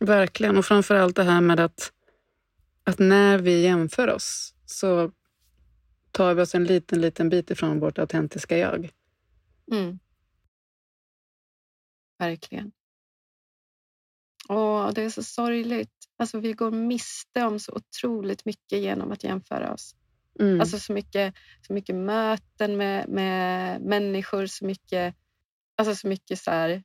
Verkligen. 0.00 0.56
Och 0.58 0.64
framför 0.64 0.94
allt 0.94 1.16
det 1.16 1.24
här 1.24 1.40
med 1.40 1.60
att, 1.60 1.92
att 2.84 2.98
när 2.98 3.38
vi 3.38 3.62
jämför 3.62 4.08
oss 4.08 4.54
så 4.66 5.12
tar 6.10 6.34
vi 6.34 6.42
oss 6.42 6.54
en 6.54 6.64
liten, 6.64 7.00
liten 7.00 7.28
bit 7.28 7.50
ifrån 7.50 7.80
vårt 7.80 7.98
autentiska 7.98 8.58
jag. 8.58 8.90
Mm. 9.72 9.98
Verkligen. 12.18 12.72
Åh, 14.48 14.90
det 14.94 15.02
är 15.02 15.10
så 15.10 15.22
sorgligt. 15.22 15.90
Alltså, 16.16 16.38
vi 16.38 16.52
går 16.52 16.70
miste 16.70 17.44
om 17.44 17.58
så 17.58 17.72
otroligt 17.72 18.44
mycket 18.44 18.78
genom 18.78 19.12
att 19.12 19.24
jämföra 19.24 19.72
oss. 19.72 19.94
Mm. 20.40 20.60
Alltså 20.60 20.78
så 20.78 20.92
mycket, 20.92 21.34
så 21.66 21.72
mycket 21.72 21.94
möten 21.94 22.76
med, 22.76 23.08
med 23.08 23.80
människor, 23.80 24.46
så 24.46 24.64
mycket, 24.64 25.14
alltså 25.76 25.94
så 25.94 26.08
mycket 26.08 26.38
så 26.38 26.50
här, 26.50 26.82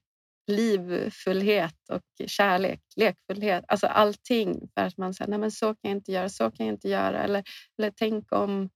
livfullhet 0.48 1.90
och 1.90 2.28
kärlek, 2.28 2.82
lekfullhet. 2.96 3.66
Alltså 3.68 3.88
allting 3.88 4.70
för 4.74 4.82
att 4.82 4.98
man 4.98 5.14
säger, 5.14 5.30
nej 5.30 5.40
men 5.40 5.52
så 5.52 5.66
kan 5.66 5.92
jag 5.92 5.98
inte 5.98 6.12
göra, 6.12 6.30
så 6.30 6.52
kan 6.52 6.66
jag 6.66 6.76
inte 6.76 6.90
göra. 6.90 7.24
Eller, 7.24 7.44
eller 7.78 7.92
tänk 7.96 8.32
om 8.32 8.70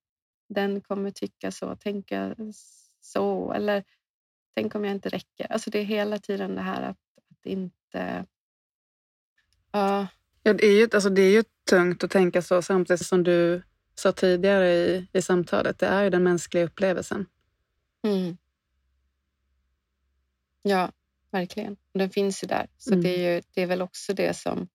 den 0.50 0.82
kommer 0.82 1.12
tycka 1.12 1.52
så, 1.52 1.76
tänka 1.76 2.36
så. 3.02 3.54
Eller 3.54 3.84
tänk 4.56 4.76
om 4.76 4.86
jag 4.86 4.92
inte 4.96 5.10
räcker. 5.10 5.52
Alltså 5.52 5.70
det 5.70 5.80
är 5.80 5.84
hela 5.84 6.18
tiden 6.18 6.56
det 6.56 6.62
här 6.62 6.82
att, 6.82 6.98
att 7.32 7.46
inte... 7.46 8.26
Ja, 9.72 10.08
Ja, 10.44 10.54
det, 10.54 10.66
är 10.66 10.72
ju, 10.72 10.90
alltså 10.94 11.10
det 11.10 11.22
är 11.22 11.32
ju 11.32 11.44
tungt 11.70 12.04
att 12.04 12.12
tänka 12.12 12.42
så 12.42 12.62
samtidigt 12.62 13.06
som 13.06 13.24
du 13.24 13.62
sa 13.96 14.12
tidigare 14.12 14.74
i, 14.74 15.08
i 15.14 15.22
samtalet. 15.22 15.80
Det 15.80 15.86
är 15.86 16.04
ju 16.04 16.10
den 16.10 16.24
mänskliga 16.24 16.64
upplevelsen. 16.64 17.26
Mm. 18.04 18.38
Ja, 20.62 20.92
verkligen. 21.32 21.78
Den 21.94 22.10
finns 22.10 22.44
ju 22.44 22.48
där. 22.48 22.68
Så 22.78 22.92
Mm. 22.92 23.04
det, 23.04 23.10
är 23.10 23.36
ju, 23.36 23.42
det 23.54 23.62
är 23.62 23.66
väl 23.68 23.82
också 23.82 24.14
det 24.14 24.34
som, 24.38 24.68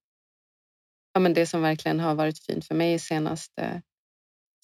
ja, 1.12 1.20
men 1.20 1.35
det 1.35 1.47
som 1.47 1.62
verkligen 1.62 2.01
har 2.01 2.14
varit 2.14 2.39
fint 2.39 2.66
för 2.66 2.75
mig 2.75 2.99
senaste, 2.99 3.83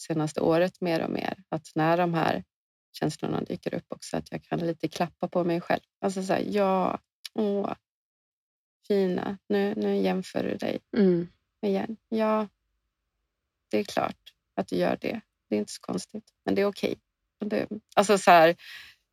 senaste 0.00 0.40
året 0.40 0.80
mer 0.80 1.04
och 1.04 1.10
mer. 1.10 1.42
Att 1.48 1.66
när 1.74 1.96
de 1.96 2.14
här 2.14 2.44
känslorna 2.92 3.40
dyker 3.40 3.74
upp 3.74 3.86
också, 3.88 4.16
att 4.16 4.32
jag 4.32 4.44
kan 4.44 4.58
lite 4.58 4.88
klappa 4.88 5.28
på 5.28 5.44
mig 5.44 5.60
själv. 5.60 5.80
Alltså 6.00 6.22
så 6.22 6.32
här, 6.32 6.44
ja, 6.46 6.98
åh, 7.34 7.74
fina, 8.88 9.38
nu, 9.48 9.74
nu 9.76 9.96
jämför 9.96 10.42
du 10.42 10.56
dig 10.56 10.78
Mm. 10.96 11.28
igen. 11.66 11.96
Ja, 12.08 12.48
det 13.70 13.78
är 13.78 13.84
klart 13.84 14.34
att 14.56 14.68
du 14.68 14.76
gör 14.76 14.98
det. 15.00 15.20
Det 15.48 15.54
är 15.56 15.58
inte 15.58 15.72
så 15.72 15.80
konstigt, 15.80 16.24
men 16.44 16.54
det 16.54 16.62
är 16.62 16.66
okej. 16.66 16.96
Okay. 17.44 17.66
Alltså 17.96 18.18
så 18.18 18.30
här, 18.30 18.56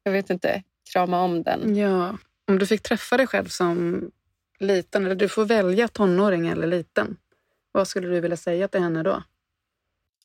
jag 0.04 0.12
vet 0.12 0.30
inte, 0.30 0.64
krama 0.94 1.22
om 1.22 1.44
den. 1.44 1.76
Ja, 1.76 2.18
om 2.48 2.60
du 2.60 2.68
fick 2.68 2.82
träffa 2.82 3.18
dig 3.18 3.28
själv 3.28 3.48
som 3.48 4.12
liten, 4.60 5.06
eller 5.06 5.16
du 5.16 5.30
får 5.30 5.46
välja 5.46 5.88
tonåring 5.88 6.48
eller 6.48 6.68
liten. 6.68 7.18
Vad 7.72 7.88
skulle 7.88 8.08
du 8.08 8.20
vilja 8.20 8.38
säga 8.38 8.68
till 8.68 8.82
henne 8.82 9.04
då? 9.04 9.24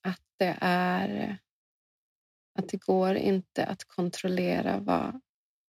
Att 0.03 0.21
det 0.39 0.59
är 0.61 1.39
att 2.55 2.69
det 2.69 2.77
går 2.77 3.15
inte 3.15 3.67
att 3.67 3.85
kontrollera 3.85 4.79
vad, 4.79 5.21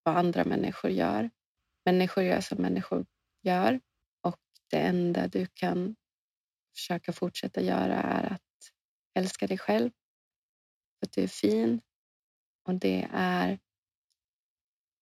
vad 0.04 0.18
andra 0.18 0.44
människor 0.44 0.92
gör. 0.92 1.30
Människor 1.86 2.24
gör 2.24 2.42
som 2.42 2.62
människor 2.62 3.06
gör 3.42 3.80
och 4.22 4.40
det 4.70 4.80
enda 4.80 5.28
du 5.28 5.46
kan 5.54 5.96
försöka 6.76 7.14
fortsätta 7.14 7.62
göra 7.62 7.96
är 7.96 8.34
att 8.34 8.42
älska 9.14 9.48
dig 9.48 9.58
själv. 9.58 9.92
För 11.00 11.08
att 11.08 11.12
du 11.12 11.24
är 11.24 11.28
fin 11.28 11.82
och 12.64 12.76
det 12.76 13.08
är, 13.12 13.60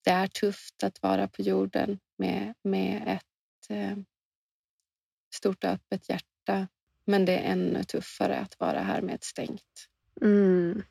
det 0.03 0.11
är 0.11 0.27
tufft 0.27 0.84
att 0.84 1.01
vara 1.01 1.27
på 1.27 1.41
jorden 1.41 1.99
med, 2.17 2.53
med 2.63 3.03
ett 3.07 3.69
eh, 3.69 3.97
stort 5.36 5.63
och 5.63 5.69
öppet 5.69 6.09
hjärta. 6.09 6.67
Men 7.06 7.26
det 7.26 7.38
är 7.38 7.52
ännu 7.52 7.84
tuffare 7.84 8.38
att 8.38 8.60
vara 8.60 8.80
här 8.80 9.02
med 9.02 9.16
ett 9.16 9.24
stängt. 9.24 9.88
Mm. 10.22 10.84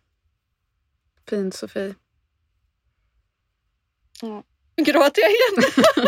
Fint, 1.28 1.54
Sofie. 1.54 1.94
Ja. 4.22 4.44
Gråter 4.76 5.22
jag 5.22 5.30
igen. 5.30 5.70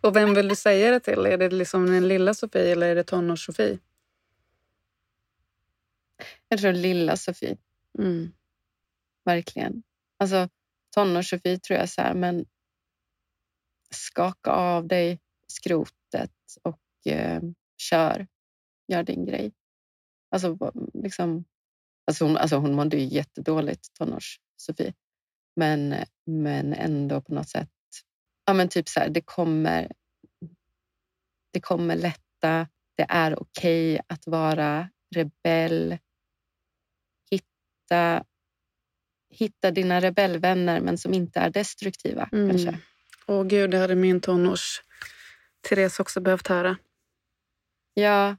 och 0.00 0.16
vem 0.16 0.34
vill 0.34 0.48
du 0.48 0.56
säga 0.56 0.90
det 0.90 1.00
till? 1.00 1.26
Är 1.26 1.38
det 1.38 1.50
liksom 1.50 1.86
den 1.86 2.08
lilla 2.08 2.34
Sofie 2.34 2.72
eller 2.72 2.88
är 2.88 2.94
det 2.94 3.04
tonårs-Sofie? 3.04 3.78
Jag 6.48 6.60
tror 6.60 6.72
lilla 6.72 7.16
Sofie. 7.16 7.56
Mm. 7.98 8.32
Verkligen. 9.24 9.82
Alltså 10.18 10.48
tonårs-Sofie 10.96 11.58
tror 11.58 11.78
jag 11.78 11.88
så 11.88 12.02
här, 12.02 12.14
men 12.14 12.46
skaka 13.90 14.50
av 14.50 14.86
dig 14.86 15.20
skrotet 15.46 16.32
och 16.62 16.81
eh, 17.06 17.40
kör. 17.78 18.26
Gör 18.88 19.02
din 19.02 19.26
grej. 19.26 19.52
Alltså, 20.30 20.72
liksom, 20.94 21.44
alltså, 22.06 22.24
hon, 22.24 22.36
alltså 22.36 22.56
hon 22.56 22.74
mådde 22.74 22.96
ju 22.96 23.04
jättedåligt, 23.04 23.88
tonårs-Sofie. 23.98 24.92
Men, 25.56 25.92
eh, 25.92 26.06
men 26.26 26.74
ändå 26.74 27.20
på 27.20 27.34
något 27.34 27.48
sätt... 27.48 27.68
Ja, 28.44 28.52
men 28.52 28.68
typ 28.68 28.88
så 28.88 29.00
här, 29.00 29.08
det 29.08 29.20
kommer, 29.20 29.92
det 31.52 31.60
kommer 31.60 31.96
lätta. 31.96 32.68
Det 32.96 33.06
är 33.08 33.42
okej 33.42 33.94
okay 33.94 34.04
att 34.06 34.26
vara 34.26 34.90
rebell. 35.14 35.98
Hitta, 37.30 38.24
hitta 39.30 39.70
dina 39.70 40.00
rebellvänner, 40.00 40.80
men 40.80 40.98
som 40.98 41.14
inte 41.14 41.40
är 41.40 41.50
destruktiva. 41.50 42.28
Mm. 42.32 42.50
kanske. 42.50 42.78
Åh 43.26 43.44
gud, 43.44 43.70
det 43.70 43.78
hade 43.78 43.94
min 43.94 44.20
tonårs 44.20 44.82
Therese 45.68 46.00
också 46.00 46.20
behövt 46.20 46.48
höra. 46.48 46.76
Ja, 47.94 48.36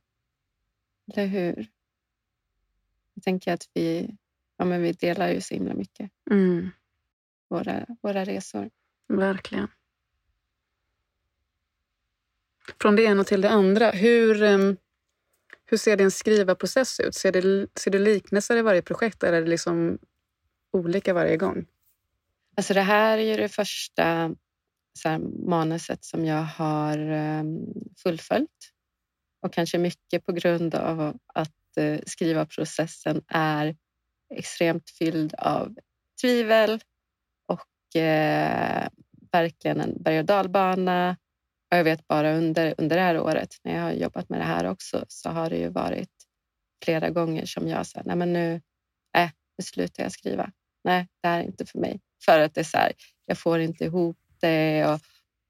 eller 1.13 1.25
hur? 1.25 1.67
Jag 3.13 3.23
tänker 3.23 3.53
att 3.53 3.69
vi, 3.73 4.15
ja, 4.57 4.65
men 4.65 4.81
vi 4.81 4.91
delar 4.91 5.29
ju 5.29 5.41
så 5.41 5.53
himla 5.53 5.73
mycket. 5.73 6.11
Mm. 6.31 6.69
Våra, 7.49 7.85
våra 8.01 8.25
resor. 8.25 8.69
Verkligen. 9.07 9.67
Från 12.81 12.95
det 12.95 13.03
ena 13.03 13.23
till 13.23 13.41
det 13.41 13.49
andra. 13.49 13.91
Hur, 13.91 14.41
um, 14.43 14.77
hur 15.65 15.77
ser 15.77 15.97
din 15.97 16.11
skrivarprocess 16.11 16.99
ut? 16.99 17.15
Ser 17.15 17.31
det, 17.31 17.67
ser 17.79 17.91
det 17.91 17.99
liknelser 17.99 18.57
i 18.57 18.61
varje 18.61 18.81
projekt 18.81 19.23
eller 19.23 19.37
är 19.37 19.41
det 19.41 19.49
liksom 19.49 19.97
olika 20.71 21.13
varje 21.13 21.37
gång? 21.37 21.65
Alltså 22.55 22.73
det 22.73 22.81
här 22.81 23.17
är 23.17 23.21
ju 23.21 23.35
det 23.35 23.49
första 23.49 24.35
så 24.99 25.09
här, 25.09 25.19
manuset 25.49 26.03
som 26.03 26.25
jag 26.25 26.43
har 26.43 27.11
um, 27.11 27.73
fullföljt. 27.97 28.72
Och 29.43 29.53
kanske 29.53 29.77
mycket 29.77 30.25
på 30.25 30.31
grund 30.31 30.75
av 30.75 31.17
att 31.33 31.49
eh, 31.77 31.83
skriva 31.83 32.05
skrivarprocessen 32.05 33.21
är 33.27 33.75
extremt 34.35 34.89
fylld 34.89 35.33
av 35.33 35.75
tvivel 36.21 36.81
och 37.47 38.01
eh, 38.01 38.87
verkligen 39.31 39.81
en 39.81 40.03
berg 40.03 40.19
och 40.19 40.25
dalbana. 40.25 41.17
Och 41.71 41.77
jag 41.77 41.83
vet 41.83 42.07
bara 42.07 42.33
under, 42.33 42.75
under 42.77 42.95
det 42.95 43.01
här 43.01 43.19
året 43.19 43.55
när 43.63 43.75
jag 43.75 43.81
har 43.81 43.91
jobbat 43.91 44.29
med 44.29 44.39
det 44.39 44.45
här 44.45 44.65
också 44.65 45.05
så 45.07 45.29
har 45.29 45.49
det 45.49 45.57
ju 45.57 45.69
varit 45.69 46.11
flera 46.85 47.09
gånger 47.09 47.45
som 47.45 47.67
jag 47.67 47.85
säger, 47.85 48.05
nej 48.05 48.15
men 48.15 48.33
nu, 48.33 48.61
äh, 49.17 49.29
nu 49.57 49.63
slutar 49.63 50.03
jag 50.03 50.11
skriva. 50.11 50.51
Nej, 50.83 51.07
det 51.21 51.27
här 51.27 51.39
är 51.39 51.43
inte 51.43 51.65
för 51.65 51.79
mig. 51.79 51.99
För 52.25 52.39
att 52.39 52.53
det 52.53 52.61
är 52.61 52.65
så 52.65 52.77
här, 52.77 52.91
jag 53.25 53.37
får 53.37 53.59
inte 53.59 53.83
ihop 53.83 54.17
det 54.41 54.87
och 54.87 54.99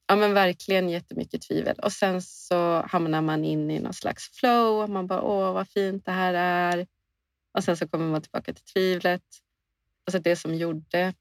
ja, 0.08 0.16
men 0.16 0.34
verkligen 0.34 0.90
jättemycket 0.90 1.42
tvivel. 1.42 1.80
Och 1.80 1.92
sen 1.92 2.22
så 2.22 2.82
hamnar 2.82 3.22
man 3.22 3.46
in 3.46 3.72
i 3.72 3.80
någon 3.80 3.94
slags 3.94 4.30
flow. 4.30 4.90
Man 4.90 5.08
bara, 5.08 5.22
åh 5.22 5.54
vad 5.54 5.70
fint 5.70 6.06
det 6.06 6.12
här 6.12 6.34
är. 6.34 6.88
Och 7.54 7.64
sen 7.64 7.78
så 7.78 7.88
kommer 7.88 8.08
man 8.08 8.22
tillbaka 8.22 8.54
till 8.54 8.64
tvivlet. 8.64 9.24
Alltså 10.06 10.20
det 10.20 10.36
som 10.36 10.56
gjorde 10.56 11.14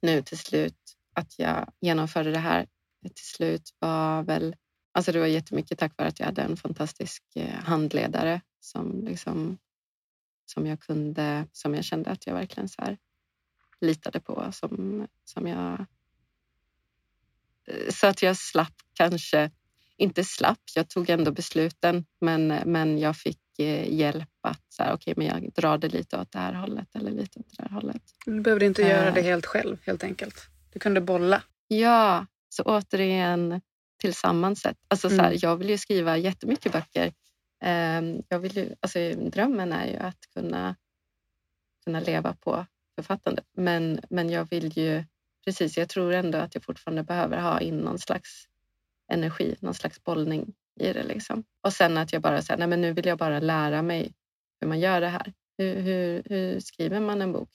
nu 0.00 0.22
till 0.22 0.38
slut 0.38 0.78
att 1.14 1.38
jag 1.38 1.72
genomförde 1.80 2.30
det 2.30 2.38
här 2.38 2.66
till 3.14 3.26
slut 3.26 3.74
var 3.78 4.22
väl... 4.22 4.56
Alltså 4.94 5.12
det 5.12 5.18
var 5.18 5.26
jättemycket 5.26 5.78
tack 5.78 5.92
vare 5.98 6.08
att 6.08 6.18
jag 6.18 6.26
hade 6.26 6.42
en 6.42 6.56
fantastisk 6.56 7.22
eh, 7.34 7.54
handledare 7.54 8.40
som, 8.60 9.04
liksom, 9.04 9.58
som 10.46 10.66
jag 10.66 10.80
kunde, 10.80 11.46
som 11.52 11.74
jag 11.74 11.84
kände 11.84 12.10
att 12.10 12.26
jag 12.26 12.34
verkligen 12.34 12.68
så 12.68 12.82
här 12.82 12.98
litade 13.80 14.20
på. 14.20 14.48
Som, 14.52 15.06
som 15.24 15.46
jag 15.46 15.86
så 17.88 18.06
att 18.06 18.22
jag 18.22 18.36
slapp 18.36 18.74
kanske, 18.94 19.50
inte 19.96 20.24
slapp, 20.24 20.60
jag 20.74 20.88
tog 20.88 21.10
ändå 21.10 21.30
besluten, 21.30 22.04
men, 22.20 22.46
men 22.46 22.98
jag 22.98 23.16
fick 23.16 23.58
eh, 23.58 23.94
hjälp 23.94 24.28
att 24.40 24.62
så 24.68 24.82
här, 24.82 24.94
okay, 24.94 25.14
men 25.16 25.26
jag 25.26 25.52
drar 25.52 25.78
det 25.78 25.88
lite 25.88 26.18
åt 26.18 26.32
det 26.32 26.38
här 26.38 26.52
hållet 26.52 26.94
eller 26.94 27.10
lite 27.10 27.38
åt 27.38 27.56
det 27.56 27.62
här 27.62 27.70
hållet. 27.70 28.02
Du 28.26 28.40
behövde 28.40 28.66
inte 28.66 28.82
göra 28.82 29.10
det 29.10 29.20
eh. 29.20 29.26
helt 29.26 29.46
själv 29.46 29.76
helt 29.86 30.04
enkelt. 30.04 30.48
Du 30.72 30.78
kunde 30.78 31.00
bolla. 31.00 31.42
Ja, 31.68 32.26
så 32.48 32.62
återigen 32.62 33.60
tillsammans. 34.00 34.66
Alltså, 34.88 35.08
så 35.08 35.16
här, 35.16 35.26
mm. 35.26 35.38
Jag 35.42 35.56
vill 35.56 35.70
ju 35.70 35.78
skriva 35.78 36.16
jättemycket 36.16 36.72
böcker. 36.72 37.12
Ehm, 37.64 38.22
jag 38.28 38.38
vill 38.38 38.56
ju, 38.56 38.74
alltså, 38.80 38.98
drömmen 39.14 39.72
är 39.72 39.86
ju 39.86 39.96
att 39.96 40.18
kunna, 40.34 40.76
kunna 41.84 42.00
leva 42.00 42.36
på 42.40 42.66
författandet. 42.94 43.44
Men, 43.56 44.00
men 44.10 44.30
jag 44.30 44.50
vill 44.50 44.78
ju 44.78 45.04
precis, 45.44 45.76
jag 45.76 45.88
tror 45.88 46.12
ändå 46.12 46.38
att 46.38 46.54
jag 46.54 46.64
fortfarande 46.64 47.02
behöver 47.02 47.40
ha 47.40 47.60
in 47.60 47.78
någon 47.78 47.98
slags 47.98 48.48
energi, 49.12 49.56
någon 49.60 49.74
slags 49.74 50.04
bollning 50.04 50.54
i 50.80 50.92
det. 50.92 51.02
Liksom. 51.02 51.44
Och 51.60 51.72
sen 51.72 51.96
att 51.96 52.12
jag 52.12 52.22
bara 52.22 52.42
säger, 52.42 52.58
nej 52.58 52.68
men 52.68 52.80
nu 52.80 52.92
vill 52.92 53.06
jag 53.06 53.18
bara 53.18 53.40
lära 53.40 53.82
mig 53.82 54.14
hur 54.60 54.68
man 54.68 54.80
gör 54.80 55.00
det 55.00 55.08
här. 55.08 55.32
Hur, 55.58 55.80
hur, 55.80 56.22
hur 56.26 56.60
skriver 56.60 57.00
man 57.00 57.22
en 57.22 57.32
bok 57.32 57.50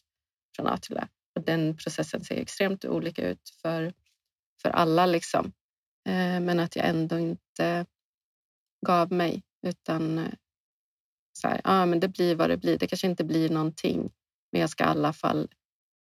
från 0.56 0.68
A 0.68 0.78
till 0.78 0.98
Ö? 0.98 1.06
Och 1.36 1.44
den 1.44 1.78
processen 1.78 2.24
ser 2.24 2.36
extremt 2.36 2.86
olika 2.86 3.30
ut 3.30 3.50
för, 3.62 3.94
för 4.62 4.70
alla. 4.70 5.06
Liksom. 5.06 5.52
Eh, 6.08 6.40
men 6.40 6.60
att 6.60 6.76
jag 6.76 6.88
ändå 6.88 7.20
inte 7.20 7.86
gav 8.86 9.12
mig 9.12 9.44
utan 9.62 10.18
eh, 10.18 10.34
så 11.34 11.48
här, 11.48 11.62
ah, 11.64 11.86
men 11.86 12.00
det 12.00 12.08
blir 12.08 12.36
vad 12.36 12.50
det 12.50 12.58
blir. 12.58 12.78
Det 12.78 12.88
kanske 12.88 13.08
inte 13.08 13.24
blir 13.24 13.50
någonting, 13.50 14.12
men 14.52 14.62
jag 14.62 14.70
ska 14.70 14.84
i 14.84 14.88
alla 14.88 15.14
fall 15.14 15.48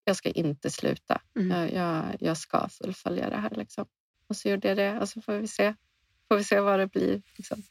jag 0.08 0.16
ska 0.16 0.30
inte 0.30 0.72
sluta. 0.72 1.22
Mm. 1.36 1.58
Jag, 1.58 1.74
jag, 1.74 2.18
jag, 2.20 2.38
ska 2.38 2.70
fullfölja 2.70 3.30
det 3.30 3.38
här. 3.38 3.50
Liksom. 3.50 3.86
Och 4.28 4.36
så 4.36 4.50
gjorde 4.50 4.68
jag 4.68 4.78
det 4.78 5.00
och 5.00 5.10
så 5.10 5.22
får 5.22 5.34
vi 5.34 5.48
se, 5.48 5.76
får 6.28 6.38
vi 6.38 6.44
se 6.44 6.60
vad 6.60 6.80
det 6.80 6.88
blir. 6.88 7.22
Liksom. 7.36 7.64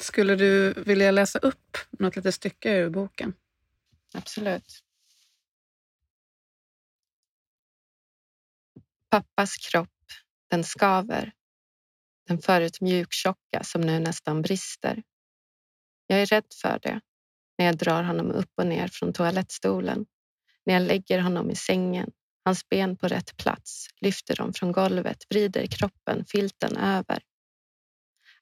Skulle 0.00 0.36
du 0.36 0.72
vilja 0.72 1.10
läsa 1.10 1.38
upp 1.38 1.76
något 1.90 2.16
litet 2.16 2.34
stycke 2.34 2.76
ur 2.76 2.90
boken? 2.90 3.34
Absolut. 4.14 4.84
Pappas 9.08 9.56
kropp, 9.56 10.12
den 10.48 10.64
skaver. 10.64 11.32
Den 12.26 12.38
förut 12.38 12.80
mjuktjocka 12.80 13.62
som 13.62 13.80
nu 13.80 13.98
nästan 14.00 14.42
brister. 14.42 15.02
Jag 16.06 16.22
är 16.22 16.26
rädd 16.26 16.46
för 16.62 16.78
det 16.82 17.00
när 17.58 17.66
jag 17.66 17.76
drar 17.76 18.02
honom 18.02 18.30
upp 18.30 18.50
och 18.56 18.66
ner 18.66 18.88
från 18.88 19.12
toalettstolen 19.12 20.06
när 20.66 20.74
jag 20.74 20.82
lägger 20.82 21.18
honom 21.18 21.50
i 21.50 21.56
sängen, 21.56 22.10
hans 22.44 22.68
ben 22.68 22.96
på 22.96 23.08
rätt 23.08 23.36
plats, 23.36 23.86
lyfter 24.00 24.36
dem 24.36 24.52
från 24.52 24.72
golvet, 24.72 25.18
vrider 25.30 25.66
kroppen, 25.66 26.24
filten 26.28 26.76
över. 26.76 27.22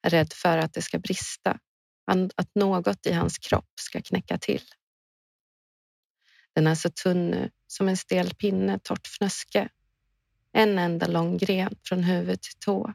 Är 0.03 0.11
rädd 0.11 0.33
för 0.33 0.59
att 0.59 0.73
det 0.73 0.83
ska 0.83 0.99
brista, 0.99 1.59
att 2.37 2.55
något 2.55 3.07
i 3.07 3.13
hans 3.13 3.39
kropp 3.39 3.73
ska 3.81 4.03
knäcka 4.03 4.39
till. 4.39 4.63
Den 6.55 6.67
är 6.67 6.75
så 6.75 6.91
tunn 6.91 7.31
nu, 7.31 7.51
som 7.67 7.89
en 7.89 7.97
stel 7.97 8.35
pinne, 8.35 8.79
torrt 8.79 9.07
fnöske. 9.07 9.69
En 10.53 10.79
enda 10.79 11.07
lång 11.07 11.39
gren 11.39 11.77
från 11.83 12.05
huvud 12.05 12.43
till 12.43 12.59
tå. 12.59 12.95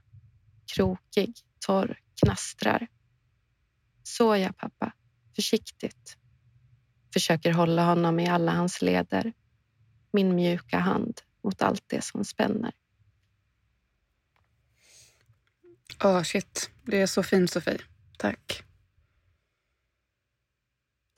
Krokig, 0.75 1.33
torr, 1.65 1.99
knastrar. 2.23 2.87
Så 4.03 4.35
ja, 4.35 4.53
pappa. 4.57 4.93
Försiktigt. 5.35 6.17
Försöker 7.15 7.53
hålla 7.53 7.85
honom 7.85 8.19
i 8.19 8.29
alla 8.29 8.51
hans 8.51 8.81
leder. 8.81 9.33
Min 10.11 10.35
mjuka 10.35 10.77
hand 10.77 11.21
mot 11.43 11.61
allt 11.61 11.83
det 11.87 12.03
som 12.03 12.25
spänner. 12.25 12.71
Oh, 16.03 16.23
shit. 16.23 16.69
Det 16.83 17.01
är 17.01 17.07
så 17.07 17.23
fint, 17.23 17.51
Sofie. 17.51 17.77
Tack. 18.17 18.63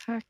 Tack. 0.05 0.25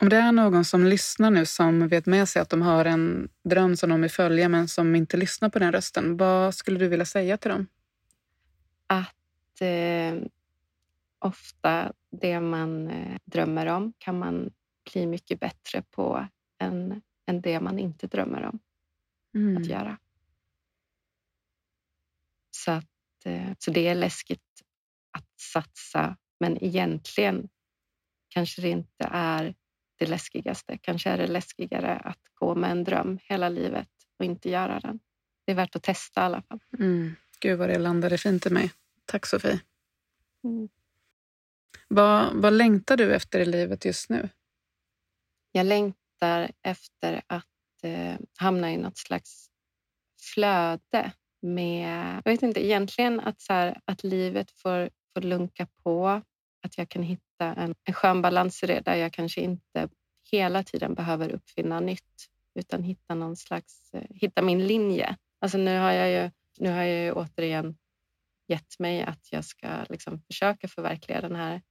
Om 0.00 0.08
det 0.08 0.16
är 0.16 0.32
någon 0.32 0.64
som 0.64 0.84
lyssnar 0.84 1.30
nu 1.30 1.46
som 1.46 1.88
vet 1.88 2.06
med 2.06 2.28
sig 2.28 2.42
att 2.42 2.50
de 2.50 2.62
har 2.62 2.84
en 2.84 3.28
dröm 3.44 3.76
som 3.76 3.90
de 3.90 4.00
vill 4.00 4.10
följa 4.10 4.48
men 4.48 4.68
som 4.68 4.94
inte 4.94 5.16
lyssnar 5.16 5.48
på 5.48 5.58
den 5.58 5.72
rösten, 5.72 6.16
vad 6.16 6.54
skulle 6.54 6.78
du 6.78 6.88
vilja 6.88 7.06
säga 7.06 7.36
till 7.36 7.50
dem? 7.50 7.66
Att 8.86 9.60
eh, 9.60 10.28
ofta 11.24 11.92
det 12.10 12.40
man 12.40 12.88
eh, 12.88 13.18
drömmer 13.24 13.66
om 13.66 13.92
kan 13.98 14.18
man 14.18 14.50
bli 14.92 15.06
mycket 15.06 15.40
bättre 15.40 15.82
på 15.82 16.26
än, 16.58 17.02
än 17.26 17.40
det 17.40 17.60
man 17.60 17.78
inte 17.78 18.06
drömmer 18.06 18.42
om 18.42 18.58
mm. 19.34 19.56
att 19.56 19.66
göra. 19.66 19.98
Så, 22.50 22.70
att, 22.70 22.86
eh, 23.24 23.52
så 23.58 23.70
det 23.70 23.88
är 23.88 23.94
läskigt 23.94 24.62
att 25.10 25.40
satsa, 25.40 26.16
men 26.40 26.64
egentligen 26.64 27.48
kanske 28.28 28.62
det 28.62 28.68
inte 28.68 29.08
är 29.10 29.54
det 29.96 30.06
läskigaste. 30.06 30.78
Kanske 30.78 31.10
är 31.10 31.18
det 31.18 31.26
läskigare 31.26 31.96
att 31.96 32.20
gå 32.34 32.54
med 32.54 32.70
en 32.70 32.84
dröm 32.84 33.18
hela 33.22 33.48
livet 33.48 33.88
och 34.18 34.24
inte 34.24 34.50
göra 34.50 34.80
den. 34.80 35.00
Det 35.44 35.52
är 35.52 35.56
värt 35.56 35.76
att 35.76 35.82
testa 35.82 36.20
i 36.20 36.24
alla 36.24 36.42
fall. 36.42 36.60
Mm. 36.78 37.14
Gud 37.40 37.58
vad 37.58 37.68
det 37.68 37.78
landade 37.78 38.18
fint 38.18 38.46
i 38.46 38.50
mig. 38.50 38.72
Tack 39.04 39.26
Sofie. 39.26 39.60
Mm. 40.44 40.68
Vad, 41.94 42.34
vad 42.34 42.52
längtar 42.52 42.96
du 42.96 43.14
efter 43.14 43.40
i 43.40 43.44
livet 43.44 43.84
just 43.84 44.10
nu? 44.10 44.28
Jag 45.52 45.66
längtar 45.66 46.50
efter 46.62 47.22
att 47.26 47.44
eh, 47.82 48.14
hamna 48.38 48.72
i 48.72 48.76
något 48.76 48.98
slags 48.98 49.50
flöde 50.20 51.12
med... 51.42 52.20
Jag 52.24 52.32
vet 52.32 52.42
inte, 52.42 52.64
egentligen 52.64 53.20
att, 53.20 53.40
så 53.40 53.52
här, 53.52 53.80
att 53.84 54.04
livet 54.04 54.50
får, 54.50 54.90
får 55.14 55.20
lunka 55.20 55.66
på. 55.82 56.22
Att 56.62 56.78
jag 56.78 56.88
kan 56.88 57.02
hitta 57.02 57.54
en, 57.56 57.74
en 57.84 57.94
skön 57.94 58.22
balans 58.22 58.62
i 58.62 58.66
det 58.66 58.80
där 58.80 58.96
jag 58.96 59.12
kanske 59.12 59.40
inte 59.40 59.88
hela 60.30 60.62
tiden 60.62 60.94
behöver 60.94 61.30
uppfinna 61.30 61.80
nytt 61.80 62.28
utan 62.54 62.82
hitta 62.82 63.14
någon 63.14 63.36
slags, 63.36 63.94
eh, 63.94 64.06
hitta 64.10 64.42
min 64.42 64.66
linje. 64.66 65.16
Alltså 65.40 65.58
nu 65.58 65.78
har 65.78 65.92
jag 65.92 66.10
ju, 66.10 66.30
nu 66.58 66.70
har 66.70 66.82
jag 66.82 67.04
ju 67.04 67.12
återigen 67.12 67.76
gett 68.48 68.78
mig 68.78 69.02
att 69.02 69.28
jag 69.32 69.44
ska 69.44 69.68
liksom 69.88 70.22
försöka 70.22 70.68
förverkliga 70.68 71.20
den 71.20 71.36
här 71.36 71.62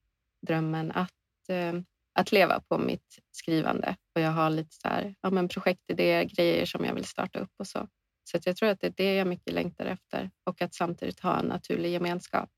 drömmen 0.42 0.92
att, 0.92 1.50
eh, 1.50 1.74
att 2.14 2.32
leva 2.32 2.60
på 2.60 2.78
mitt 2.78 3.20
skrivande. 3.32 3.96
Och 4.16 4.22
jag 4.22 4.32
har 4.32 4.50
lite 4.50 4.76
så 4.76 4.88
här, 4.88 5.16
ja, 5.22 5.30
men 5.30 5.48
projektidéer, 5.48 6.24
grejer 6.24 6.66
som 6.66 6.86
jag 6.86 6.94
vill 6.94 7.06
starta 7.06 7.40
upp 7.40 7.54
och 7.58 7.68
så. 7.68 7.88
Så 8.24 8.40
jag 8.46 8.58
tror 8.58 8.70
att 8.70 8.80
det 8.80 8.88
är 8.88 8.94
det 8.98 9.16
jag 9.16 9.28
mycket 9.28 9.54
längtar 9.54 9.86
efter 9.86 10.32
och 10.44 10.62
att 10.62 10.74
samtidigt 10.74 11.20
ha 11.20 11.40
en 11.40 11.46
naturlig 11.46 11.92
gemenskap. 11.92 12.50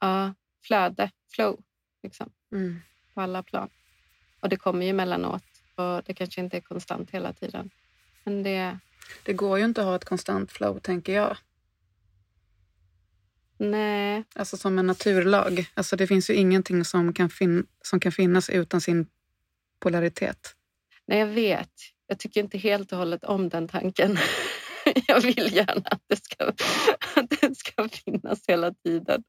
Ja, 0.00 0.34
flöde, 0.66 1.10
flow, 1.34 1.60
liksom, 2.02 2.30
mm. 2.52 2.80
på 3.14 3.20
alla 3.20 3.42
plan. 3.42 3.68
Och 4.40 4.48
det 4.48 4.56
kommer 4.56 4.84
ju 4.84 4.90
emellanåt 4.90 5.42
och 5.74 6.02
det 6.04 6.14
kanske 6.14 6.40
inte 6.40 6.56
är 6.56 6.60
konstant 6.60 7.10
hela 7.10 7.32
tiden. 7.32 7.70
Men 8.24 8.42
det... 8.42 8.78
Det 9.24 9.32
går 9.32 9.58
ju 9.58 9.64
inte 9.64 9.80
att 9.80 9.86
ha 9.86 9.96
ett 9.96 10.04
konstant 10.04 10.52
flow, 10.52 10.78
tänker 10.78 11.12
jag. 11.12 11.36
Nej. 13.58 14.24
Alltså 14.34 14.56
som 14.56 14.78
en 14.78 14.86
naturlag. 14.86 15.70
Alltså 15.74 15.96
det 15.96 16.06
finns 16.06 16.30
ju 16.30 16.34
ingenting 16.34 16.84
som 16.84 17.12
kan, 17.12 17.30
fin 17.30 17.66
som 17.82 18.00
kan 18.00 18.12
finnas 18.12 18.50
utan 18.50 18.80
sin 18.80 19.06
polaritet. 19.80 20.54
Nej, 21.06 21.18
jag 21.18 21.26
vet. 21.26 21.72
Jag 22.06 22.18
tycker 22.18 22.40
inte 22.40 22.58
helt 22.58 22.92
och 22.92 22.98
hållet 22.98 23.24
om 23.24 23.48
den 23.48 23.68
tanken. 23.68 24.16
Jag 25.06 25.20
vill 25.20 25.54
gärna 25.54 25.82
att 25.84 26.02
det, 26.06 26.24
ska, 26.24 26.44
att 27.16 27.30
det 27.40 27.58
ska 27.58 27.88
finnas 27.88 28.42
hela 28.48 28.74
tiden. 28.74 29.22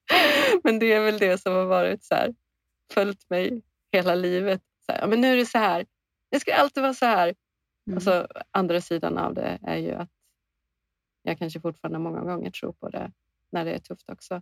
Men 0.63 0.79
det 0.79 0.93
är 0.93 1.01
väl 1.01 1.17
det 1.17 1.37
som 1.37 1.53
har 1.53 1.65
varit 1.65 2.03
så 2.03 2.15
här, 2.15 2.35
följt 2.93 3.29
mig 3.29 3.61
hela 3.91 4.15
livet. 4.15 4.61
Så 4.85 4.91
här, 4.91 5.07
men 5.07 5.21
nu 5.21 5.33
är 5.33 5.37
det 5.37 5.45
så 5.45 5.57
här. 5.57 5.85
Det 6.31 6.39
ska 6.39 6.55
alltid 6.55 6.83
vara 6.83 6.93
så 6.93 7.05
här. 7.05 7.35
Mm. 7.87 7.97
Och 7.97 8.03
så, 8.03 8.27
andra 8.51 8.81
sidan 8.81 9.17
av 9.17 9.33
det 9.33 9.59
är 9.63 9.77
ju 9.77 9.91
att 9.91 10.09
jag 11.21 11.39
kanske 11.39 11.59
fortfarande 11.59 11.99
många 11.99 12.21
gånger 12.21 12.51
tror 12.51 12.73
på 12.73 12.89
det 12.89 13.11
när 13.51 13.65
det 13.65 13.71
är 13.71 13.79
tufft 13.79 14.09
också. 14.09 14.41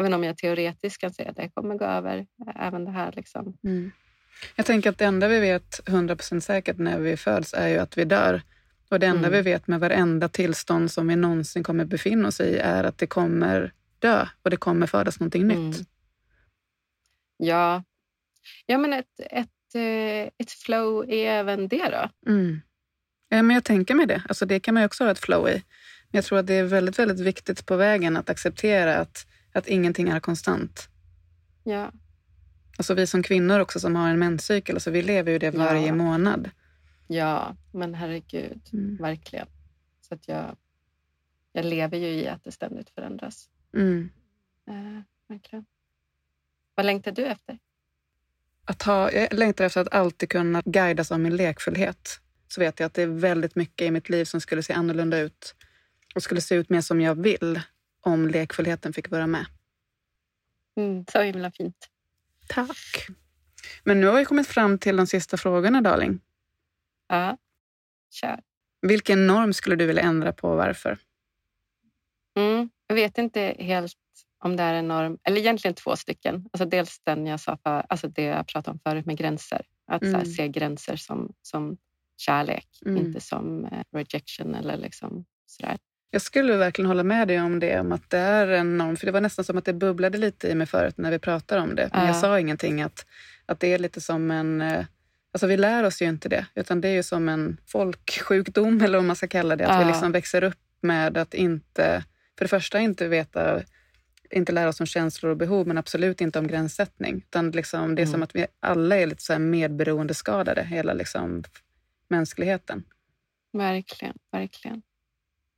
Även 0.00 0.14
om 0.14 0.24
jag 0.24 0.36
teoretiskt 0.36 1.00
kan 1.00 1.14
säga 1.14 1.30
att 1.30 1.36
det 1.36 1.48
kommer 1.48 1.74
gå 1.74 1.84
över, 1.84 2.26
även 2.54 2.84
det 2.84 2.90
här. 2.90 3.12
Liksom. 3.12 3.56
Mm. 3.64 3.92
Jag 4.56 4.66
tänker 4.66 4.90
att 4.90 4.98
det 4.98 5.04
enda 5.04 5.28
vi 5.28 5.40
vet 5.40 5.80
100% 5.86 6.40
säkert 6.40 6.78
när 6.78 6.98
vi 6.98 7.16
föds 7.16 7.54
är 7.54 7.68
ju 7.68 7.78
att 7.78 7.98
vi 7.98 8.04
dör. 8.04 8.42
Och 8.88 9.00
det 9.00 9.06
enda 9.06 9.28
mm. 9.28 9.32
vi 9.32 9.42
vet 9.42 9.66
med 9.66 9.80
varenda 9.80 10.28
tillstånd 10.28 10.90
som 10.90 11.08
vi 11.08 11.16
någonsin 11.16 11.62
kommer 11.62 11.84
befinna 11.84 12.28
oss 12.28 12.40
i 12.40 12.58
är 12.58 12.84
att 12.84 12.98
det 12.98 13.06
kommer 13.06 13.72
dö 13.98 14.26
och 14.42 14.50
det 14.50 14.56
kommer 14.56 14.86
födas 14.86 15.20
någonting 15.20 15.42
mm. 15.42 15.70
nytt. 15.70 15.88
Ja, 17.36 17.82
ja 18.66 18.78
men 18.78 18.92
ett, 18.92 19.20
ett, 19.20 19.74
eh, 19.74 20.30
ett 20.38 20.50
flow 20.50 21.10
är 21.10 21.26
även 21.26 21.68
det 21.68 21.88
då? 21.88 22.30
Mm. 22.30 22.60
Ja, 23.28 23.42
men 23.42 23.54
jag 23.54 23.64
tänker 23.64 23.94
mig 23.94 24.06
det. 24.06 24.22
Alltså 24.28 24.46
det 24.46 24.60
kan 24.60 24.74
man 24.74 24.82
ju 24.82 24.86
också 24.86 25.04
ha 25.04 25.10
ett 25.10 25.18
flow 25.18 25.48
i. 25.48 25.62
Jag 26.14 26.24
tror 26.24 26.38
att 26.38 26.46
det 26.46 26.54
är 26.54 26.64
väldigt, 26.64 26.98
väldigt 26.98 27.20
viktigt 27.20 27.66
på 27.66 27.76
vägen 27.76 28.16
att 28.16 28.30
acceptera 28.30 28.96
att, 28.96 29.26
att 29.52 29.66
ingenting 29.68 30.08
är 30.08 30.20
konstant. 30.20 30.88
Ja. 31.64 31.92
Alltså 32.78 32.94
vi 32.94 33.06
som 33.06 33.22
kvinnor 33.22 33.60
också 33.60 33.80
som 33.80 33.96
har 33.96 34.08
en 34.08 34.18
menscykel, 34.18 34.76
alltså 34.76 34.90
vi 34.90 35.02
lever 35.02 35.32
ju 35.32 35.38
det 35.38 35.50
varje 35.50 35.86
ja. 35.86 35.94
månad. 35.94 36.50
Ja, 37.06 37.56
men 37.72 37.94
herregud, 37.94 38.60
mm. 38.72 38.96
verkligen. 38.96 39.46
Så 40.00 40.14
att 40.14 40.28
jag, 40.28 40.56
jag 41.52 41.64
lever 41.64 41.98
ju 41.98 42.08
i 42.08 42.28
att 42.28 42.44
det 42.44 42.52
ständigt 42.52 42.90
förändras. 42.90 43.48
Mm. 43.76 44.10
Eh, 44.68 45.02
verkligen. 45.28 45.64
Vad 46.74 46.86
längtar 46.86 47.12
du 47.12 47.26
efter? 47.26 47.58
Att 48.64 48.82
ha, 48.82 49.12
jag 49.12 49.32
längtar 49.32 49.64
efter 49.64 49.80
att 49.80 49.94
alltid 49.94 50.28
kunna 50.28 50.62
guidas 50.64 51.12
av 51.12 51.20
min 51.20 51.36
lekfullhet. 51.36 52.20
Så 52.48 52.60
vet 52.60 52.80
jag 52.80 52.86
att 52.86 52.94
det 52.94 53.02
är 53.02 53.06
väldigt 53.06 53.54
mycket 53.54 53.86
i 53.86 53.90
mitt 53.90 54.08
liv 54.08 54.24
som 54.24 54.40
skulle 54.40 54.62
se 54.62 54.72
annorlunda 54.72 55.18
ut 55.18 55.54
och 56.14 56.22
skulle 56.22 56.40
se 56.40 56.54
ut 56.54 56.70
mer 56.70 56.80
som 56.80 57.00
jag 57.00 57.14
vill 57.22 57.60
om 58.00 58.28
lekfullheten 58.28 58.92
fick 58.92 59.10
vara 59.10 59.26
med. 59.26 59.46
Mm, 60.76 61.04
så 61.12 61.20
himla 61.20 61.50
fint. 61.50 61.88
Tack. 62.48 63.06
Men 63.84 64.00
nu 64.00 64.06
har 64.06 64.18
vi 64.18 64.24
kommit 64.24 64.46
fram 64.46 64.78
till 64.78 64.96
de 64.96 65.06
sista 65.06 65.36
frågorna, 65.36 65.80
darling. 65.80 66.20
Ja, 67.08 67.38
kör. 68.10 68.40
Vilken 68.82 69.26
norm 69.26 69.52
skulle 69.52 69.76
du 69.76 69.86
vilja 69.86 70.02
ändra 70.02 70.32
på 70.32 70.48
och 70.48 70.56
varför? 70.56 70.98
Mm, 72.36 72.70
jag 72.86 72.94
vet 72.94 73.18
inte 73.18 73.56
helt 73.58 73.96
om 74.38 74.56
det 74.56 74.62
är 74.62 74.74
en 74.74 74.88
norm, 74.88 75.18
eller 75.22 75.40
egentligen 75.40 75.74
två 75.74 75.96
stycken. 75.96 76.48
Alltså 76.52 76.64
dels 76.64 77.00
den 77.04 77.26
jag 77.26 77.40
sa 77.40 77.56
för, 77.56 77.86
alltså 77.88 78.08
det 78.08 78.22
jag 78.22 78.46
pratade 78.46 78.72
om 78.72 78.78
förut 78.78 79.06
med 79.06 79.16
gränser. 79.16 79.66
Att 79.86 80.02
mm. 80.02 80.14
här, 80.14 80.24
se 80.24 80.48
gränser 80.48 80.96
som, 80.96 81.32
som 81.42 81.76
kärlek, 82.16 82.68
mm. 82.86 83.06
inte 83.06 83.20
som 83.20 83.64
eh, 83.64 83.82
rejection 83.92 84.54
eller 84.54 84.76
liksom 84.76 85.24
sådär. 85.46 85.78
Jag 86.14 86.22
skulle 86.22 86.56
verkligen 86.56 86.88
hålla 86.88 87.02
med 87.02 87.28
dig 87.28 87.40
om 87.40 87.60
det, 87.60 87.80
om 87.80 87.92
att 87.92 88.10
det 88.10 88.18
är 88.18 88.46
en 88.46 88.78
norm. 88.78 88.96
För 88.96 89.06
det 89.06 89.12
var 89.12 89.20
nästan 89.20 89.44
som 89.44 89.58
att 89.58 89.64
det 89.64 89.72
bubblade 89.72 90.18
lite 90.18 90.48
i 90.48 90.54
mig 90.54 90.66
förut 90.66 90.98
när 90.98 91.10
vi 91.10 91.18
pratade 91.18 91.62
om 91.62 91.74
det. 91.74 91.88
Men 91.92 92.00
ja. 92.00 92.06
jag 92.06 92.16
sa 92.16 92.40
ingenting. 92.40 92.82
Att, 92.82 93.06
att 93.46 93.60
det 93.60 93.72
är 93.72 93.78
lite 93.78 94.00
som 94.00 94.30
en... 94.30 94.60
Eh, 94.60 94.84
alltså 95.32 95.46
vi 95.46 95.56
lär 95.56 95.84
oss 95.84 96.02
ju 96.02 96.06
inte 96.06 96.28
det, 96.28 96.46
utan 96.54 96.80
det 96.80 96.88
är 96.88 96.92
ju 96.92 97.02
som 97.02 97.28
en 97.28 97.56
folksjukdom 97.66 98.80
eller 98.80 98.98
vad 98.98 99.04
man 99.04 99.16
ska 99.16 99.28
kalla 99.28 99.56
det. 99.56 99.66
Att 99.66 99.72
ja. 99.72 99.78
vi 99.78 99.84
liksom 99.84 100.12
växer 100.12 100.44
upp 100.44 100.58
med 100.80 101.16
att 101.16 101.34
inte, 101.34 102.04
för 102.38 102.44
det 102.44 102.48
första 102.48 102.80
inte 102.80 103.08
veta, 103.08 103.60
inte 104.30 104.52
lära 104.52 104.68
oss 104.68 104.80
om 104.80 104.86
känslor 104.86 105.30
och 105.30 105.36
behov, 105.36 105.66
men 105.66 105.78
absolut 105.78 106.20
inte 106.20 106.38
om 106.38 106.46
gränssättning. 106.46 107.16
Utan 107.16 107.50
liksom, 107.50 107.94
det 107.94 108.02
är 108.02 108.06
mm. 108.06 108.12
som 108.12 108.22
att 108.22 108.36
vi 108.36 108.46
alla 108.60 108.96
är 108.96 109.06
lite 109.06 109.22
så 109.22 109.32
här 109.32 109.40
medberoendeskadade, 109.40 110.62
hela 110.62 110.92
liksom 110.92 111.44
mänskligheten. 112.08 112.84
Verkligen, 113.52 114.14
verkligen. 114.32 114.82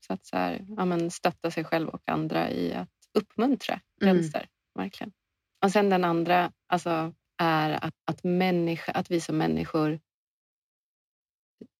Så 0.06 0.12
att 0.12 0.26
så 0.26 0.36
här, 0.36 0.64
ja, 0.76 0.84
men 0.84 1.10
stötta 1.10 1.50
sig 1.50 1.64
själv 1.64 1.88
och 1.88 2.08
andra 2.08 2.50
i 2.50 2.74
att 2.74 2.88
uppmuntra 3.18 3.74
mm. 3.74 4.14
gränser. 4.14 4.38
Mm. 4.38 4.48
Verkligen. 4.84 5.12
Och 5.64 5.72
sen 5.72 5.90
den 5.90 6.04
andra 6.04 6.52
alltså, 6.66 7.14
är 7.38 7.84
att, 7.84 7.94
att, 8.04 8.24
människa, 8.24 8.92
att 8.92 9.10
vi 9.10 9.20
som 9.20 9.38
människor 9.38 10.00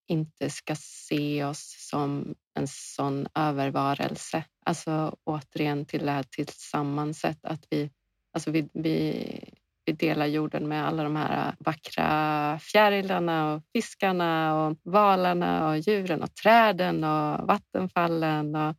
inte 0.07 0.49
ska 0.49 0.75
se 0.75 1.43
oss 1.43 1.75
som 1.89 2.35
en 2.53 2.67
sån 2.67 3.27
övervarelse. 3.35 4.43
Alltså 4.65 5.17
återigen 5.23 5.85
till 5.85 6.05
det 6.05 6.11
här 6.11 6.23
tillsammanset. 6.23 7.45
Att 7.45 7.67
vi, 7.69 7.91
alltså 8.33 8.51
vi, 8.51 8.69
vi, 8.73 9.53
vi 9.87 9.93
delar 9.93 10.25
jorden 10.25 10.67
med 10.67 10.87
alla 10.87 11.03
de 11.03 11.15
här 11.15 11.55
vackra 11.59 12.59
fjärilarna 12.59 13.53
och 13.53 13.63
fiskarna 13.73 14.55
och 14.65 14.77
valarna 14.83 15.69
och 15.69 15.77
djuren 15.77 16.23
och 16.23 16.35
träden 16.35 17.03
och 17.03 17.47
vattenfallen 17.47 18.55
och 18.55 18.75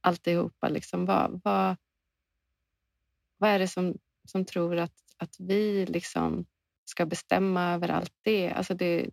alltihopa. 0.00 0.68
Liksom, 0.68 1.06
vad, 1.06 1.40
vad, 1.44 1.76
vad 3.36 3.50
är 3.50 3.58
det 3.58 3.68
som, 3.68 3.94
som 4.28 4.44
tror 4.44 4.76
att, 4.76 4.94
att 5.16 5.36
vi 5.38 5.86
liksom 5.86 6.46
ska 6.84 7.06
bestämma 7.06 7.74
över 7.74 7.88
allt 7.88 8.14
det? 8.22 8.50
Alltså 8.50 8.74
det 8.74 8.86
är 8.86 9.10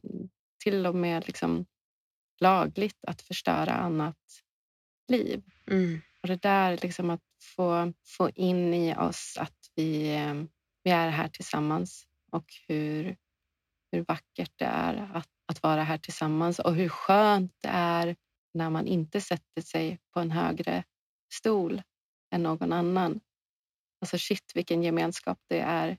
till 0.64 0.86
och 0.86 0.96
med 0.96 1.28
liksom 1.28 1.66
lagligt 2.40 3.00
att 3.08 3.22
förstöra 3.22 3.72
annat 3.72 4.18
liv. 5.08 5.44
Mm. 5.72 6.02
Och 6.22 6.28
det 6.28 6.42
där 6.42 6.80
liksom 6.82 7.10
att 7.10 7.22
få, 7.56 7.94
få 8.06 8.30
in 8.30 8.74
i 8.74 8.96
oss 8.96 9.38
att 9.40 9.72
vi, 9.76 10.16
eh, 10.16 10.44
vi 10.88 10.92
är 10.92 11.10
här 11.10 11.28
tillsammans 11.28 12.08
och 12.32 12.46
hur, 12.68 13.16
hur 13.92 14.06
vackert 14.08 14.52
det 14.56 14.66
är 14.66 15.12
att, 15.14 15.30
att 15.48 15.64
vara 15.64 15.84
här 15.84 15.98
tillsammans 15.98 16.60
och 16.60 16.76
hur 16.76 16.90
skönt 16.90 17.52
det 17.62 17.70
är 17.70 18.16
när 18.54 18.70
man 18.70 18.88
inte 18.88 19.22
sätter 19.22 19.62
sig 19.62 20.00
på 20.14 20.20
en 20.20 20.32
högre 20.32 20.84
stol 21.34 21.82
än 22.32 22.44
någon 22.44 22.74
annan. 22.74 23.20
Alltså 24.02 24.18
shit 24.18 24.52
vilken 24.56 24.84
gemenskap 24.84 25.38
det 25.48 25.60
är 25.60 25.98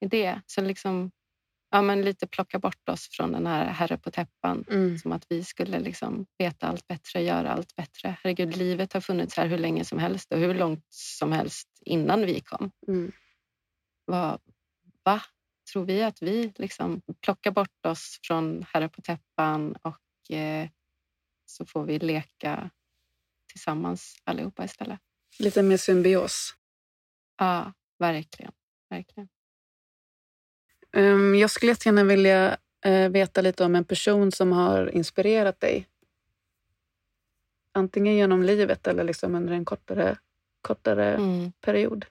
i 0.00 0.06
det. 0.06 0.40
Så 0.46 0.60
liksom, 0.60 1.10
ja, 1.70 1.82
men 1.82 2.02
lite 2.02 2.26
plocka 2.26 2.58
bort 2.58 2.88
oss 2.88 3.08
från 3.10 3.32
den 3.32 3.46
här 3.46 3.66
herre 3.66 3.98
på 3.98 4.10
täppan. 4.10 4.64
Mm. 4.70 4.98
Som 4.98 5.12
att 5.12 5.26
vi 5.28 5.44
skulle 5.44 5.78
liksom 5.78 6.26
veta 6.38 6.66
allt 6.66 6.86
bättre, 6.86 7.22
göra 7.22 7.50
allt 7.50 7.76
bättre. 7.76 8.16
Herregud, 8.22 8.56
livet 8.56 8.92
har 8.92 9.00
funnits 9.00 9.36
här 9.36 9.46
hur 9.46 9.58
länge 9.58 9.84
som 9.84 9.98
helst 9.98 10.32
och 10.32 10.38
hur 10.38 10.54
långt 10.54 10.86
som 10.90 11.32
helst 11.32 11.68
innan 11.84 12.26
vi 12.26 12.40
kom. 12.40 12.70
Mm. 12.88 13.12
Vad, 14.04 14.40
va? 15.04 15.22
Tror 15.72 15.84
vi 15.84 16.02
att 16.02 16.22
vi 16.22 16.52
liksom 16.56 17.02
plockar 17.20 17.50
bort 17.50 17.86
oss 17.86 18.18
från 18.22 18.64
herre 18.72 18.88
på 18.88 19.02
täppan 19.02 19.76
och 19.82 20.30
eh, 20.36 20.68
så 21.46 21.66
får 21.66 21.84
vi 21.84 21.98
leka 21.98 22.70
tillsammans 23.52 24.16
allihopa 24.24 24.64
istället? 24.64 25.00
Lite 25.38 25.62
mer 25.62 25.76
symbios. 25.76 26.54
Ja, 27.38 27.72
verkligen. 27.98 28.52
verkligen. 28.90 29.28
Um, 30.96 31.34
jag 31.34 31.50
skulle 31.50 31.72
jättegärna 31.72 32.04
vilja 32.04 32.58
uh, 32.86 33.08
veta 33.08 33.40
lite 33.40 33.64
om 33.64 33.74
en 33.74 33.84
person 33.84 34.32
som 34.32 34.52
har 34.52 34.86
inspirerat 34.90 35.60
dig. 35.60 35.88
Antingen 37.72 38.14
genom 38.14 38.42
livet 38.42 38.86
eller 38.86 39.04
liksom 39.04 39.34
under 39.34 39.52
en 39.54 39.64
kortare, 39.64 40.18
kortare 40.60 41.14
Mm. 41.14 41.52
period. 41.52 42.06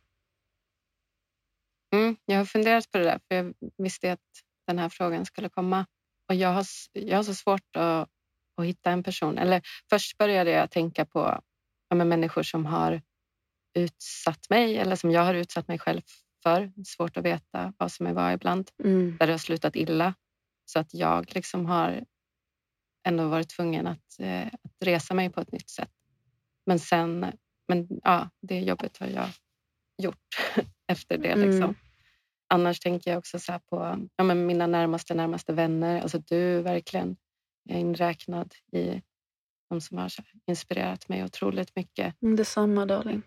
Mm, 1.94 2.16
jag 2.26 2.38
har 2.38 2.46
funderat 2.46 2.92
på 2.92 2.98
det 2.98 3.04
där, 3.04 3.20
för 3.28 3.36
jag 3.36 3.54
visste 3.78 4.12
att 4.12 4.20
den 4.68 4.80
här 4.80 4.90
frågan 4.90 5.26
skulle 5.26 5.50
komma. 5.50 5.86
Och 6.30 6.36
jag 6.36 6.50
har, 6.50 6.66
jag 6.94 7.18
har 7.18 7.24
så 7.24 7.36
svårt 7.36 7.76
att, 7.76 8.10
att 8.58 8.66
hitta 8.66 8.92
en 8.92 9.04
person. 9.04 9.38
Eller 9.38 9.62
först 9.90 10.18
började 10.18 10.52
jag 10.52 10.72
tänka 10.72 11.06
på 11.06 11.42
ja, 11.90 11.96
människor 11.96 12.44
som 12.44 12.66
har 12.66 13.02
utsatt 13.74 14.50
mig 14.50 14.78
eller 14.78 14.96
som 14.96 15.12
jag 15.12 15.22
har 15.22 15.34
utsatt 15.34 15.68
mig 15.68 15.80
själv 15.80 16.02
för. 16.44 16.72
Svårt 16.86 17.18
att 17.18 17.26
veta 17.26 17.74
vad 17.78 17.92
som 17.92 18.08
är 18.08 18.14
vad 18.14 18.34
ibland. 18.34 18.72
Mm. 18.84 19.18
Där 19.20 19.28
det 19.28 19.34
har 19.34 19.38
slutat 19.38 19.76
illa. 19.76 20.14
Så 20.66 20.80
att 20.80 20.94
jag 20.94 21.36
liksom 21.36 21.66
har 21.66 22.06
ändå 23.08 23.28
varit 23.28 23.50
tvungen 23.50 23.88
att, 23.88 24.20
eh, 24.20 24.48
att 24.48 24.86
resa 24.86 25.14
mig 25.14 25.30
på 25.30 25.42
ett 25.42 25.52
nytt 25.52 25.70
sätt. 25.70 25.92
Men 26.66 26.80
sen, 26.80 27.26
men 27.68 27.88
ja, 28.04 28.30
det 28.42 28.60
jobbet 28.60 28.98
har 28.98 29.08
jag 29.08 29.30
gjort 29.98 30.56
efter 30.88 31.18
det. 31.18 31.32
Mm. 31.32 31.50
Liksom. 31.50 31.76
Annars 32.48 32.80
tänker 32.80 33.12
jag 33.12 33.18
också 33.18 33.40
så 33.40 33.60
på 33.70 34.08
ja, 34.16 34.24
men 34.24 34.46
mina 34.46 34.68
närmaste, 34.68 35.14
närmaste 35.14 35.54
vänner. 35.54 36.02
Alltså 36.02 36.18
du 36.18 36.62
verkligen 36.62 37.18
är 37.70 37.80
inräknad 37.80 38.54
i 38.72 39.02
de 39.70 39.82
som 39.82 39.98
har 39.98 40.12
inspirerat 40.46 41.10
mig 41.10 41.24
otroligt 41.24 41.76
mycket. 41.76 42.22
Mm, 42.22 42.36
Detsamma 42.36 42.86
darling. 42.86 43.22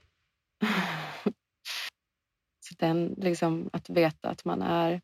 Så 2.61 2.75
den, 2.79 3.15
liksom, 3.17 3.71
att 3.73 3.91
veta 3.91 4.29
att 4.29 4.45
man 4.45 4.63
är 4.63 5.01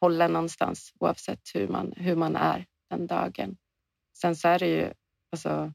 hållen 0.00 0.32
någonstans 0.32 0.92
oavsett 0.98 1.40
hur 1.54 1.68
man, 1.68 1.92
hur 1.96 2.16
man 2.16 2.36
är 2.36 2.66
den 2.90 3.06
dagen. 3.06 3.56
Sen 4.18 4.36
så 4.36 4.48
är 4.48 4.58
det 4.58 4.66
ju 4.66 4.92
alltså, 5.30 5.72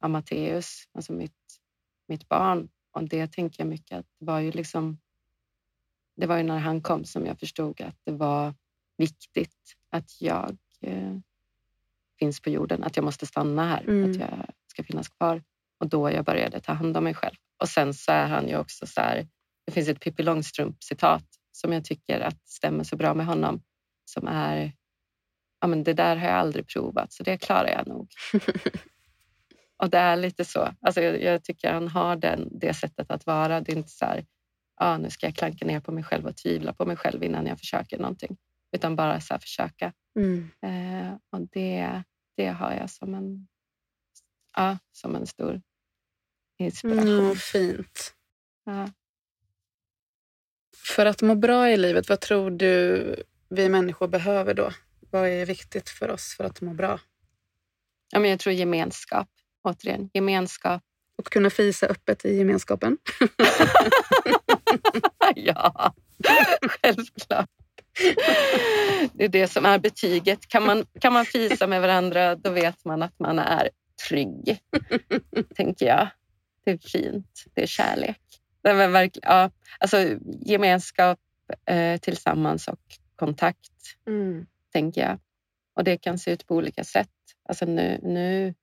Amateus, 0.00 0.88
alltså 0.92 1.12
mitt, 1.12 1.60
mitt 2.08 2.28
barn. 2.28 2.68
Och 2.94 3.08
det 3.08 3.32
tänker 3.32 3.60
jag 3.60 3.68
mycket 3.68 3.98
att 3.98 4.06
det 4.18 4.24
var 4.26 4.40
ju 4.40 4.50
liksom 4.50 4.98
det 6.16 6.26
var 6.26 6.36
ju 6.36 6.42
när 6.42 6.58
han 6.58 6.80
kom 6.80 7.04
som 7.04 7.26
jag 7.26 7.38
förstod 7.38 7.80
att 7.80 7.96
det 8.04 8.12
var 8.12 8.54
viktigt 8.96 9.76
att 9.90 10.20
jag 10.20 10.56
eh, 10.80 11.16
finns 12.18 12.40
på 12.40 12.50
jorden, 12.50 12.84
att 12.84 12.96
jag 12.96 13.04
måste 13.04 13.26
stanna 13.26 13.68
här, 13.68 13.82
Mm. 13.88 14.10
att 14.10 14.16
jag 14.16 14.46
ska 14.66 14.84
finnas 14.84 15.08
kvar. 15.08 15.42
Och 15.78 15.88
då 15.88 16.10
jag 16.10 16.24
började 16.24 16.60
ta 16.60 16.72
hand 16.72 16.96
om 16.96 17.04
mig 17.04 17.14
själv. 17.14 17.34
Och 17.62 17.68
sen 17.68 17.94
så 17.94 18.12
är 18.12 18.26
han 18.26 18.48
ju 18.48 18.56
också 18.56 18.86
så 18.86 19.00
här, 19.00 19.28
det 19.66 19.72
finns 19.72 19.88
ett 19.88 20.00
Pippi 20.00 20.22
Långstrump-citat 20.22 21.24
som 21.52 21.72
jag 21.72 21.84
tycker 21.84 22.20
att 22.20 22.48
stämmer 22.48 22.84
så 22.84 22.96
bra 22.96 23.14
med 23.14 23.26
honom. 23.26 23.62
Som 24.04 24.28
är, 24.28 24.72
ja 25.60 25.66
men 25.66 25.84
det 25.84 25.92
där 25.94 26.16
har 26.16 26.26
jag 26.26 26.36
aldrig 26.36 26.66
provat 26.68 27.12
så 27.12 27.22
det 27.22 27.36
klarar 27.38 27.68
jag 27.68 27.86
nog. 27.86 28.08
och 29.76 29.90
det 29.90 29.98
är 29.98 30.16
lite 30.16 30.44
så. 30.44 30.68
Alltså 30.80 31.00
jag, 31.00 31.22
jag 31.22 31.44
tycker 31.44 31.72
han 31.72 31.88
har 31.88 32.16
den, 32.16 32.58
det 32.58 32.74
sättet 32.74 33.10
att 33.10 33.26
vara. 33.26 33.60
Det 33.60 33.72
är 33.72 33.76
inte 33.76 33.90
så 33.90 34.04
här, 34.04 34.26
ah, 34.76 34.98
nu 34.98 35.10
ska 35.10 35.26
jag 35.26 35.36
klanka 35.36 35.66
ner 35.66 35.80
på 35.80 35.92
mig 35.92 36.04
själv 36.04 36.26
och 36.26 36.36
tvivla 36.36 36.72
på 36.72 36.86
mig 36.86 36.96
själv 36.96 37.24
innan 37.24 37.46
jag 37.46 37.58
försöker 37.58 37.98
någonting. 37.98 38.36
Utan 38.76 38.96
bara 38.96 39.20
så 39.20 39.34
här 39.34 39.40
försöka. 39.40 39.92
Mm. 40.18 40.50
Eh, 40.62 41.14
och 41.30 41.48
det, 41.52 42.02
det 42.36 42.46
har 42.46 42.72
jag 42.72 42.90
som 42.90 43.14
en, 43.14 43.48
ja, 44.56 44.78
som 44.92 45.16
en 45.16 45.26
stor 45.26 45.62
inspiration. 46.58 47.08
Mm, 47.08 47.36
fint. 47.36 48.14
Ja. 48.64 48.88
För 50.96 51.06
att 51.06 51.22
må 51.22 51.34
bra 51.34 51.70
i 51.70 51.76
livet, 51.76 52.08
vad 52.08 52.20
tror 52.20 52.50
du 52.50 53.16
vi 53.48 53.68
människor 53.68 54.08
behöver 54.08 54.54
då? 54.54 54.70
Vad 55.10 55.28
är 55.28 55.46
viktigt 55.46 55.88
för 55.88 56.10
oss 56.10 56.34
för 56.36 56.44
att 56.44 56.60
må 56.60 56.74
bra? 56.74 57.00
Ja, 58.10 58.18
men 58.20 58.30
jag 58.30 58.40
tror 58.40 58.54
gemenskap. 58.54 59.28
Återigen, 59.64 60.10
gemenskap. 60.14 60.82
Och 61.18 61.24
kunna 61.26 61.50
fisa 61.50 61.86
öppet 61.86 62.24
i 62.24 62.36
gemenskapen. 62.36 62.98
ja, 65.34 65.94
självklart. 66.62 67.48
Det 69.12 69.24
är 69.24 69.28
det 69.28 69.48
som 69.48 69.66
är 69.66 69.78
betyget. 69.78 70.48
Kan 70.48 70.66
man, 70.66 70.86
kan 71.00 71.12
man 71.12 71.24
fisa 71.24 71.66
med 71.66 71.80
varandra, 71.80 72.36
då 72.36 72.50
vet 72.50 72.84
man 72.84 73.02
att 73.02 73.18
man 73.18 73.38
är 73.38 73.70
trygg. 74.08 74.58
tänker 75.56 75.86
jag. 75.86 76.08
Det 76.64 76.70
är 76.70 76.78
fint. 76.78 77.44
Det 77.54 77.62
är 77.62 77.66
kärlek. 77.66 78.20
Det 78.62 78.68
är 78.70 78.88
verkligen, 78.88 79.28
ja, 79.30 79.50
alltså, 79.78 79.96
gemenskap 80.46 81.18
eh, 81.66 82.00
tillsammans 82.00 82.68
och 82.68 82.80
kontakt, 83.16 83.58
Mm. 84.06 84.46
tänker 84.72 85.00
jag. 85.00 85.18
Och 85.76 85.84
det 85.84 85.96
kan 85.96 86.18
se 86.18 86.30
ut 86.30 86.46
på 86.46 86.54
olika 86.56 86.84
sätt. 86.84 87.08
Alltså 87.48 87.64
nu, 87.64 88.00
nu 88.02 88.54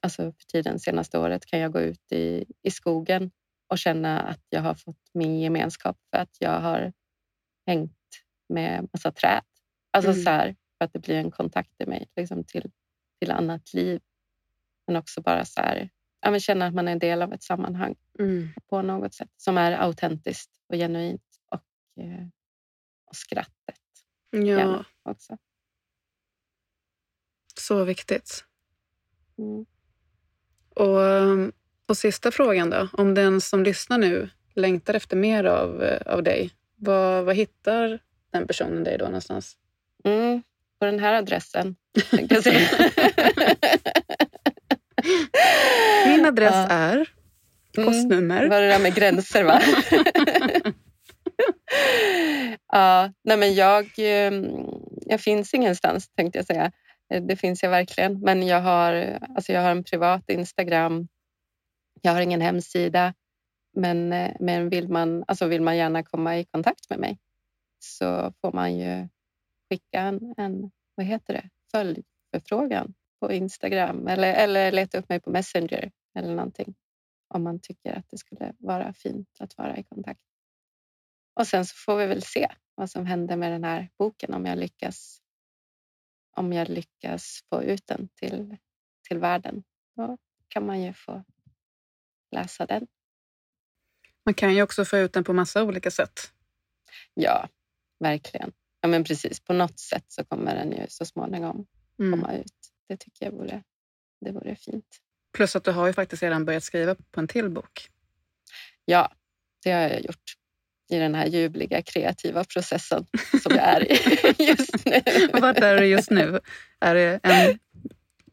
alltså 0.00 0.22
för 0.32 0.44
tiden 0.52 0.78
senaste 0.80 1.18
året 1.18 1.46
kan 1.46 1.58
jag 1.60 1.72
gå 1.72 1.80
ut 1.80 2.12
i, 2.12 2.44
i 2.62 2.70
skogen 2.70 3.30
och 3.68 3.78
känna 3.78 4.20
att 4.20 4.40
jag 4.48 4.60
har 4.62 4.74
fått 4.74 5.10
min 5.14 5.40
gemenskap 5.40 5.98
för 6.10 6.18
att 6.18 6.36
jag 6.40 6.60
har 6.60 6.92
hängt 7.66 7.98
med 8.48 8.88
massa 8.92 9.12
träd. 9.12 9.42
Alltså 9.90 10.10
Mm. 10.10 10.22
så 10.24 10.30
här, 10.30 10.56
för 10.78 10.84
att 10.84 10.92
det 10.92 10.98
blir 10.98 11.14
en 11.16 11.30
kontakt 11.30 11.80
i 11.80 11.86
mig 11.86 12.08
liksom 12.16 12.44
till, 12.44 12.70
till 13.20 13.30
annat 13.30 13.74
liv. 13.74 14.00
Men 14.86 14.96
också 14.96 15.22
bara 15.22 15.44
så 15.44 15.60
här, 15.60 15.90
ja, 16.20 16.30
men 16.30 16.40
känna 16.40 16.66
att 16.66 16.74
man 16.74 16.88
är 16.88 16.92
en 16.92 16.98
del 16.98 17.22
av 17.22 17.32
ett 17.32 17.42
sammanhang 17.42 17.94
Mm. 18.18 18.48
på 18.66 18.82
något 18.82 19.14
sätt 19.14 19.30
som 19.36 19.58
är 19.58 19.72
autentiskt 19.72 20.50
och 20.68 20.74
genuint. 20.76 21.22
Och, 21.50 21.62
eh, 22.02 22.26
och 23.06 23.16
skrattet 23.16 23.80
Ja, 24.30 24.84
också. 25.02 25.38
så 27.60 27.84
viktigt. 27.84 28.44
Mm. 29.38 29.66
Och, 30.74 30.98
um, 30.98 31.52
och 31.88 31.96
sista 31.96 32.30
frågan 32.30 32.70
då. 32.70 32.88
Om 32.92 33.14
den 33.14 33.40
som 33.40 33.62
lyssnar 33.64 33.98
nu 33.98 34.28
längtar 34.54 34.94
efter 34.94 35.16
mer 35.16 35.44
av, 35.44 35.82
eh, 35.82 36.12
av 36.12 36.22
dig, 36.22 36.50
vad, 36.76 37.24
vad 37.24 37.36
hittar 37.36 37.98
den 38.32 38.46
personen 38.46 38.84
dig 38.84 38.98
då 38.98 39.04
någonstans? 39.04 39.56
Mm. 40.04 40.42
På 40.78 40.84
den 40.86 40.98
här 40.98 41.12
adressen. 41.14 41.76
tänkte 42.10 42.34
jag 42.34 42.44
säga. 42.44 42.68
Min 46.06 46.26
adress 46.26 46.54
Ja. 46.54 46.66
är 46.68 47.06
Mm. 47.76 47.86
postnummer. 47.92 48.48
var 48.48 48.60
det 48.60 48.68
där 48.68 48.78
med 48.78 48.94
gränser 48.94 49.44
va? 49.44 49.62
ja, 52.72 53.12
nej 53.24 53.36
men 53.36 53.54
jag, 53.54 53.84
eh, 53.98 54.32
jag 55.06 55.20
finns 55.20 55.54
ingenstans 55.54 56.08
tänkte 56.16 56.38
jag 56.38 56.46
säga. 56.46 56.72
Eh, 57.14 57.22
det 57.22 57.36
finns 57.36 57.62
jag 57.62 57.70
verkligen. 57.70 58.20
Men 58.20 58.46
jag 58.46 58.60
har, 58.60 59.18
alltså 59.36 59.52
jag 59.52 59.62
har 59.62 59.70
en 59.70 59.84
privat 59.84 60.30
Instagram. 60.30 61.08
Jag 62.02 62.12
har 62.12 62.20
ingen 62.20 62.40
hemsida. 62.40 63.14
Men, 63.76 64.12
eh, 64.12 64.36
men 64.40 64.68
vill, 64.68 64.88
man, 64.88 65.24
alltså 65.26 65.46
vill 65.46 65.62
man 65.62 65.76
gärna 65.76 66.02
komma 66.02 66.38
i 66.38 66.44
kontakt 66.44 66.90
med 66.90 66.98
mig 66.98 67.18
så 67.78 68.32
får 68.40 68.52
man 68.52 68.78
ju 68.78 69.08
skicka 69.68 70.00
en, 70.00 70.34
en 70.36 70.70
vad 70.94 71.06
heter 71.06 71.34
det, 71.34 71.50
följdförfrågan 71.70 72.94
på 73.20 73.32
Instagram 73.32 74.06
eller, 74.08 74.34
eller 74.34 74.72
leta 74.72 74.98
upp 74.98 75.08
mig 75.08 75.20
på 75.20 75.30
Messenger 75.30 75.90
eller 76.18 76.34
någonting. 76.34 76.74
om 77.28 77.42
man 77.42 77.60
tycker 77.60 77.98
att 77.98 78.10
det 78.10 78.18
skulle 78.18 78.52
vara 78.58 78.92
fint 78.92 79.28
att 79.40 79.58
vara 79.58 79.76
i 79.76 79.82
kontakt. 79.82 80.20
Och 81.40 81.46
sen 81.46 81.66
så 81.66 81.74
får 81.76 81.96
vi 81.96 82.06
väl 82.06 82.22
se 82.22 82.48
vad 82.74 82.90
som 82.90 83.06
händer 83.06 83.36
med 83.36 83.52
den 83.52 83.64
här 83.64 83.88
boken 83.98 84.34
om 84.34 84.46
jag 84.46 84.58
lyckas 84.58 85.20
om 86.36 86.52
jag 86.52 86.68
lyckas 86.68 87.44
få 87.48 87.62
ut 87.62 87.86
den 87.86 88.08
till, 88.14 88.56
till 89.08 89.18
världen. 89.18 89.64
Då 89.96 90.18
kan 90.48 90.66
man 90.66 90.82
ju 90.82 90.92
få 90.92 91.24
läsa 92.30 92.66
den. 92.66 92.86
Man 94.24 94.34
kan 94.34 94.54
ju 94.54 94.62
också 94.62 94.84
få 94.84 94.96
ut 94.96 95.12
den 95.12 95.24
på 95.24 95.32
massa 95.32 95.62
olika 95.62 95.90
sätt. 95.90 96.32
Ja, 97.14 97.48
verkligen. 97.98 98.52
Ja, 98.80 98.88
men 98.88 99.04
precis. 99.04 99.40
På 99.40 99.52
något 99.52 99.78
sätt 99.78 100.04
så 100.08 100.24
kommer 100.24 100.54
den 100.54 100.72
ju 100.72 100.86
så 100.88 101.04
småningom 101.04 101.66
mm. 101.98 102.12
komma 102.12 102.32
ut. 102.32 102.72
Det 102.88 102.96
tycker 102.96 103.24
jag 103.24 103.32
vore, 103.32 103.62
det 104.20 104.32
vore 104.32 104.56
fint. 104.56 105.00
Plus 105.32 105.56
att 105.56 105.64
du 105.64 105.72
har 105.72 105.86
ju 105.86 105.92
faktiskt 105.92 106.22
redan 106.22 106.44
börjat 106.44 106.64
skriva 106.64 106.94
på 106.94 107.20
en 107.20 107.28
till 107.28 107.50
bok. 107.50 107.88
Ja, 108.84 109.12
det 109.62 109.72
har 109.72 109.80
jag 109.80 110.04
gjort 110.04 110.34
i 110.90 110.98
den 110.98 111.14
här 111.14 111.26
ljuvliga 111.26 111.82
kreativa 111.82 112.44
processen 112.44 113.06
som 113.42 113.56
jag 113.56 113.64
är 113.64 113.92
i 113.92 113.96
just 114.48 114.86
nu. 114.86 115.00
Vart 115.32 115.58
är 115.58 115.76
du 115.76 115.86
just 115.86 116.10
nu? 116.10 116.40
Är 116.80 116.94
det 116.94 117.20
en, 117.22 117.58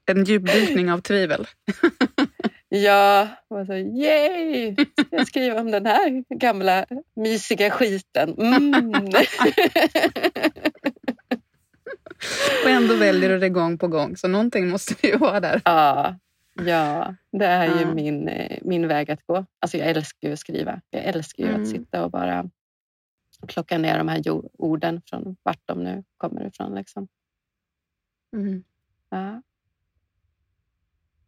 en 0.06 0.24
djupdykning 0.24 0.92
av 0.92 1.02
tvivel? 1.02 1.48
Ja, 2.74 3.28
och 3.48 3.66
så 3.66 3.74
yay! 3.74 4.76
Jag 5.10 5.28
skriver 5.28 5.60
om 5.60 5.72
den 5.72 5.86
här 5.86 6.24
gamla 6.36 6.86
mysiga 7.16 7.70
skiten. 7.70 8.36
Mm. 8.38 8.84
och 12.64 12.70
ändå 12.70 12.96
väljer 12.96 13.30
du 13.30 13.40
det 13.40 13.50
gång 13.50 13.78
på 13.78 13.88
gång, 13.88 14.18
så 14.18 14.28
någonting 14.28 14.70
måste 14.70 15.08
ju 15.08 15.18
vara 15.18 15.40
där. 15.40 15.62
Ja, 15.66 16.16
ja 16.54 17.16
det 17.32 17.46
är 17.46 17.80
ju 17.80 17.94
min, 17.94 18.28
eh, 18.28 18.60
min 18.62 18.88
väg 18.88 19.12
att 19.12 19.24
gå. 19.24 19.46
Alltså 19.60 19.78
jag 19.78 19.90
älskar 19.90 20.28
ju 20.28 20.34
att 20.34 20.40
skriva. 20.40 20.82
Jag 20.90 21.04
älskar 21.04 21.44
ju 21.44 21.50
mm. 21.50 21.62
att 21.62 21.70
sitta 21.70 22.06
och 22.06 22.12
bara 22.12 22.50
plocka 23.48 23.78
ner 23.78 23.98
de 23.98 24.08
här 24.08 24.22
orden 24.58 25.02
från 25.06 25.36
vart 25.44 25.62
de 25.66 25.84
nu 25.84 26.04
kommer 26.18 26.48
ifrån. 26.48 26.76
Liksom. 26.76 27.08
Mm. 28.34 28.64
Ja. 29.10 29.42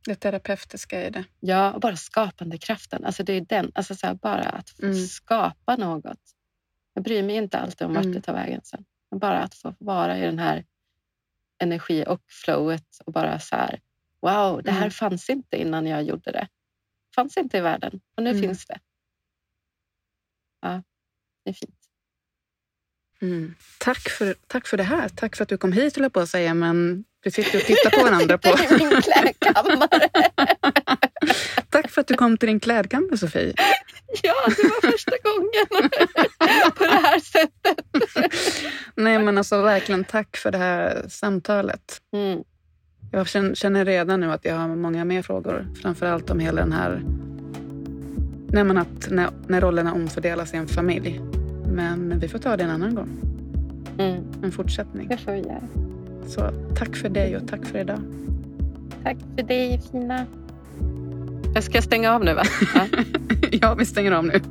Det 0.06 0.16
terapeutiska 0.16 1.08
i 1.08 1.10
det. 1.10 1.26
Ja, 1.40 1.74
och 1.74 1.82
bara 1.82 1.96
skapandekraften. 1.96 3.06
Alltså 3.06 3.24
det 3.24 3.34
är 3.34 3.42
den, 3.42 3.72
alltså 3.76 3.96
så 3.96 4.08
här, 4.08 4.14
bara 4.14 4.44
att 4.44 4.70
få 4.70 4.86
mm. 4.86 4.96
skapa 4.96 5.76
något. 5.76 6.22
Jag 6.94 7.04
bryr 7.04 7.24
mig 7.24 7.36
inte 7.36 7.60
alltid 7.60 7.88
om 7.88 7.94
vart 7.94 8.04
mm. 8.04 8.16
det 8.16 8.22
tar 8.22 8.34
vägen 8.34 8.62
sen. 8.64 8.86
Men 9.12 9.20
bara 9.20 9.40
att 9.40 9.56
få 9.56 9.76
vara 9.80 10.18
i 10.18 10.22
den 10.22 10.40
här 10.40 10.66
energi 11.58 12.06
och 12.08 12.22
flowet 12.28 12.88
och 13.06 13.14
bara 13.14 13.40
så 13.40 13.56
här, 13.56 13.80
wow, 14.24 14.64
det 14.64 14.72
här 14.72 14.78
mm. 14.78 14.92
fanns 14.92 15.30
inte 15.30 15.58
innan 15.58 15.88
jag 15.88 16.04
gjorde 16.04 16.32
det. 16.32 16.48
fanns 17.16 17.38
inte 17.38 17.58
i 17.58 17.62
världen 17.62 18.02
och 18.18 18.24
nu 18.24 18.30
mm. 18.30 18.42
finns 18.42 18.66
det. 18.66 18.80
Ja, 20.62 20.84
det 21.44 21.50
är 21.50 21.54
fint. 21.54 21.80
Mm. 23.22 23.56
Tack, 23.80 24.10
för, 24.10 24.36
tack 24.48 24.68
för 24.68 24.78
det 24.78 24.84
här. 24.84 25.10
Tack 25.10 25.36
för 25.36 25.44
att 25.44 25.50
du 25.50 25.58
kom 25.58 25.72
hit, 25.72 25.96
höll 25.96 26.04
jag 26.04 26.14
på 26.14 26.20
att 26.20 26.30
säga. 26.30 26.54
Men 26.54 27.04
vi 27.24 27.32
sitter 27.32 27.58
och 27.58 27.64
tittar 27.64 27.90
på 27.90 28.04
varandra. 28.04 28.38
på... 28.38 28.50
I 28.70 28.78
min 28.78 29.02
klädkammare. 29.02 30.10
tack 31.70 31.92
för 31.92 32.02
att 32.02 32.08
du 32.08 32.14
kom 32.14 32.38
till 32.38 32.48
din 32.48 32.60
klädkammare, 32.60 33.18
Sofie. 33.18 33.54
Ja, 34.24 34.34
det 34.48 34.64
var 34.64 34.92
första 34.92 35.16
gången 35.24 35.90
på 36.76 36.84
det 36.84 36.90
här 36.90 37.20
sättet. 37.20 37.86
Nej, 38.96 39.20
men 39.20 39.38
alltså 39.38 39.62
verkligen 39.62 40.04
tack 40.04 40.38
för 40.38 40.52
det 40.52 40.58
här 40.58 41.06
samtalet. 41.10 42.02
Mm. 42.14 42.44
Jag 43.16 43.28
känner 43.58 43.86
redan 43.86 44.20
nu 44.20 44.32
att 44.32 44.46
jag 44.46 44.56
har 44.56 44.68
många 44.68 45.06
mer 45.06 45.22
frågor. 45.22 45.68
Framförallt 45.82 46.30
om 46.30 46.40
hela 46.40 46.62
den 46.62 46.72
här... 46.72 47.02
Nej, 48.48 48.64
men 48.64 48.78
att 48.78 49.10
när, 49.12 49.30
när 49.48 49.62
rollerna 49.62 49.94
omfördelas 49.94 50.54
i 50.54 50.58
en 50.58 50.68
familj. 50.68 51.22
Men 51.66 52.20
vi 52.20 52.28
får 52.28 52.40
ta 52.40 52.58
det 52.58 52.64
en 52.64 52.70
annan 52.70 52.96
gång. 52.96 53.10
Mm. 53.98 54.24
En 54.44 54.52
fortsättning. 54.52 55.08
Det 55.08 55.18
får 55.18 55.32
vi 55.32 55.40
göra. 55.40 55.62
Så 56.28 56.50
tack 56.76 56.96
för 56.96 57.10
dig 57.10 57.38
och 57.38 57.48
tack 57.48 57.66
för 57.66 57.80
idag. 57.80 58.00
Tack 59.04 59.18
för 59.36 59.44
dig, 59.44 59.82
fina. 59.92 60.26
Jag 61.54 61.64
ska 61.64 61.82
stänga 61.82 62.12
av 62.12 62.24
nu, 62.24 62.34
va? 62.34 62.44
Ja, 62.76 62.88
ja 63.52 63.76
vi 63.76 63.86
stänger 63.86 64.12
av 64.12 64.26
nu. 64.26 64.42